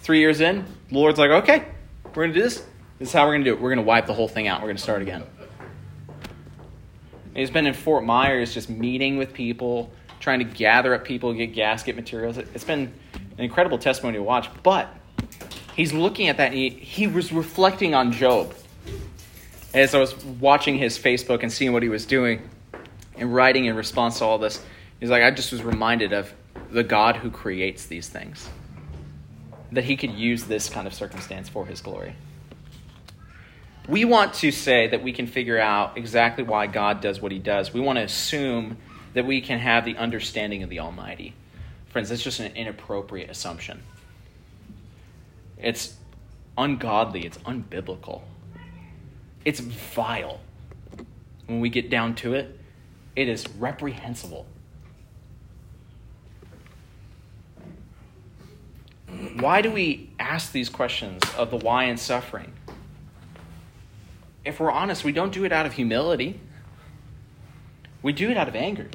three 0.00 0.18
years 0.18 0.40
in, 0.40 0.64
the 0.88 0.98
Lord's 0.98 1.18
like, 1.18 1.30
okay, 1.30 1.64
we're 2.06 2.24
going 2.24 2.32
to 2.32 2.34
do 2.34 2.42
this. 2.42 2.64
This 2.98 3.08
is 3.08 3.12
how 3.12 3.24
we're 3.26 3.32
going 3.32 3.44
to 3.44 3.50
do 3.50 3.54
it. 3.54 3.60
We're 3.60 3.70
going 3.70 3.84
to 3.84 3.88
wipe 3.88 4.06
the 4.06 4.14
whole 4.14 4.28
thing 4.28 4.48
out. 4.48 4.60
We're 4.60 4.68
going 4.68 4.76
to 4.76 4.82
start 4.82 5.02
again. 5.02 5.24
And 7.24 7.36
he's 7.36 7.50
been 7.50 7.66
in 7.66 7.74
Fort 7.74 8.04
Myers 8.04 8.52
just 8.52 8.68
meeting 8.68 9.16
with 9.16 9.32
people, 9.32 9.90
trying 10.20 10.40
to 10.40 10.44
gather 10.44 10.94
up 10.94 11.04
people, 11.04 11.32
get 11.32 11.54
gas, 11.54 11.82
get 11.82 11.96
materials. 11.96 12.38
It's 12.38 12.64
been 12.64 12.92
an 13.14 13.44
incredible 13.44 13.78
testimony 13.78 14.18
to 14.18 14.22
watch. 14.22 14.48
But 14.62 14.88
he's 15.74 15.92
looking 15.92 16.28
at 16.28 16.36
that 16.36 16.48
and 16.48 16.54
he, 16.54 16.70
he 16.70 17.06
was 17.06 17.32
reflecting 17.32 17.94
on 17.94 18.12
Job. 18.12 18.54
As 19.74 19.94
I 19.94 19.98
was 19.98 20.14
watching 20.24 20.76
his 20.76 20.98
Facebook 20.98 21.42
and 21.42 21.50
seeing 21.50 21.72
what 21.72 21.82
he 21.82 21.88
was 21.88 22.04
doing 22.04 22.48
and 23.22 23.32
writing 23.32 23.66
in 23.66 23.76
response 23.76 24.18
to 24.18 24.24
all 24.24 24.38
this, 24.38 24.60
he's 24.98 25.08
like, 25.08 25.22
I 25.22 25.30
just 25.30 25.52
was 25.52 25.62
reminded 25.62 26.12
of 26.12 26.34
the 26.72 26.82
God 26.82 27.16
who 27.16 27.30
creates 27.30 27.86
these 27.86 28.08
things. 28.08 28.48
That 29.70 29.84
he 29.84 29.96
could 29.96 30.10
use 30.10 30.44
this 30.44 30.68
kind 30.68 30.88
of 30.88 30.92
circumstance 30.92 31.48
for 31.48 31.64
his 31.64 31.80
glory. 31.80 32.16
We 33.88 34.04
want 34.04 34.34
to 34.34 34.50
say 34.50 34.88
that 34.88 35.04
we 35.04 35.12
can 35.12 35.28
figure 35.28 35.58
out 35.58 35.96
exactly 35.96 36.42
why 36.42 36.66
God 36.66 37.00
does 37.00 37.22
what 37.22 37.30
he 37.30 37.38
does. 37.38 37.72
We 37.72 37.80
want 37.80 37.98
to 37.98 38.02
assume 38.02 38.76
that 39.14 39.24
we 39.24 39.40
can 39.40 39.60
have 39.60 39.84
the 39.84 39.96
understanding 39.96 40.64
of 40.64 40.68
the 40.68 40.80
Almighty. 40.80 41.34
Friends, 41.90 42.08
that's 42.08 42.22
just 42.22 42.40
an 42.40 42.56
inappropriate 42.56 43.30
assumption. 43.30 43.82
It's 45.58 45.94
ungodly, 46.58 47.24
it's 47.24 47.38
unbiblical, 47.38 48.22
it's 49.44 49.60
vile. 49.60 50.40
When 51.46 51.60
we 51.60 51.68
get 51.68 51.88
down 51.88 52.16
to 52.16 52.34
it, 52.34 52.58
it 53.14 53.28
is 53.28 53.48
reprehensible. 53.58 54.46
Why 59.38 59.60
do 59.62 59.70
we 59.70 60.10
ask 60.18 60.52
these 60.52 60.68
questions 60.68 61.22
of 61.36 61.50
the 61.50 61.56
why 61.56 61.84
and 61.84 61.98
suffering? 61.98 62.52
If 64.44 64.58
we're 64.58 64.70
honest, 64.70 65.04
we 65.04 65.12
don't 65.12 65.32
do 65.32 65.44
it 65.44 65.52
out 65.52 65.66
of 65.66 65.74
humility. 65.74 66.40
We 68.02 68.12
do 68.12 68.30
it 68.30 68.36
out 68.36 68.48
of 68.48 68.56
anger. 68.56 68.88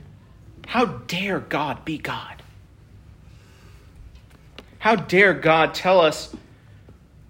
How 0.68 0.86
dare 0.86 1.40
God 1.40 1.86
be 1.86 1.98
God? 1.98 2.42
How 4.80 4.96
dare 4.96 5.34
God 5.34 5.74
tell 5.74 6.00
us 6.02 6.36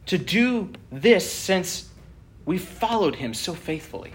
to 0.08 0.18
do 0.18 0.72
this 0.92 1.32
since 1.32 1.90
we 2.46 2.58
followed 2.58 3.16
him 3.16 3.34
so 3.34 3.54
faithfully? 3.54 4.14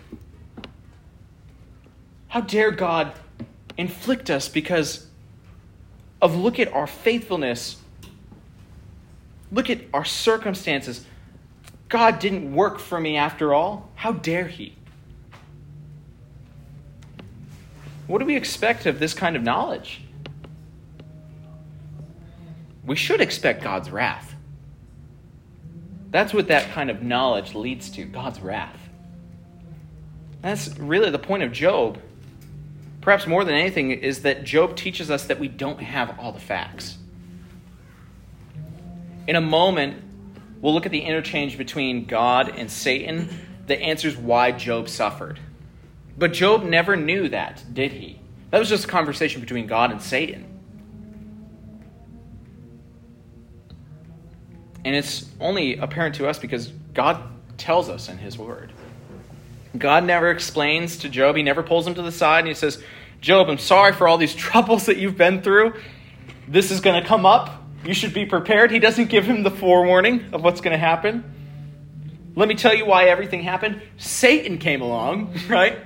How 2.32 2.40
dare 2.40 2.70
God 2.70 3.12
inflict 3.76 4.30
us 4.30 4.48
because 4.48 5.06
of 6.22 6.34
look 6.34 6.58
at 6.58 6.72
our 6.72 6.86
faithfulness, 6.86 7.76
look 9.52 9.68
at 9.68 9.80
our 9.92 10.06
circumstances. 10.06 11.04
God 11.90 12.20
didn't 12.20 12.54
work 12.54 12.78
for 12.78 12.98
me 12.98 13.18
after 13.18 13.52
all. 13.52 13.90
How 13.96 14.12
dare 14.12 14.46
he? 14.46 14.74
What 18.06 18.20
do 18.20 18.24
we 18.24 18.34
expect 18.34 18.86
of 18.86 18.98
this 18.98 19.12
kind 19.12 19.36
of 19.36 19.42
knowledge? 19.42 20.00
We 22.86 22.96
should 22.96 23.20
expect 23.20 23.62
God's 23.62 23.90
wrath. 23.90 24.34
That's 26.10 26.32
what 26.32 26.48
that 26.48 26.70
kind 26.72 26.88
of 26.88 27.02
knowledge 27.02 27.54
leads 27.54 27.90
to 27.90 28.06
God's 28.06 28.40
wrath. 28.40 28.80
That's 30.40 30.74
really 30.78 31.10
the 31.10 31.18
point 31.18 31.42
of 31.42 31.52
Job. 31.52 32.00
Perhaps 33.02 33.26
more 33.26 33.44
than 33.44 33.54
anything, 33.54 33.90
is 33.90 34.22
that 34.22 34.44
Job 34.44 34.76
teaches 34.76 35.10
us 35.10 35.26
that 35.26 35.38
we 35.38 35.48
don't 35.48 35.80
have 35.80 36.18
all 36.18 36.32
the 36.32 36.40
facts. 36.40 36.96
In 39.26 39.36
a 39.36 39.40
moment, 39.40 40.02
we'll 40.60 40.72
look 40.72 40.86
at 40.86 40.92
the 40.92 41.00
interchange 41.00 41.58
between 41.58 42.06
God 42.06 42.48
and 42.56 42.70
Satan 42.70 43.28
that 43.66 43.80
answers 43.80 44.16
why 44.16 44.52
Job 44.52 44.88
suffered. 44.88 45.38
But 46.16 46.32
Job 46.32 46.64
never 46.64 46.96
knew 46.96 47.28
that, 47.28 47.62
did 47.72 47.92
he? 47.92 48.20
That 48.50 48.58
was 48.58 48.68
just 48.68 48.84
a 48.84 48.88
conversation 48.88 49.40
between 49.40 49.66
God 49.66 49.90
and 49.90 50.00
Satan. 50.00 50.46
And 54.84 54.94
it's 54.94 55.26
only 55.40 55.76
apparent 55.76 56.16
to 56.16 56.28
us 56.28 56.38
because 56.38 56.68
God 56.92 57.22
tells 57.56 57.88
us 57.88 58.08
in 58.08 58.18
His 58.18 58.36
Word. 58.36 58.72
God 59.76 60.04
never 60.04 60.30
explains 60.30 60.98
to 60.98 61.08
Job, 61.08 61.36
He 61.36 61.42
never 61.42 61.62
pulls 61.62 61.86
him 61.86 61.94
to 61.94 62.02
the 62.02 62.12
side 62.12 62.40
and 62.40 62.48
He 62.48 62.54
says, 62.54 62.82
Job, 63.20 63.48
I'm 63.48 63.58
sorry 63.58 63.92
for 63.92 64.08
all 64.08 64.18
these 64.18 64.34
troubles 64.48 64.86
that 64.86 64.96
you've 64.96 65.16
been 65.16 65.42
through. 65.42 65.74
This 66.48 66.70
is 66.70 66.80
going 66.80 67.00
to 67.00 67.08
come 67.08 67.24
up. 67.24 67.62
You 67.84 67.94
should 67.94 68.14
be 68.14 68.26
prepared. 68.26 68.70
He 68.70 68.78
doesn't 68.78 69.08
give 69.08 69.24
him 69.24 69.42
the 69.42 69.50
forewarning 69.50 70.26
of 70.32 70.42
what's 70.42 70.60
going 70.60 70.72
to 70.72 70.78
happen. 70.78 71.24
Let 72.34 72.48
me 72.48 72.54
tell 72.54 72.74
you 72.74 72.86
why 72.86 73.04
everything 73.04 73.42
happened. 73.42 73.80
Satan 73.96 74.58
came 74.58 74.80
along, 74.80 75.34
right? 75.48 75.78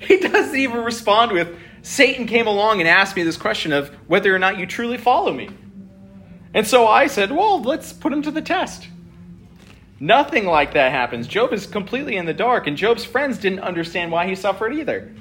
He 0.00 0.18
doesn't 0.18 0.58
even 0.58 0.82
respond 0.82 1.32
with, 1.32 1.56
Satan 1.82 2.26
came 2.26 2.46
along 2.46 2.80
and 2.80 2.88
asked 2.88 3.16
me 3.16 3.22
this 3.22 3.36
question 3.36 3.72
of 3.72 3.88
whether 4.08 4.34
or 4.34 4.38
not 4.38 4.58
you 4.58 4.66
truly 4.66 4.98
follow 4.98 5.32
me. 5.32 5.50
And 6.52 6.66
so 6.66 6.86
I 6.86 7.06
said, 7.08 7.32
well, 7.32 7.60
let's 7.60 7.92
put 7.92 8.12
him 8.12 8.22
to 8.22 8.30
the 8.30 8.42
test. 8.42 8.88
Nothing 10.00 10.46
like 10.46 10.74
that 10.74 10.92
happens. 10.92 11.26
Job 11.26 11.52
is 11.52 11.66
completely 11.66 12.16
in 12.16 12.26
the 12.26 12.34
dark, 12.34 12.66
and 12.66 12.76
Job's 12.76 13.04
friends 13.04 13.38
didn't 13.38 13.60
understand 13.60 14.10
why 14.10 14.26
he 14.26 14.34
suffered 14.34 14.74
either. 14.74 15.14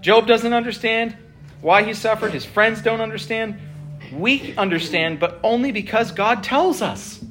Job 0.00 0.26
doesn't 0.26 0.52
understand 0.52 1.16
why 1.60 1.82
he 1.82 1.94
suffered, 1.94 2.32
his 2.32 2.44
friends 2.44 2.82
don't 2.82 3.00
understand. 3.00 3.58
We 4.12 4.56
understand, 4.56 5.18
but 5.20 5.40
only 5.42 5.72
because 5.72 6.12
God 6.12 6.42
tells 6.42 6.82
us. 6.82 7.24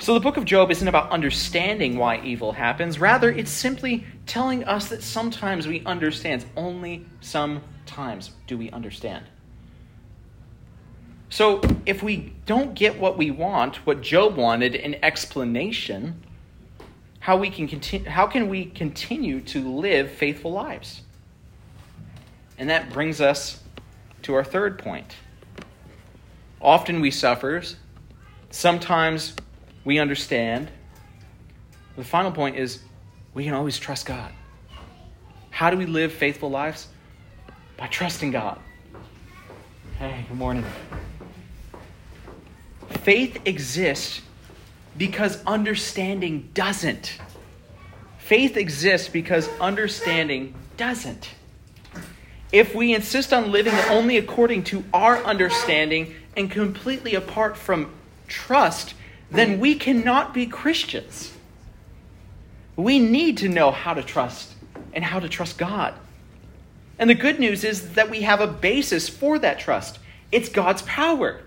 So 0.00 0.14
the 0.14 0.20
book 0.20 0.36
of 0.36 0.44
Job 0.44 0.70
isn't 0.70 0.88
about 0.88 1.10
understanding 1.10 1.96
why 1.96 2.20
evil 2.22 2.52
happens. 2.52 2.98
Rather, 2.98 3.30
it's 3.30 3.50
simply 3.50 4.06
telling 4.26 4.64
us 4.64 4.88
that 4.88 5.02
sometimes 5.02 5.66
we 5.66 5.84
understand. 5.84 6.44
Only 6.56 7.06
sometimes 7.20 8.32
do 8.46 8.58
we 8.58 8.70
understand. 8.70 9.24
So 11.32 11.62
if 11.86 12.02
we 12.02 12.34
don't 12.44 12.74
get 12.74 12.98
what 12.98 13.16
we 13.16 13.30
want, 13.30 13.86
what 13.86 14.02
Job 14.02 14.36
wanted, 14.36 14.74
an 14.76 14.96
explanation, 15.02 16.22
how 17.20 17.38
we 17.38 17.48
can 17.48 17.66
continue 17.66 18.06
how 18.06 18.26
can 18.26 18.50
we 18.50 18.66
continue 18.66 19.40
to 19.40 19.66
live 19.66 20.10
faithful 20.10 20.52
lives? 20.52 21.00
And 22.58 22.68
that 22.68 22.92
brings 22.92 23.22
us 23.22 23.62
to 24.24 24.34
our 24.34 24.44
third 24.44 24.78
point. 24.78 25.16
Often 26.60 27.00
we 27.00 27.10
suffer, 27.10 27.62
sometimes 28.50 29.34
we 29.86 29.98
understand. 29.98 30.70
The 31.96 32.04
final 32.04 32.30
point 32.30 32.56
is 32.56 32.82
we 33.32 33.44
can 33.44 33.54
always 33.54 33.78
trust 33.78 34.04
God. 34.04 34.32
How 35.48 35.70
do 35.70 35.78
we 35.78 35.86
live 35.86 36.12
faithful 36.12 36.50
lives? 36.50 36.88
By 37.78 37.86
trusting 37.86 38.32
God. 38.32 38.60
Hey, 39.98 40.26
good 40.28 40.36
morning. 40.36 40.66
Faith 42.98 43.40
exists 43.44 44.22
because 44.96 45.42
understanding 45.44 46.50
doesn't. 46.54 47.18
Faith 48.18 48.56
exists 48.56 49.08
because 49.08 49.48
understanding 49.60 50.54
doesn't. 50.76 51.30
If 52.52 52.74
we 52.74 52.94
insist 52.94 53.32
on 53.32 53.50
living 53.50 53.74
only 53.88 54.18
according 54.18 54.64
to 54.64 54.84
our 54.92 55.18
understanding 55.24 56.14
and 56.36 56.50
completely 56.50 57.14
apart 57.14 57.56
from 57.56 57.90
trust, 58.28 58.94
then 59.30 59.58
we 59.58 59.74
cannot 59.74 60.34
be 60.34 60.46
Christians. 60.46 61.32
We 62.76 62.98
need 62.98 63.38
to 63.38 63.48
know 63.48 63.70
how 63.70 63.94
to 63.94 64.02
trust 64.02 64.54
and 64.92 65.02
how 65.02 65.18
to 65.18 65.28
trust 65.28 65.58
God. 65.58 65.94
And 66.98 67.08
the 67.08 67.14
good 67.14 67.40
news 67.40 67.64
is 67.64 67.94
that 67.94 68.10
we 68.10 68.22
have 68.22 68.40
a 68.40 68.46
basis 68.46 69.08
for 69.08 69.38
that 69.38 69.58
trust 69.58 69.98
it's 70.30 70.48
God's 70.48 70.80
power. 70.82 71.42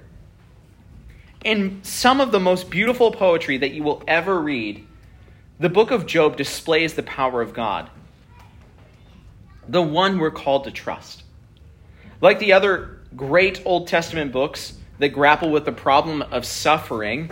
In 1.46 1.84
some 1.84 2.22
of 2.22 2.32
the 2.32 2.40
most 2.40 2.72
beautiful 2.72 3.12
poetry 3.12 3.60
that 3.60 3.72
you 3.72 3.84
will 3.84 4.02
ever 4.08 4.42
read, 4.42 4.84
the 5.60 5.70
book 5.70 5.92
of 5.92 6.08
Job 6.08 6.38
displays 6.38 6.96
the 6.96 7.04
power 7.04 7.40
of 7.40 7.54
God, 7.54 7.88
the 9.68 9.84
one 9.84 10.18
we're 10.18 10.32
called 10.32 10.64
to 10.64 10.72
trust. 10.72 11.22
Like 12.20 12.40
the 12.40 12.54
other 12.54 12.98
great 13.16 13.62
Old 13.64 13.88
Testament 13.88 14.32
books 14.32 14.74
that 14.98 15.10
grapple 15.10 15.52
with 15.52 15.66
the 15.66 15.72
problem 15.72 16.24
of 16.24 16.46
suffering, 16.46 17.30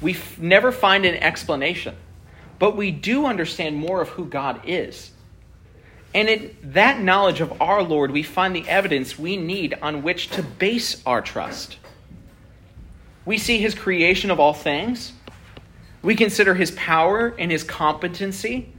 we 0.00 0.12
f- 0.12 0.38
never 0.38 0.72
find 0.72 1.04
an 1.04 1.16
explanation, 1.16 1.94
but 2.58 2.74
we 2.74 2.90
do 2.90 3.26
understand 3.26 3.76
more 3.76 4.00
of 4.00 4.08
who 4.08 4.24
God 4.24 4.62
is. 4.64 5.10
And 6.14 6.30
in 6.30 6.56
that 6.62 7.02
knowledge 7.02 7.42
of 7.42 7.60
our 7.60 7.82
Lord, 7.82 8.12
we 8.12 8.22
find 8.22 8.56
the 8.56 8.66
evidence 8.66 9.18
we 9.18 9.36
need 9.36 9.74
on 9.82 10.02
which 10.02 10.30
to 10.30 10.42
base 10.42 11.02
our 11.04 11.20
trust. 11.20 11.76
We 13.24 13.38
see 13.38 13.58
his 13.58 13.74
creation 13.74 14.30
of 14.30 14.40
all 14.40 14.54
things. 14.54 15.12
We 16.02 16.16
consider 16.16 16.54
his 16.54 16.72
power 16.72 17.34
and 17.38 17.50
his 17.50 17.62
competency. 17.62 18.72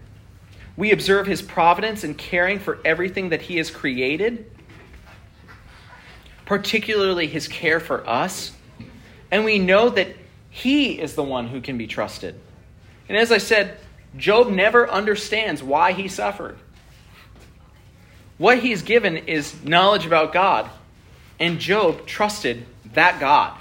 We 0.75 0.91
observe 0.91 1.27
his 1.27 1.41
providence 1.41 2.03
in 2.03 2.15
caring 2.15 2.59
for 2.59 2.79
everything 2.83 3.29
that 3.29 3.43
he 3.43 3.57
has 3.57 3.69
created, 3.69 4.51
particularly 6.45 7.27
his 7.27 7.47
care 7.47 7.79
for 7.79 8.07
us. 8.07 8.51
And 9.31 9.45
we 9.45 9.59
know 9.59 9.89
that 9.89 10.09
he 10.49 10.99
is 10.99 11.15
the 11.15 11.23
one 11.23 11.47
who 11.47 11.61
can 11.61 11.77
be 11.77 11.87
trusted. 11.87 12.39
And 13.07 13.17
as 13.17 13.31
I 13.31 13.37
said, 13.37 13.77
Job 14.17 14.49
never 14.49 14.89
understands 14.89 15.63
why 15.63 15.93
he 15.93 16.07
suffered. 16.07 16.57
What 18.37 18.59
he's 18.59 18.81
given 18.81 19.17
is 19.17 19.63
knowledge 19.63 20.05
about 20.05 20.33
God, 20.33 20.69
and 21.39 21.59
Job 21.59 22.05
trusted 22.05 22.65
that 22.93 23.19
God. 23.19 23.57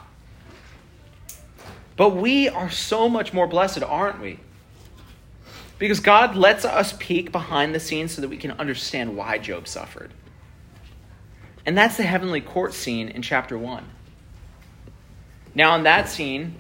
But 1.97 2.11
we 2.11 2.49
are 2.49 2.71
so 2.71 3.09
much 3.09 3.33
more 3.33 3.47
blessed, 3.47 3.83
aren't 3.83 4.21
we? 4.21 4.39
Because 5.79 6.01
God 6.01 6.37
lets 6.37 6.65
us 6.65 6.95
peek 6.99 7.33
behind 7.33 7.75
the 7.75 7.81
scenes 7.81 8.13
so 8.13 8.21
that 8.21 8.29
we 8.29 8.37
can 8.37 8.53
understand 8.53 9.17
why 9.17 9.39
Job 9.39 9.67
suffered. 9.67 10.13
And 11.67 11.77
that's 11.77 11.97
the 11.97 12.05
heavenly 12.05 12.41
court 12.41 12.75
scene 12.75 13.09
in 13.09 13.23
chapter 13.23 13.59
1. 13.59 13.85
Now, 15.55 15.77
in 15.77 15.83
that 15.83 16.09
scene, 16.09 16.57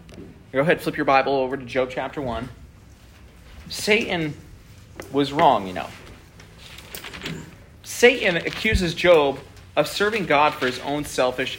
go 0.52 0.60
ahead, 0.60 0.80
flip 0.80 0.96
your 0.96 1.06
Bible 1.06 1.34
over 1.34 1.56
to 1.56 1.64
Job 1.64 1.88
chapter 1.90 2.20
1. 2.20 2.48
Satan 3.68 4.34
was 5.12 5.32
wrong, 5.32 5.66
you 5.66 5.72
know. 5.72 5.88
Satan 7.82 8.36
accuses 8.36 8.94
Job 8.94 9.38
of 9.76 9.88
serving 9.88 10.26
God 10.26 10.54
for 10.54 10.66
his 10.66 10.78
own 10.80 11.04
selfish 11.04 11.58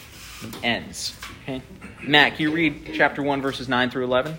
ends. 0.62 1.18
Okay? 1.44 1.62
Matt, 2.06 2.36
can 2.36 2.42
you 2.42 2.52
read 2.52 2.92
chapter 2.94 3.24
1, 3.24 3.42
verses 3.42 3.70
9 3.70 3.90
through 3.90 4.04
11? 4.04 4.36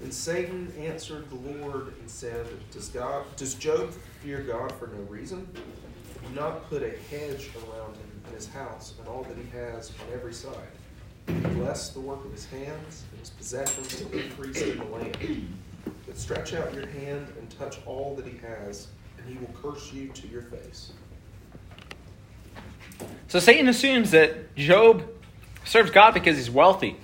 And 0.00 0.14
Satan 0.14 0.72
answered 0.78 1.28
the 1.28 1.34
Lord 1.34 1.92
and 2.00 2.08
said, 2.08 2.46
Does 2.70 2.88
God 2.88 3.24
does 3.36 3.54
Job 3.54 3.92
fear 4.22 4.40
God 4.40 4.72
for 4.72 4.86
no 4.86 5.02
reason? 5.02 5.46
Do 5.54 6.34
not 6.34 6.70
put 6.70 6.82
a 6.82 6.92
hedge 7.10 7.50
around 7.56 7.94
him 7.96 8.10
and 8.24 8.34
his 8.34 8.48
house 8.48 8.94
and 8.98 9.06
all 9.06 9.22
that 9.24 9.36
he 9.36 9.44
has 9.50 9.90
on 9.90 10.14
every 10.14 10.32
side. 10.32 10.54
Bless 11.26 11.90
the 11.90 12.00
work 12.00 12.24
of 12.24 12.32
his 12.32 12.46
hands, 12.46 13.04
and 13.10 13.20
his 13.20 13.30
possessions 13.30 14.02
will 14.02 14.18
increase 14.18 14.62
in 14.62 14.78
the 14.78 14.84
land. 14.84 15.18
But 16.06 16.16
stretch 16.16 16.54
out 16.54 16.72
your 16.72 16.86
hand 16.86 17.26
and 17.38 17.50
touch 17.58 17.80
all 17.84 18.14
that 18.16 18.26
he 18.26 18.38
has, 18.38 18.88
and 19.18 19.28
he 19.28 19.36
will 19.36 19.52
curse 19.60 19.92
you 19.92 20.08
to 20.08 20.26
your 20.28 20.42
face. 20.42 20.92
So 23.26 23.38
Satan 23.38 23.68
assumes 23.68 24.10
that 24.12 24.56
Job 24.56 25.02
serves 25.68 25.90
God 25.90 26.14
because 26.14 26.36
he's 26.36 26.50
wealthy. 26.50 26.96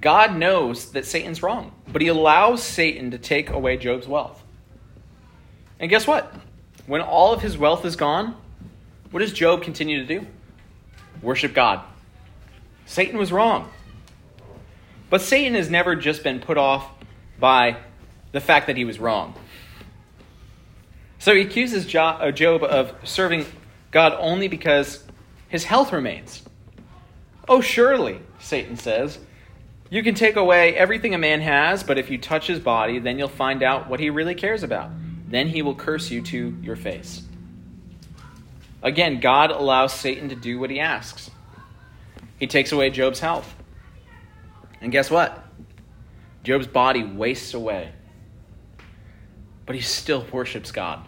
God 0.00 0.36
knows 0.36 0.92
that 0.92 1.06
Satan's 1.06 1.42
wrong, 1.42 1.72
but 1.88 2.02
he 2.02 2.08
allows 2.08 2.62
Satan 2.62 3.10
to 3.10 3.18
take 3.18 3.50
away 3.50 3.76
Job's 3.76 4.06
wealth. 4.06 4.42
And 5.78 5.90
guess 5.90 6.06
what? 6.06 6.32
When 6.86 7.00
all 7.00 7.32
of 7.32 7.42
his 7.42 7.58
wealth 7.58 7.84
is 7.84 7.96
gone, 7.96 8.36
what 9.10 9.20
does 9.20 9.32
Job 9.32 9.62
continue 9.62 10.04
to 10.04 10.06
do? 10.06 10.26
Worship 11.20 11.52
God. 11.52 11.80
Satan 12.86 13.18
was 13.18 13.32
wrong. 13.32 13.70
But 15.10 15.20
Satan 15.20 15.54
has 15.54 15.68
never 15.68 15.94
just 15.94 16.22
been 16.22 16.40
put 16.40 16.56
off 16.56 16.88
by 17.38 17.76
the 18.32 18.40
fact 18.40 18.68
that 18.68 18.76
he 18.76 18.84
was 18.84 18.98
wrong. 18.98 19.34
So 21.18 21.34
he 21.34 21.42
accuses 21.42 21.92
uh, 21.94 22.30
Job 22.32 22.62
of 22.62 22.94
serving 23.04 23.46
God 23.90 24.16
only 24.18 24.48
because 24.48 25.04
his 25.48 25.64
health 25.64 25.92
remains. 25.92 26.42
Oh, 27.48 27.60
surely, 27.60 28.20
Satan 28.38 28.76
says, 28.76 29.18
you 29.90 30.02
can 30.02 30.14
take 30.14 30.36
away 30.36 30.74
everything 30.74 31.14
a 31.14 31.18
man 31.18 31.42
has, 31.42 31.82
but 31.82 31.98
if 31.98 32.08
you 32.08 32.16
touch 32.16 32.46
his 32.46 32.58
body, 32.58 32.98
then 32.98 33.18
you'll 33.18 33.28
find 33.28 33.62
out 33.62 33.90
what 33.90 34.00
he 34.00 34.08
really 34.08 34.34
cares 34.34 34.62
about. 34.62 34.90
Then 35.28 35.48
he 35.48 35.60
will 35.60 35.74
curse 35.74 36.10
you 36.10 36.22
to 36.22 36.56
your 36.62 36.76
face. 36.76 37.22
Again, 38.82 39.20
God 39.20 39.50
allows 39.50 39.92
Satan 39.92 40.30
to 40.30 40.34
do 40.34 40.58
what 40.58 40.70
he 40.70 40.80
asks. 40.80 41.30
He 42.38 42.46
takes 42.46 42.72
away 42.72 42.90
Job's 42.90 43.20
health. 43.20 43.54
And 44.80 44.90
guess 44.90 45.10
what? 45.10 45.44
Job's 46.42 46.66
body 46.66 47.04
wastes 47.04 47.54
away. 47.54 47.92
But 49.66 49.76
he 49.76 49.82
still 49.82 50.26
worships 50.32 50.72
God. 50.72 51.06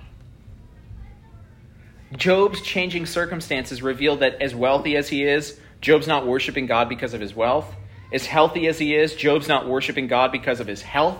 Job's 2.16 2.60
changing 2.60 3.06
circumstances 3.06 3.82
reveal 3.82 4.16
that 4.16 4.40
as 4.40 4.54
wealthy 4.54 4.96
as 4.96 5.08
he 5.08 5.24
is, 5.24 5.58
Job's 5.84 6.06
not 6.06 6.26
worshiping 6.26 6.64
God 6.64 6.88
because 6.88 7.12
of 7.12 7.20
his 7.20 7.36
wealth. 7.36 7.76
As 8.10 8.24
healthy 8.24 8.68
as 8.68 8.78
he 8.78 8.94
is, 8.94 9.14
Job's 9.14 9.48
not 9.48 9.68
worshiping 9.68 10.06
God 10.06 10.32
because 10.32 10.58
of 10.58 10.66
his 10.66 10.80
health. 10.80 11.18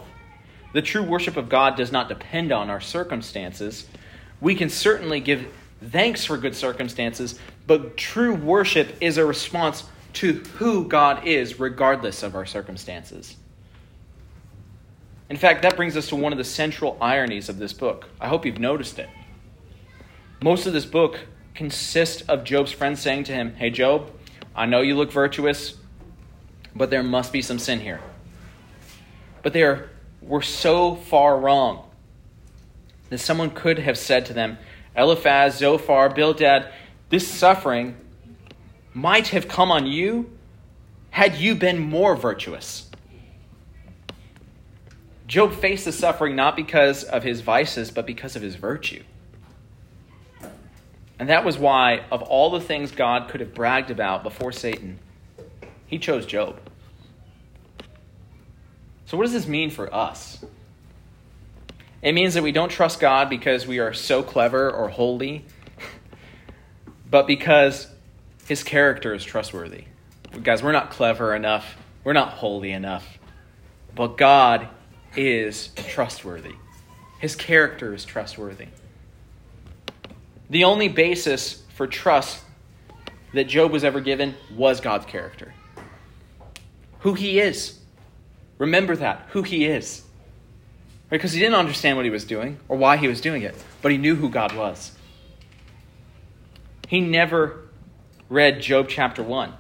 The 0.72 0.80
true 0.80 1.02
worship 1.02 1.36
of 1.36 1.50
God 1.50 1.76
does 1.76 1.92
not 1.92 2.08
depend 2.08 2.50
on 2.50 2.70
our 2.70 2.80
circumstances. 2.80 3.86
We 4.40 4.54
can 4.54 4.70
certainly 4.70 5.20
give 5.20 5.46
thanks 5.82 6.24
for 6.24 6.38
good 6.38 6.56
circumstances, 6.56 7.38
but 7.66 7.98
true 7.98 8.32
worship 8.32 8.96
is 9.02 9.18
a 9.18 9.26
response 9.26 9.84
to 10.14 10.32
who 10.56 10.88
God 10.88 11.26
is, 11.26 11.60
regardless 11.60 12.22
of 12.22 12.34
our 12.34 12.46
circumstances. 12.46 13.36
In 15.28 15.36
fact, 15.36 15.60
that 15.60 15.76
brings 15.76 15.94
us 15.94 16.08
to 16.08 16.16
one 16.16 16.32
of 16.32 16.38
the 16.38 16.44
central 16.44 16.96
ironies 17.02 17.50
of 17.50 17.58
this 17.58 17.74
book. 17.74 18.08
I 18.18 18.28
hope 18.28 18.46
you've 18.46 18.58
noticed 18.58 18.98
it. 18.98 19.10
Most 20.42 20.64
of 20.66 20.72
this 20.72 20.86
book 20.86 21.20
consists 21.54 22.22
of 22.22 22.44
Job's 22.44 22.72
friends 22.72 23.02
saying 23.02 23.24
to 23.24 23.32
him, 23.32 23.56
Hey, 23.56 23.68
Job, 23.68 24.10
I 24.55 24.66
know 24.66 24.80
you 24.80 24.96
look 24.96 25.11
virtuous, 25.11 25.76
but 26.74 26.90
there 26.90 27.02
must 27.02 27.32
be 27.32 27.42
some 27.42 27.59
sin 27.59 27.80
here. 27.80 28.00
But 29.42 29.52
they 29.52 29.62
are, 29.62 29.90
were 30.22 30.42
so 30.42 30.94
far 30.94 31.38
wrong 31.38 31.88
that 33.11 33.18
someone 33.18 33.50
could 33.50 33.78
have 33.78 33.98
said 33.98 34.26
to 34.26 34.32
them, 34.32 34.59
Eliphaz, 34.96 35.59
Zophar, 35.59 36.09
Bildad, 36.09 36.72
this 37.11 37.26
suffering 37.26 37.96
might 38.92 39.28
have 39.28 39.48
come 39.48 39.70
on 39.70 39.86
you 39.86 40.30
had 41.11 41.36
you 41.36 41.55
been 41.55 41.78
more 41.78 42.16
virtuous. 42.16 42.88
Job 45.26 45.52
faced 45.55 45.84
the 45.84 45.92
suffering 45.92 46.36
not 46.36 46.55
because 46.55 47.02
of 47.02 47.22
his 47.22 47.40
vices, 47.40 47.90
but 47.90 48.07
because 48.07 48.36
of 48.36 48.42
his 48.42 48.57
virtue. 48.57 49.02
And 51.25 51.31
that 51.31 51.43
was 51.43 51.57
why, 51.57 52.05
of 52.12 52.20
all 52.20 52.51
the 52.51 52.61
things 52.61 52.91
God 52.91 53.31
could 53.31 53.41
have 53.41 53.55
bragged 53.55 53.91
about 53.91 54.22
before 54.22 54.53
Satan, 54.53 54.99
he 55.87 55.99
chose 55.99 56.27
Job. 56.27 56.61
So, 59.07 59.16
what 59.16 59.22
does 59.22 59.33
this 59.33 59.49
mean 59.49 59.70
for 59.70 59.95
us? 59.95 60.45
It 62.03 62.12
means 62.12 62.35
that 62.35 62.43
we 62.43 62.53
don't 62.53 62.68
trust 62.68 63.01
God 63.01 63.31
because 63.31 63.66
we 63.66 63.79
are 63.79 63.95
so 63.95 64.22
clever 64.22 64.70
or 64.70 64.91
holy, 64.91 65.47
but 67.11 67.27
because 67.27 67.87
his 68.47 68.62
character 68.62 69.14
is 69.14 69.25
trustworthy. 69.25 69.85
Guys, 70.43 70.62
we're 70.62 70.72
not 70.72 70.91
clever 70.91 71.35
enough, 71.35 71.79
we're 72.05 72.12
not 72.12 72.33
holy 72.33 72.70
enough, 72.70 73.18
but 73.95 74.18
God 74.18 74.68
is 75.16 75.68
trustworthy. 75.89 76.57
His 77.18 77.35
character 77.35 77.95
is 77.95 78.05
trustworthy. 78.05 78.66
The 80.51 80.64
only 80.64 80.88
basis 80.88 81.62
for 81.74 81.86
trust 81.86 82.42
that 83.32 83.45
Job 83.45 83.72
was 83.72 83.84
ever 83.84 84.01
given 84.01 84.34
was 84.55 84.80
God's 84.80 85.07
character. 85.07 85.55
Who 87.01 87.14
he 87.14 87.40
is. 87.40 87.78
Remember 88.59 88.97
that, 88.97 89.26
who 89.30 89.42
he 89.42 89.66
is. 89.66 90.03
Because 91.11 91.32
he 91.32 91.40
didn't 91.40 91.57
understand 91.57 91.97
what 91.97 92.05
he 92.05 92.11
was 92.11 92.24
doing 92.24 92.59
or 92.68 92.76
why 92.76 92.97
he 92.97 93.09
was 93.09 93.20
doing 93.20 93.42
it, 93.42 93.55
but 93.82 93.92
he 93.92 93.99
knew 93.99 94.14
who 94.14 94.28
God 94.28 94.57
was. 94.57 94.92
He 96.88 97.01
never 97.01 97.61
read 98.28 98.61
Job 98.61 98.88
chapter 98.88 99.22
1. 99.22 99.53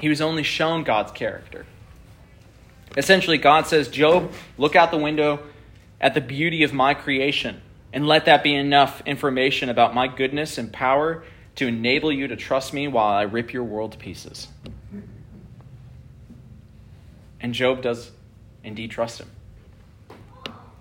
He 0.00 0.08
was 0.08 0.20
only 0.20 0.42
shown 0.42 0.84
God's 0.84 1.12
character. 1.12 1.66
Essentially, 2.96 3.38
God 3.38 3.66
says, 3.66 3.88
Job, 3.88 4.32
look 4.56 4.76
out 4.76 4.90
the 4.90 4.98
window 4.98 5.40
at 6.00 6.14
the 6.14 6.20
beauty 6.20 6.62
of 6.62 6.72
my 6.72 6.94
creation, 6.94 7.60
and 7.96 8.06
let 8.06 8.26
that 8.26 8.42
be 8.42 8.54
enough 8.54 9.00
information 9.06 9.70
about 9.70 9.94
my 9.94 10.06
goodness 10.06 10.58
and 10.58 10.70
power 10.70 11.24
to 11.54 11.66
enable 11.66 12.12
you 12.12 12.28
to 12.28 12.36
trust 12.36 12.74
me 12.74 12.86
while 12.86 13.08
I 13.08 13.22
rip 13.22 13.54
your 13.54 13.64
world 13.64 13.92
to 13.92 13.98
pieces. 13.98 14.48
And 17.40 17.54
Job 17.54 17.80
does 17.80 18.10
indeed 18.62 18.90
trust 18.90 19.18
him. 19.18 19.30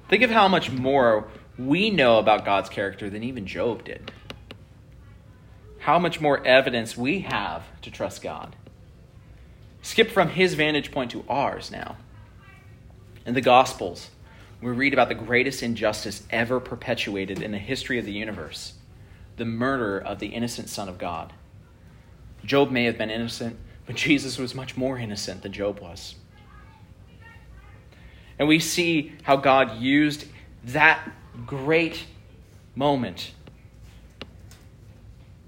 Think 0.09 0.23
of 0.23 0.29
how 0.29 0.49
much 0.49 0.69
more 0.69 1.29
we 1.57 1.89
know 1.89 2.19
about 2.19 2.43
God's 2.43 2.67
character 2.67 3.09
than 3.09 3.23
even 3.23 3.47
Job 3.47 3.85
did. 3.85 4.11
How 5.79 5.97
much 5.97 6.19
more 6.19 6.45
evidence 6.45 6.97
we 6.97 7.19
have 7.19 7.63
to 7.83 7.91
trust 7.91 8.23
God. 8.23 8.57
Skip 9.81 10.11
from 10.11 10.31
his 10.31 10.55
vantage 10.55 10.91
point 10.91 11.11
to 11.11 11.23
ours 11.29 11.71
now. 11.71 11.95
In 13.25 13.35
the 13.35 13.39
Gospels, 13.41 14.09
we 14.61 14.71
read 14.71 14.93
about 14.93 15.09
the 15.09 15.15
greatest 15.15 15.61
injustice 15.61 16.23
ever 16.29 16.59
perpetuated 16.59 17.41
in 17.41 17.51
the 17.51 17.57
history 17.57 17.99
of 17.99 18.05
the 18.05 18.13
universe 18.13 18.73
the 19.37 19.45
murder 19.45 19.99
of 19.99 20.19
the 20.19 20.27
innocent 20.27 20.69
Son 20.69 20.87
of 20.87 20.97
God. 20.97 21.33
Job 22.43 22.71
may 22.71 22.85
have 22.85 22.97
been 22.97 23.09
innocent, 23.09 23.57
but 23.85 23.95
Jesus 23.97 24.37
was 24.37 24.55
much 24.55 24.77
more 24.77 24.97
innocent 24.97 25.41
than 25.41 25.51
Job 25.51 25.79
was. 25.79 26.15
And 28.37 28.47
we 28.47 28.59
see 28.59 29.13
how 29.23 29.37
God 29.37 29.79
used 29.79 30.25
that 30.65 31.09
great 31.45 32.05
moment 32.75 33.31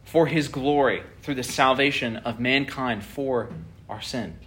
for 0.05 0.25
his 0.27 0.47
glory 0.47 1.03
through 1.21 1.35
the 1.35 1.43
salvation 1.43 2.17
of 2.17 2.39
mankind 2.39 3.03
for 3.03 3.49
our 3.89 4.01
sin. 4.01 4.37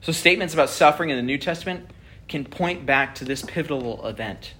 So, 0.00 0.12
statements 0.12 0.54
about 0.54 0.70
suffering 0.70 1.10
in 1.10 1.16
the 1.16 1.22
New 1.22 1.36
Testament 1.36 1.90
can 2.28 2.44
point 2.44 2.86
back 2.86 3.14
to 3.16 3.24
this 3.24 3.42
pivotal 3.42 4.06
event. 4.06 4.54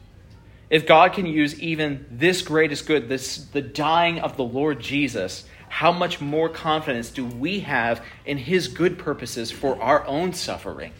If 0.68 0.86
God 0.86 1.12
can 1.12 1.26
use 1.26 1.58
even 1.60 2.06
this 2.10 2.42
greatest 2.42 2.86
good, 2.86 3.08
this 3.08 3.36
the 3.36 3.62
dying 3.62 4.18
of 4.18 4.36
the 4.36 4.44
Lord 4.44 4.80
Jesus, 4.80 5.44
how 5.68 5.92
much 5.92 6.20
more 6.20 6.48
confidence 6.48 7.10
do 7.10 7.24
we 7.24 7.60
have 7.60 8.04
in 8.24 8.38
his 8.38 8.68
good 8.68 8.98
purposes 8.98 9.50
for 9.50 9.80
our 9.80 10.04
own 10.06 10.32
suffering? 10.32 10.92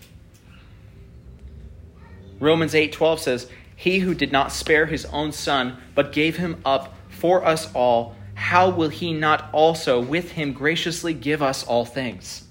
Romans 2.39 2.75
8:12 2.75 3.21
says, 3.21 3.49
"He 3.75 4.01
who 4.01 4.15
did 4.15 4.31
not 4.31 4.53
spare 4.53 4.87
his 4.87 5.05
own 5.07 5.33
son, 5.33 5.79
but 5.95 6.13
gave 6.13 6.37
him 6.37 6.61
up 6.65 6.95
for 7.09 7.45
us 7.45 7.73
all, 7.73 8.15
how 8.35 8.69
will 8.69 8.91
he 8.91 9.13
not 9.13 9.49
also 9.53 10.01
with 10.01 10.33
him 10.33 10.53
graciously 10.53 11.15
give 11.15 11.43
us 11.43 11.65
all 11.65 11.85
things?" 11.85 12.46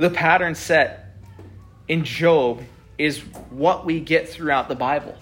The 0.00 0.10
pattern 0.10 0.56
set 0.56 1.14
in 1.86 2.04
Job 2.04 2.62
is 2.98 3.20
what 3.50 3.86
we 3.86 4.00
get 4.00 4.28
throughout 4.28 4.68
the 4.68 4.74
Bible. 4.74 5.14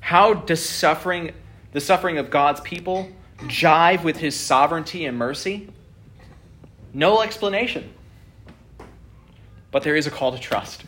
How 0.00 0.32
does 0.32 0.64
suffering, 0.64 1.32
the 1.72 1.80
suffering 1.80 2.16
of 2.16 2.30
God's 2.30 2.60
people, 2.62 3.10
jive 3.40 4.02
with 4.02 4.16
his 4.16 4.34
sovereignty 4.34 5.04
and 5.04 5.18
mercy? 5.18 5.68
No 6.94 7.20
explanation 7.20 7.92
but 9.72 9.82
there 9.82 9.96
is 9.96 10.06
a 10.06 10.10
call 10.10 10.30
to 10.30 10.38
trust. 10.38 10.84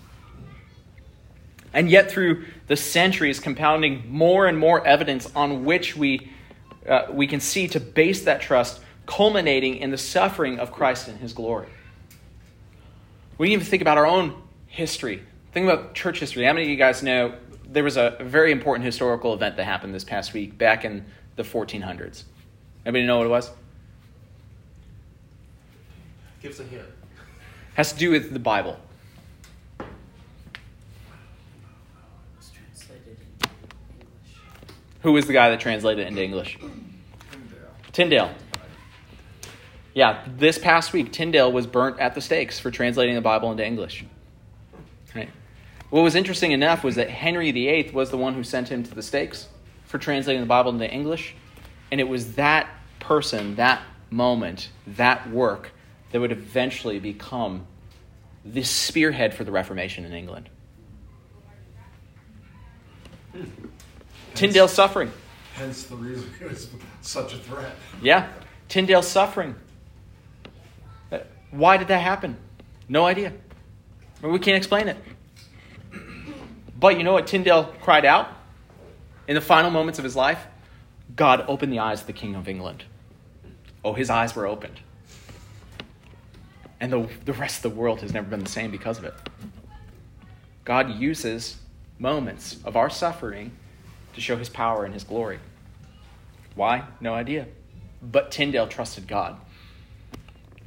And 1.73 1.91
yet, 1.91 2.09
through 2.09 2.45
the 2.69 2.77
centuries, 2.77 3.41
compounding 3.41 4.05
more 4.09 4.47
and 4.47 4.57
more 4.57 4.87
evidence 4.87 5.29
on 5.35 5.65
which 5.65 5.97
we, 5.97 6.31
uh, 6.89 7.07
we 7.11 7.27
can 7.27 7.41
see 7.41 7.67
to 7.69 7.81
base 7.81 8.23
that 8.25 8.41
trust, 8.41 8.81
culminating 9.07 9.77
in 9.79 9.91
the 9.91 9.99
suffering 9.99 10.61
of 10.61 10.71
Christ 10.71 11.09
in 11.09 11.17
his 11.17 11.33
glory. 11.33 11.67
We 13.39 13.53
even 13.53 13.65
think 13.65 13.83
about 13.83 13.99
our 13.99 14.07
own 14.07 14.41
history. 14.67 15.23
Think 15.53 15.69
about 15.69 15.95
church 15.95 16.21
history. 16.21 16.45
How 16.45 16.53
many 16.53 16.67
of 16.67 16.71
you 16.71 16.77
guys 16.77 17.03
know 17.03 17.35
there 17.67 17.85
was 17.85 17.97
a 17.97 18.17
very 18.21 18.53
important 18.53 18.85
historical 18.85 19.35
event 19.35 19.57
that 19.57 19.65
happened 19.65 19.95
this 19.95 20.05
past 20.05 20.33
week 20.33 20.57
back 20.59 20.85
in 20.85 21.05
the 21.37 21.43
1400s? 21.43 22.25
Anybody 22.85 23.07
know 23.07 23.19
what 23.19 23.27
it 23.27 23.31
was? 23.31 23.51
Give 26.43 26.53
us 26.53 26.61
a 26.61 26.65
hint 26.65 26.85
has 27.75 27.93
to 27.93 27.99
do 27.99 28.11
with 28.11 28.33
the 28.33 28.39
Bible. 28.39 28.79
Who 35.03 35.13
was 35.13 35.27
the 35.27 35.35
guy 35.35 35.51
that 35.51 35.61
translated 35.61 36.07
it 36.07 36.09
into 36.09 36.23
English? 36.23 36.59
Tyndale. 37.93 38.31
Yeah, 39.95 40.25
this 40.27 40.59
past 40.59 40.93
week, 40.93 41.13
Tyndale 41.13 41.53
was 41.53 41.69
burnt 41.69 42.01
at 42.01 42.17
the 42.17 42.21
stakes 42.21 42.59
for 42.59 42.73
translating 42.73 43.15
the 43.15 43.21
Bible 43.21 43.53
into 43.53 43.65
English. 43.65 44.05
Right. 45.15 45.31
What 45.91 46.03
was 46.03 46.17
interesting 46.17 46.51
enough 46.51 46.83
was 46.83 46.97
that 46.97 47.09
Henry 47.09 47.53
VIII 47.53 47.93
was 47.93 48.11
the 48.11 48.19
one 48.19 48.35
who 48.35 48.43
sent 48.43 48.69
him 48.69 48.83
to 48.83 48.95
the 48.95 49.03
stakes 49.03 49.49
for 49.85 49.99
translating 49.99 50.43
the 50.43 50.49
Bible 50.49 50.73
into 50.73 50.91
English. 50.91 51.37
And 51.93 52.01
it 52.01 52.09
was 52.09 52.35
that 52.35 52.69
person, 52.99 53.55
that 53.55 53.83
moment, 54.11 54.71
that 54.89 55.31
work 55.31 55.71
that 56.11 56.21
would 56.21 56.33
eventually 56.33 56.99
become 56.99 57.67
the 58.45 58.65
spearhead 58.65 59.33
for 59.33 59.45
the 59.45 59.53
Reformation 59.53 60.05
in 60.05 60.13
England. 60.13 60.49
Tyndale's 64.35 64.73
suffering. 64.73 65.13
Hence 65.55 65.85
the 65.85 65.95
reason 65.95 66.29
it 66.41 66.51
was 66.51 66.69
such 67.01 67.35
a 67.35 67.39
threat. 67.39 67.77
Yeah, 68.03 68.29
Tyndale's 68.69 69.07
suffering. 69.07 69.55
Why 71.55 71.77
did 71.77 71.87
that 71.89 72.03
happen? 72.03 72.37
No 72.89 73.05
idea. 73.07 73.33
We 74.23 74.41
can't 74.41 74.57
explain 74.57 74.89
it. 74.89 74.97
But 76.77 76.99
you 76.99 77.05
know 77.05 77.13
what 77.13 77.29
Tyndale 77.29 77.73
cried 77.81 78.05
out 78.05 78.29
in 79.29 79.37
the 79.37 79.41
final 79.41 79.71
moments 79.71 80.01
of 80.01 80.05
his 80.05 80.17
life? 80.17 80.45
God 81.15 81.45
opened 81.47 81.73
the 81.73 81.79
eyes 81.79 82.01
of 82.01 82.09
the 82.09 82.13
King 82.13 82.35
of 82.35 82.49
England. 82.49 82.83
Oh, 83.85 83.93
his 83.93 84.11
eyes 84.11 84.35
were 84.35 84.49
opened. 84.49 84.81
And 86.81 86.93
the, 86.93 87.09
the 87.25 87.33
rest 87.33 87.65
of 87.65 87.73
the 87.73 87.79
world 87.79 88.01
has 88.01 88.13
never 88.13 88.27
been 88.27 88.43
the 88.43 88.51
same 88.51 88.73
because 88.73 88.99
of 88.99 89.05
it. 89.05 89.15
God 90.65 90.91
uses 90.99 91.59
moments 92.01 92.59
of 92.65 92.77
our 92.77 92.91
suffering 92.91 93.53
to 94.15 94.21
show 94.21 94.37
his 94.37 94.49
power 94.49 94.85
and 94.85 94.93
his 94.93 95.05
glory. 95.05 95.39
Why? 96.57 96.83
No 97.01 97.15
idea. 97.15 97.47
But 98.03 98.33
Tyndale 98.33 98.67
trusted 98.67 99.07
God. 99.07 99.37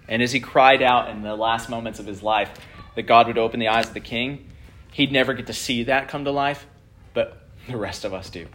And 0.07 0.21
as 0.21 0.31
he 0.31 0.39
cried 0.39 0.81
out 0.81 1.09
in 1.09 1.21
the 1.21 1.35
last 1.35 1.69
moments 1.69 1.99
of 1.99 2.05
his 2.05 2.23
life 2.23 2.49
that 2.95 3.03
God 3.03 3.27
would 3.27 3.37
open 3.37 3.59
the 3.59 3.67
eyes 3.67 3.87
of 3.87 3.93
the 3.93 3.99
king, 3.99 4.49
he'd 4.91 5.11
never 5.11 5.33
get 5.33 5.47
to 5.47 5.53
see 5.53 5.83
that 5.83 6.07
come 6.07 6.25
to 6.25 6.31
life, 6.31 6.65
but 7.13 7.41
the 7.67 7.77
rest 7.77 8.05
of 8.05 8.13
us 8.13 8.29
do. 8.29 8.47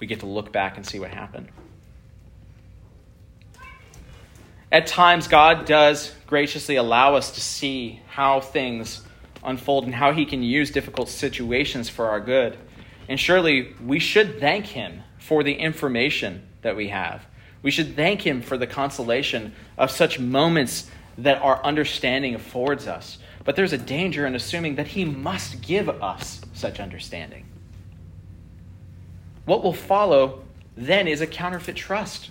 We 0.00 0.06
get 0.06 0.20
to 0.20 0.26
look 0.26 0.52
back 0.52 0.76
and 0.76 0.86
see 0.86 0.98
what 0.98 1.10
happened. 1.10 1.48
At 4.70 4.86
times, 4.86 5.28
God 5.28 5.64
does 5.64 6.14
graciously 6.26 6.76
allow 6.76 7.14
us 7.14 7.32
to 7.32 7.40
see 7.40 8.00
how 8.08 8.40
things 8.40 9.02
unfold 9.42 9.84
and 9.84 9.94
how 9.94 10.12
He 10.12 10.26
can 10.26 10.42
use 10.42 10.70
difficult 10.70 11.08
situations 11.08 11.88
for 11.88 12.10
our 12.10 12.20
good. 12.20 12.58
And 13.08 13.18
surely 13.18 13.74
we 13.82 13.98
should 13.98 14.38
thank 14.38 14.66
Him 14.66 15.02
for 15.18 15.42
the 15.42 15.54
information 15.54 16.46
that 16.62 16.76
we 16.76 16.88
have. 16.88 17.26
We 17.62 17.70
should 17.70 17.96
thank 17.96 18.22
Him 18.22 18.42
for 18.42 18.56
the 18.56 18.66
consolation 18.66 19.54
of 19.76 19.90
such 19.90 20.18
moments 20.18 20.90
that 21.18 21.42
our 21.42 21.62
understanding 21.64 22.34
affords 22.34 22.86
us. 22.86 23.18
But 23.44 23.56
there's 23.56 23.72
a 23.72 23.78
danger 23.78 24.26
in 24.26 24.34
assuming 24.34 24.76
that 24.76 24.88
He 24.88 25.04
must 25.04 25.60
give 25.60 25.88
us 25.88 26.40
such 26.54 26.80
understanding. 26.80 27.46
What 29.44 29.64
will 29.64 29.72
follow 29.72 30.44
then 30.76 31.08
is 31.08 31.20
a 31.20 31.26
counterfeit 31.26 31.74
trust 31.74 32.30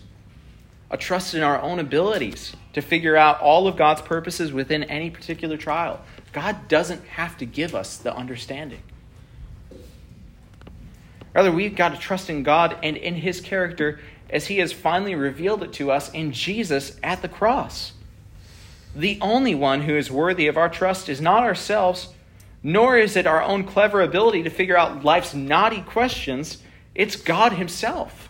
a 0.89 0.97
trust 0.97 1.33
in 1.33 1.43
our 1.43 1.61
own 1.61 1.79
abilities 1.79 2.55
to 2.73 2.81
figure 2.81 3.17
out 3.17 3.41
all 3.41 3.67
of 3.67 3.75
God's 3.75 4.01
purposes 4.01 4.53
within 4.53 4.83
any 4.83 5.09
particular 5.09 5.57
trial. 5.57 6.01
God 6.31 6.67
doesn't 6.67 7.03
have 7.07 7.37
to 7.37 7.45
give 7.45 7.75
us 7.75 7.97
the 7.97 8.15
understanding. 8.15 8.81
Rather, 11.33 11.51
we've 11.51 11.75
got 11.75 11.89
to 11.89 11.97
trust 11.97 12.29
in 12.29 12.43
God 12.43 12.77
and 12.83 12.95
in 12.95 13.15
His 13.15 13.41
character 13.41 13.99
as 14.29 14.47
He 14.47 14.57
has 14.57 14.73
finally 14.73 15.15
revealed 15.15 15.63
it 15.63 15.73
to 15.73 15.91
us 15.91 16.11
in 16.11 16.31
Jesus 16.31 16.97
at 17.03 17.21
the 17.21 17.29
cross. 17.29 17.93
The 18.95 19.19
only 19.21 19.55
one 19.55 19.81
who 19.81 19.95
is 19.95 20.09
worthy 20.09 20.47
of 20.47 20.57
our 20.57 20.69
trust 20.69 21.09
is 21.09 21.21
not 21.21 21.43
ourselves, 21.43 22.09
nor 22.63 22.97
is 22.97 23.15
it 23.15 23.27
our 23.27 23.43
own 23.43 23.63
clever 23.63 24.01
ability 24.01 24.43
to 24.43 24.49
figure 24.49 24.77
out 24.77 25.03
life's 25.03 25.33
knotty 25.33 25.81
questions. 25.81 26.57
It's 26.95 27.15
God 27.15 27.53
Himself. 27.53 28.29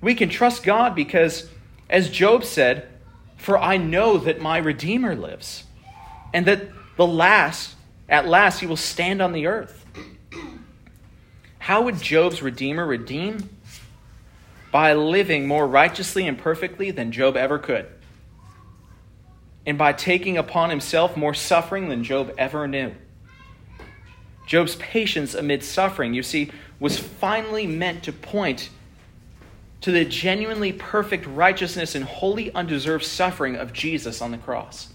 We 0.00 0.14
can 0.14 0.28
trust 0.28 0.62
God 0.62 0.94
because, 0.94 1.48
as 1.90 2.10
Job 2.10 2.44
said, 2.44 2.88
For 3.36 3.58
I 3.58 3.76
know 3.76 4.18
that 4.18 4.40
my 4.40 4.58
Redeemer 4.58 5.16
lives, 5.16 5.64
and 6.32 6.46
that 6.46 6.68
the 6.96 7.06
last, 7.06 7.74
at 8.08 8.28
last, 8.28 8.60
he 8.60 8.66
will 8.66 8.76
stand 8.76 9.20
on 9.20 9.32
the 9.32 9.46
earth. 9.46 9.84
How 11.58 11.82
would 11.82 12.00
Job's 12.00 12.42
Redeemer 12.42 12.86
redeem? 12.86 13.55
By 14.76 14.92
living 14.92 15.48
more 15.48 15.66
righteously 15.66 16.28
and 16.28 16.36
perfectly 16.36 16.90
than 16.90 17.10
Job 17.10 17.34
ever 17.34 17.58
could. 17.58 17.86
and 19.64 19.78
by 19.78 19.94
taking 19.94 20.36
upon 20.36 20.68
himself 20.68 21.16
more 21.16 21.32
suffering 21.32 21.88
than 21.88 22.04
Job 22.04 22.34
ever 22.36 22.68
knew. 22.68 22.92
Job's 24.46 24.76
patience 24.76 25.32
amid 25.32 25.64
suffering, 25.64 26.12
you 26.12 26.22
see, 26.22 26.50
was 26.78 26.98
finally 26.98 27.66
meant 27.66 28.02
to 28.02 28.12
point 28.12 28.68
to 29.80 29.90
the 29.90 30.04
genuinely 30.04 30.74
perfect 30.74 31.24
righteousness 31.26 31.94
and 31.94 32.04
wholly 32.04 32.52
undeserved 32.52 33.06
suffering 33.06 33.56
of 33.56 33.72
Jesus 33.72 34.20
on 34.20 34.30
the 34.30 34.36
cross. 34.36 34.88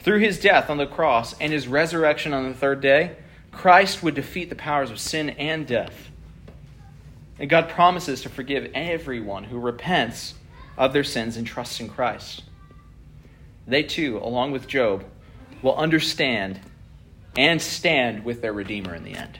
Through 0.00 0.18
his 0.18 0.38
death 0.38 0.68
on 0.68 0.76
the 0.76 0.86
cross 0.86 1.34
and 1.40 1.54
his 1.54 1.66
resurrection 1.66 2.34
on 2.34 2.46
the 2.46 2.54
third 2.54 2.82
day, 2.82 3.16
Christ 3.50 4.02
would 4.02 4.14
defeat 4.14 4.50
the 4.50 4.56
powers 4.56 4.90
of 4.90 5.00
sin 5.00 5.30
and 5.30 5.66
death. 5.66 6.07
And 7.38 7.48
God 7.48 7.68
promises 7.68 8.22
to 8.22 8.28
forgive 8.28 8.70
everyone 8.74 9.44
who 9.44 9.58
repents 9.58 10.34
of 10.76 10.92
their 10.92 11.04
sins 11.04 11.36
and 11.36 11.46
trusts 11.46 11.80
in 11.80 11.88
Christ. 11.88 12.42
They 13.66 13.82
too, 13.82 14.18
along 14.18 14.52
with 14.52 14.66
Job, 14.66 15.04
will 15.62 15.76
understand 15.76 16.60
and 17.36 17.60
stand 17.60 18.24
with 18.24 18.42
their 18.42 18.52
Redeemer 18.52 18.94
in 18.94 19.04
the 19.04 19.14
end. 19.14 19.38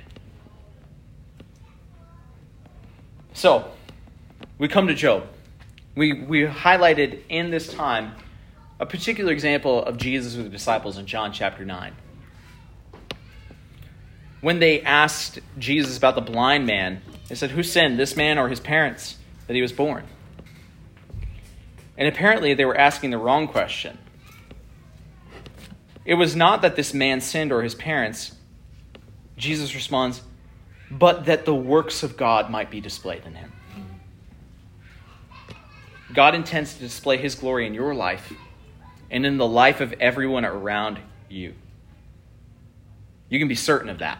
So, 3.32 3.70
we 4.58 4.68
come 4.68 4.88
to 4.88 4.94
Job. 4.94 5.26
We, 5.94 6.12
we 6.12 6.42
highlighted 6.42 7.22
in 7.28 7.50
this 7.50 7.72
time 7.72 8.14
a 8.80 8.86
particular 8.86 9.32
example 9.32 9.82
of 9.84 9.96
Jesus 9.96 10.36
with 10.36 10.44
the 10.44 10.50
disciples 10.50 10.98
in 10.98 11.06
John 11.06 11.32
chapter 11.32 11.64
9. 11.64 11.92
When 14.40 14.60
they 14.60 14.82
asked 14.82 15.40
Jesus 15.58 15.98
about 15.98 16.14
the 16.14 16.20
blind 16.20 16.66
man, 16.66 17.02
they 17.28 17.34
said, 17.34 17.52
Who 17.52 17.62
sinned, 17.62 17.98
this 17.98 18.16
man 18.16 18.38
or 18.38 18.48
his 18.48 18.60
parents, 18.60 19.16
that 19.46 19.54
he 19.54 19.62
was 19.62 19.72
born? 19.72 20.04
And 21.96 22.08
apparently 22.08 22.54
they 22.54 22.64
were 22.64 22.76
asking 22.76 23.10
the 23.10 23.18
wrong 23.18 23.48
question. 23.48 23.98
It 26.04 26.14
was 26.14 26.34
not 26.34 26.62
that 26.62 26.76
this 26.76 26.94
man 26.94 27.20
sinned 27.20 27.52
or 27.52 27.62
his 27.62 27.74
parents. 27.74 28.34
Jesus 29.36 29.74
responds, 29.74 30.22
but 30.90 31.26
that 31.26 31.44
the 31.44 31.54
works 31.54 32.02
of 32.02 32.16
God 32.16 32.50
might 32.50 32.70
be 32.70 32.80
displayed 32.80 33.24
in 33.26 33.34
him. 33.34 33.52
God 36.14 36.34
intends 36.34 36.74
to 36.74 36.80
display 36.80 37.18
his 37.18 37.34
glory 37.34 37.66
in 37.66 37.74
your 37.74 37.94
life 37.94 38.32
and 39.10 39.26
in 39.26 39.36
the 39.36 39.46
life 39.46 39.80
of 39.80 39.92
everyone 39.94 40.44
around 40.44 40.98
you. 41.28 41.54
You 43.28 43.38
can 43.38 43.48
be 43.48 43.54
certain 43.54 43.90
of 43.90 43.98
that. 43.98 44.18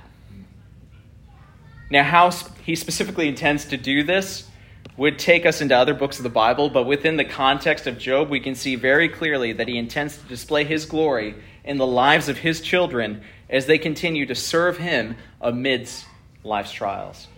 Now, 1.91 2.05
how 2.05 2.31
he 2.65 2.75
specifically 2.75 3.29
intends 3.29 3.67
to 3.67 3.77
do 3.77 4.03
this 4.03 4.49
would 4.99 5.19
take 5.19 5.47
us 5.47 5.61
into 5.61 5.77
other 5.77 5.95
books 5.95 6.19
of 6.19 6.25
the 6.25 6.29
Bible, 6.29 6.69
but 6.69 6.85
within 6.85 7.17
the 7.17 7.25
context 7.25 7.87
of 7.87 7.99
Job, 7.99 8.29
we 8.29 8.41
can 8.41 8.55
see 8.55 8.75
very 8.75 9.09
clearly 9.09 9.53
that 9.53 9.69
he 9.69 9.79
intends 9.79 10.19
to 10.19 10.27
display 10.27 10.65
his 10.65 10.87
glory 10.87 11.37
in 11.65 11.79
the 11.79 11.87
lives 11.87 12.29
of 12.29 12.39
his 12.39 12.61
children 12.61 13.23
as 13.49 13.67
they 13.67 13.79
continue 13.79 14.27
to 14.27 14.35
serve 14.35 14.77
him 14.77 15.17
amidst 15.41 16.05
life's 16.43 16.73
trials. 16.73 17.29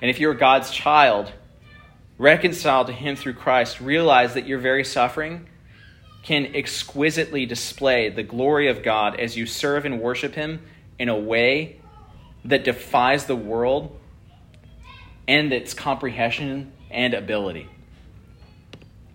And 0.00 0.08
if 0.08 0.20
you're 0.20 0.34
God's 0.34 0.70
child, 0.70 1.32
reconciled 2.16 2.86
to 2.86 2.92
him 2.92 3.16
through 3.16 3.34
Christ, 3.34 3.80
realize 3.80 4.34
that 4.34 4.46
your 4.46 4.58
very 4.58 4.84
suffering 4.84 5.48
can 6.22 6.54
exquisitely 6.54 7.44
display 7.44 8.08
the 8.08 8.22
glory 8.22 8.68
of 8.68 8.82
God 8.82 9.18
as 9.18 9.36
you 9.36 9.46
serve 9.46 9.84
and 9.84 10.00
worship 10.00 10.34
him 10.34 10.62
in 10.98 11.08
a 11.08 11.18
way 11.18 11.81
that 12.44 12.64
defies 12.64 13.26
the 13.26 13.36
world 13.36 13.98
and 15.28 15.52
its 15.52 15.74
comprehension 15.74 16.72
and 16.90 17.14
ability. 17.14 17.68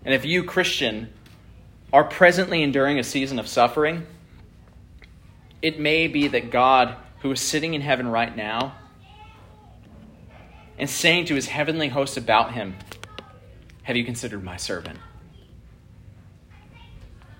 And 0.04 0.14
if 0.14 0.24
you, 0.24 0.44
Christian, 0.44 1.12
are 1.92 2.04
presently 2.04 2.62
enduring 2.62 2.98
a 2.98 3.04
season 3.04 3.38
of 3.38 3.46
suffering, 3.46 4.06
it 5.60 5.78
may 5.78 6.06
be 6.06 6.28
that 6.28 6.50
God, 6.50 6.96
who 7.20 7.30
is 7.30 7.40
sitting 7.40 7.74
in 7.74 7.80
heaven 7.80 8.08
right 8.08 8.34
now, 8.34 8.74
and 10.78 10.88
saying 10.88 11.26
to 11.26 11.34
his 11.34 11.48
heavenly 11.48 11.88
host 11.88 12.16
about 12.16 12.52
him, 12.52 12.76
Have 13.82 13.96
you 13.96 14.04
considered 14.04 14.44
my 14.44 14.56
servant? 14.56 14.98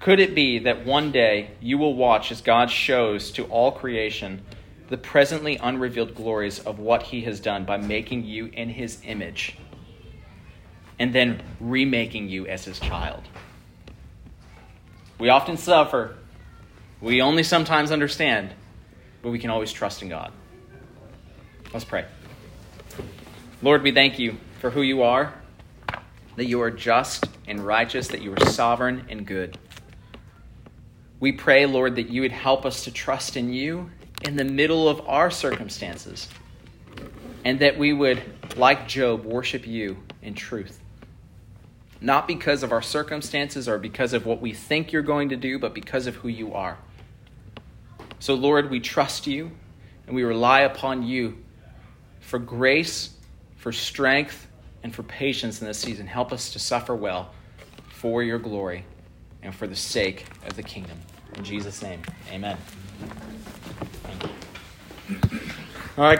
Could 0.01 0.21
it 0.21 0.35
be 0.35 0.61
that 0.61 0.85
one 0.87 1.13
day 1.13 1.51
you 1.61 1.79
will 1.79 1.95
watch 1.95 2.31
as 2.31 2.41
God 2.41 2.71
shows 2.71 3.31
to 3.33 3.45
all 3.45 3.73
creation 3.73 4.43
the 4.89 4.97
presently 4.97 5.57
unrevealed 5.57 6.15
glories 6.15 6.59
of 6.61 6.79
what 6.79 7.05
he 7.05 7.23
has 7.23 7.41
done 7.41 7.65
by 7.65 7.77
making 7.77 8.25
you 8.25 8.47
in 8.47 8.71
his 8.71 8.99
image 9.05 9.57
and 10.99 11.15
then 11.15 11.43
remaking 11.61 12.29
you 12.29 12.47
as 12.47 12.65
his 12.65 12.81
child. 12.81 13.23
We 15.19 15.29
often 15.29 15.57
suffer. 15.57 16.17
We 17.01 17.23
only 17.23 17.43
sometimes 17.43 17.93
understand, 17.93 18.53
but 19.23 19.31
we 19.31 19.39
can 19.39 19.51
always 19.51 19.73
trust 19.73 20.03
in 20.03 20.09
God. 20.09 20.33
Let's 21.73 21.85
pray. 21.85 22.07
Lord, 23.63 23.83
we 23.83 23.93
thank 23.93 24.19
you 24.19 24.39
for 24.61 24.71
who 24.71 24.83
you 24.83 25.03
are, 25.03 25.35
that 26.37 26.47
you 26.47 26.61
are 26.63 26.71
just 26.71 27.27
and 27.47 27.61
righteous, 27.61 28.09
that 28.09 28.23
you 28.23 28.33
are 28.33 28.47
sovereign 28.47 29.05
and 29.09 29.27
good. 29.27 29.59
We 31.21 31.33
pray, 31.33 31.67
Lord, 31.67 31.97
that 31.97 32.11
you 32.11 32.23
would 32.23 32.33
help 32.33 32.65
us 32.65 32.85
to 32.85 32.91
trust 32.91 33.37
in 33.37 33.53
you 33.53 33.91
in 34.23 34.37
the 34.37 34.45
middle 34.45 34.89
of 34.89 35.07
our 35.09 35.31
circumstances, 35.31 36.29
and 37.45 37.61
that 37.61 37.79
we 37.79 37.93
would, 37.93 38.23
like 38.57 38.89
Job, 38.89 39.25
worship 39.25 39.67
you 39.67 39.99
in 40.23 40.35
truth. 40.35 40.81
Not 42.01 42.29
because 42.29 42.63
of 42.63 42.73
our 42.73 42.83
circumstances 42.83 43.69
or 43.69 43.79
because 43.79 44.13
of 44.13 44.27
what 44.27 44.41
we 44.41 44.53
think 44.53 44.93
you're 44.93 45.03
going 45.03 45.31
to 45.31 45.37
do, 45.37 45.59
but 45.59 45.75
because 45.75 46.07
of 46.07 46.17
who 46.17 46.29
you 46.29 46.55
are. 46.55 46.79
So, 48.21 48.35
Lord, 48.35 48.71
we 48.71 48.81
trust 48.81 49.27
you 49.27 49.51
and 50.07 50.15
we 50.15 50.25
rely 50.25 50.61
upon 50.61 51.03
you 51.05 51.39
for 52.21 52.39
grace, 52.39 53.11
for 53.57 53.73
strength, 53.73 54.47
and 54.83 54.95
for 54.95 55.03
patience 55.03 55.61
in 55.61 55.67
this 55.67 55.79
season. 55.79 56.07
Help 56.07 56.33
us 56.33 56.53
to 56.53 56.59
suffer 56.59 56.95
well 56.95 57.33
for 57.89 58.23
your 58.23 58.39
glory 58.39 58.85
and 59.43 59.55
for 59.55 59.67
the 59.67 59.77
sake 59.77 60.27
of 60.47 60.57
the 60.57 60.63
kingdom. 60.63 60.99
In 61.35 61.45
Jesus' 61.45 61.83
name, 61.83 62.01
amen. 62.31 62.57
All 65.99 66.05
right. 66.05 66.17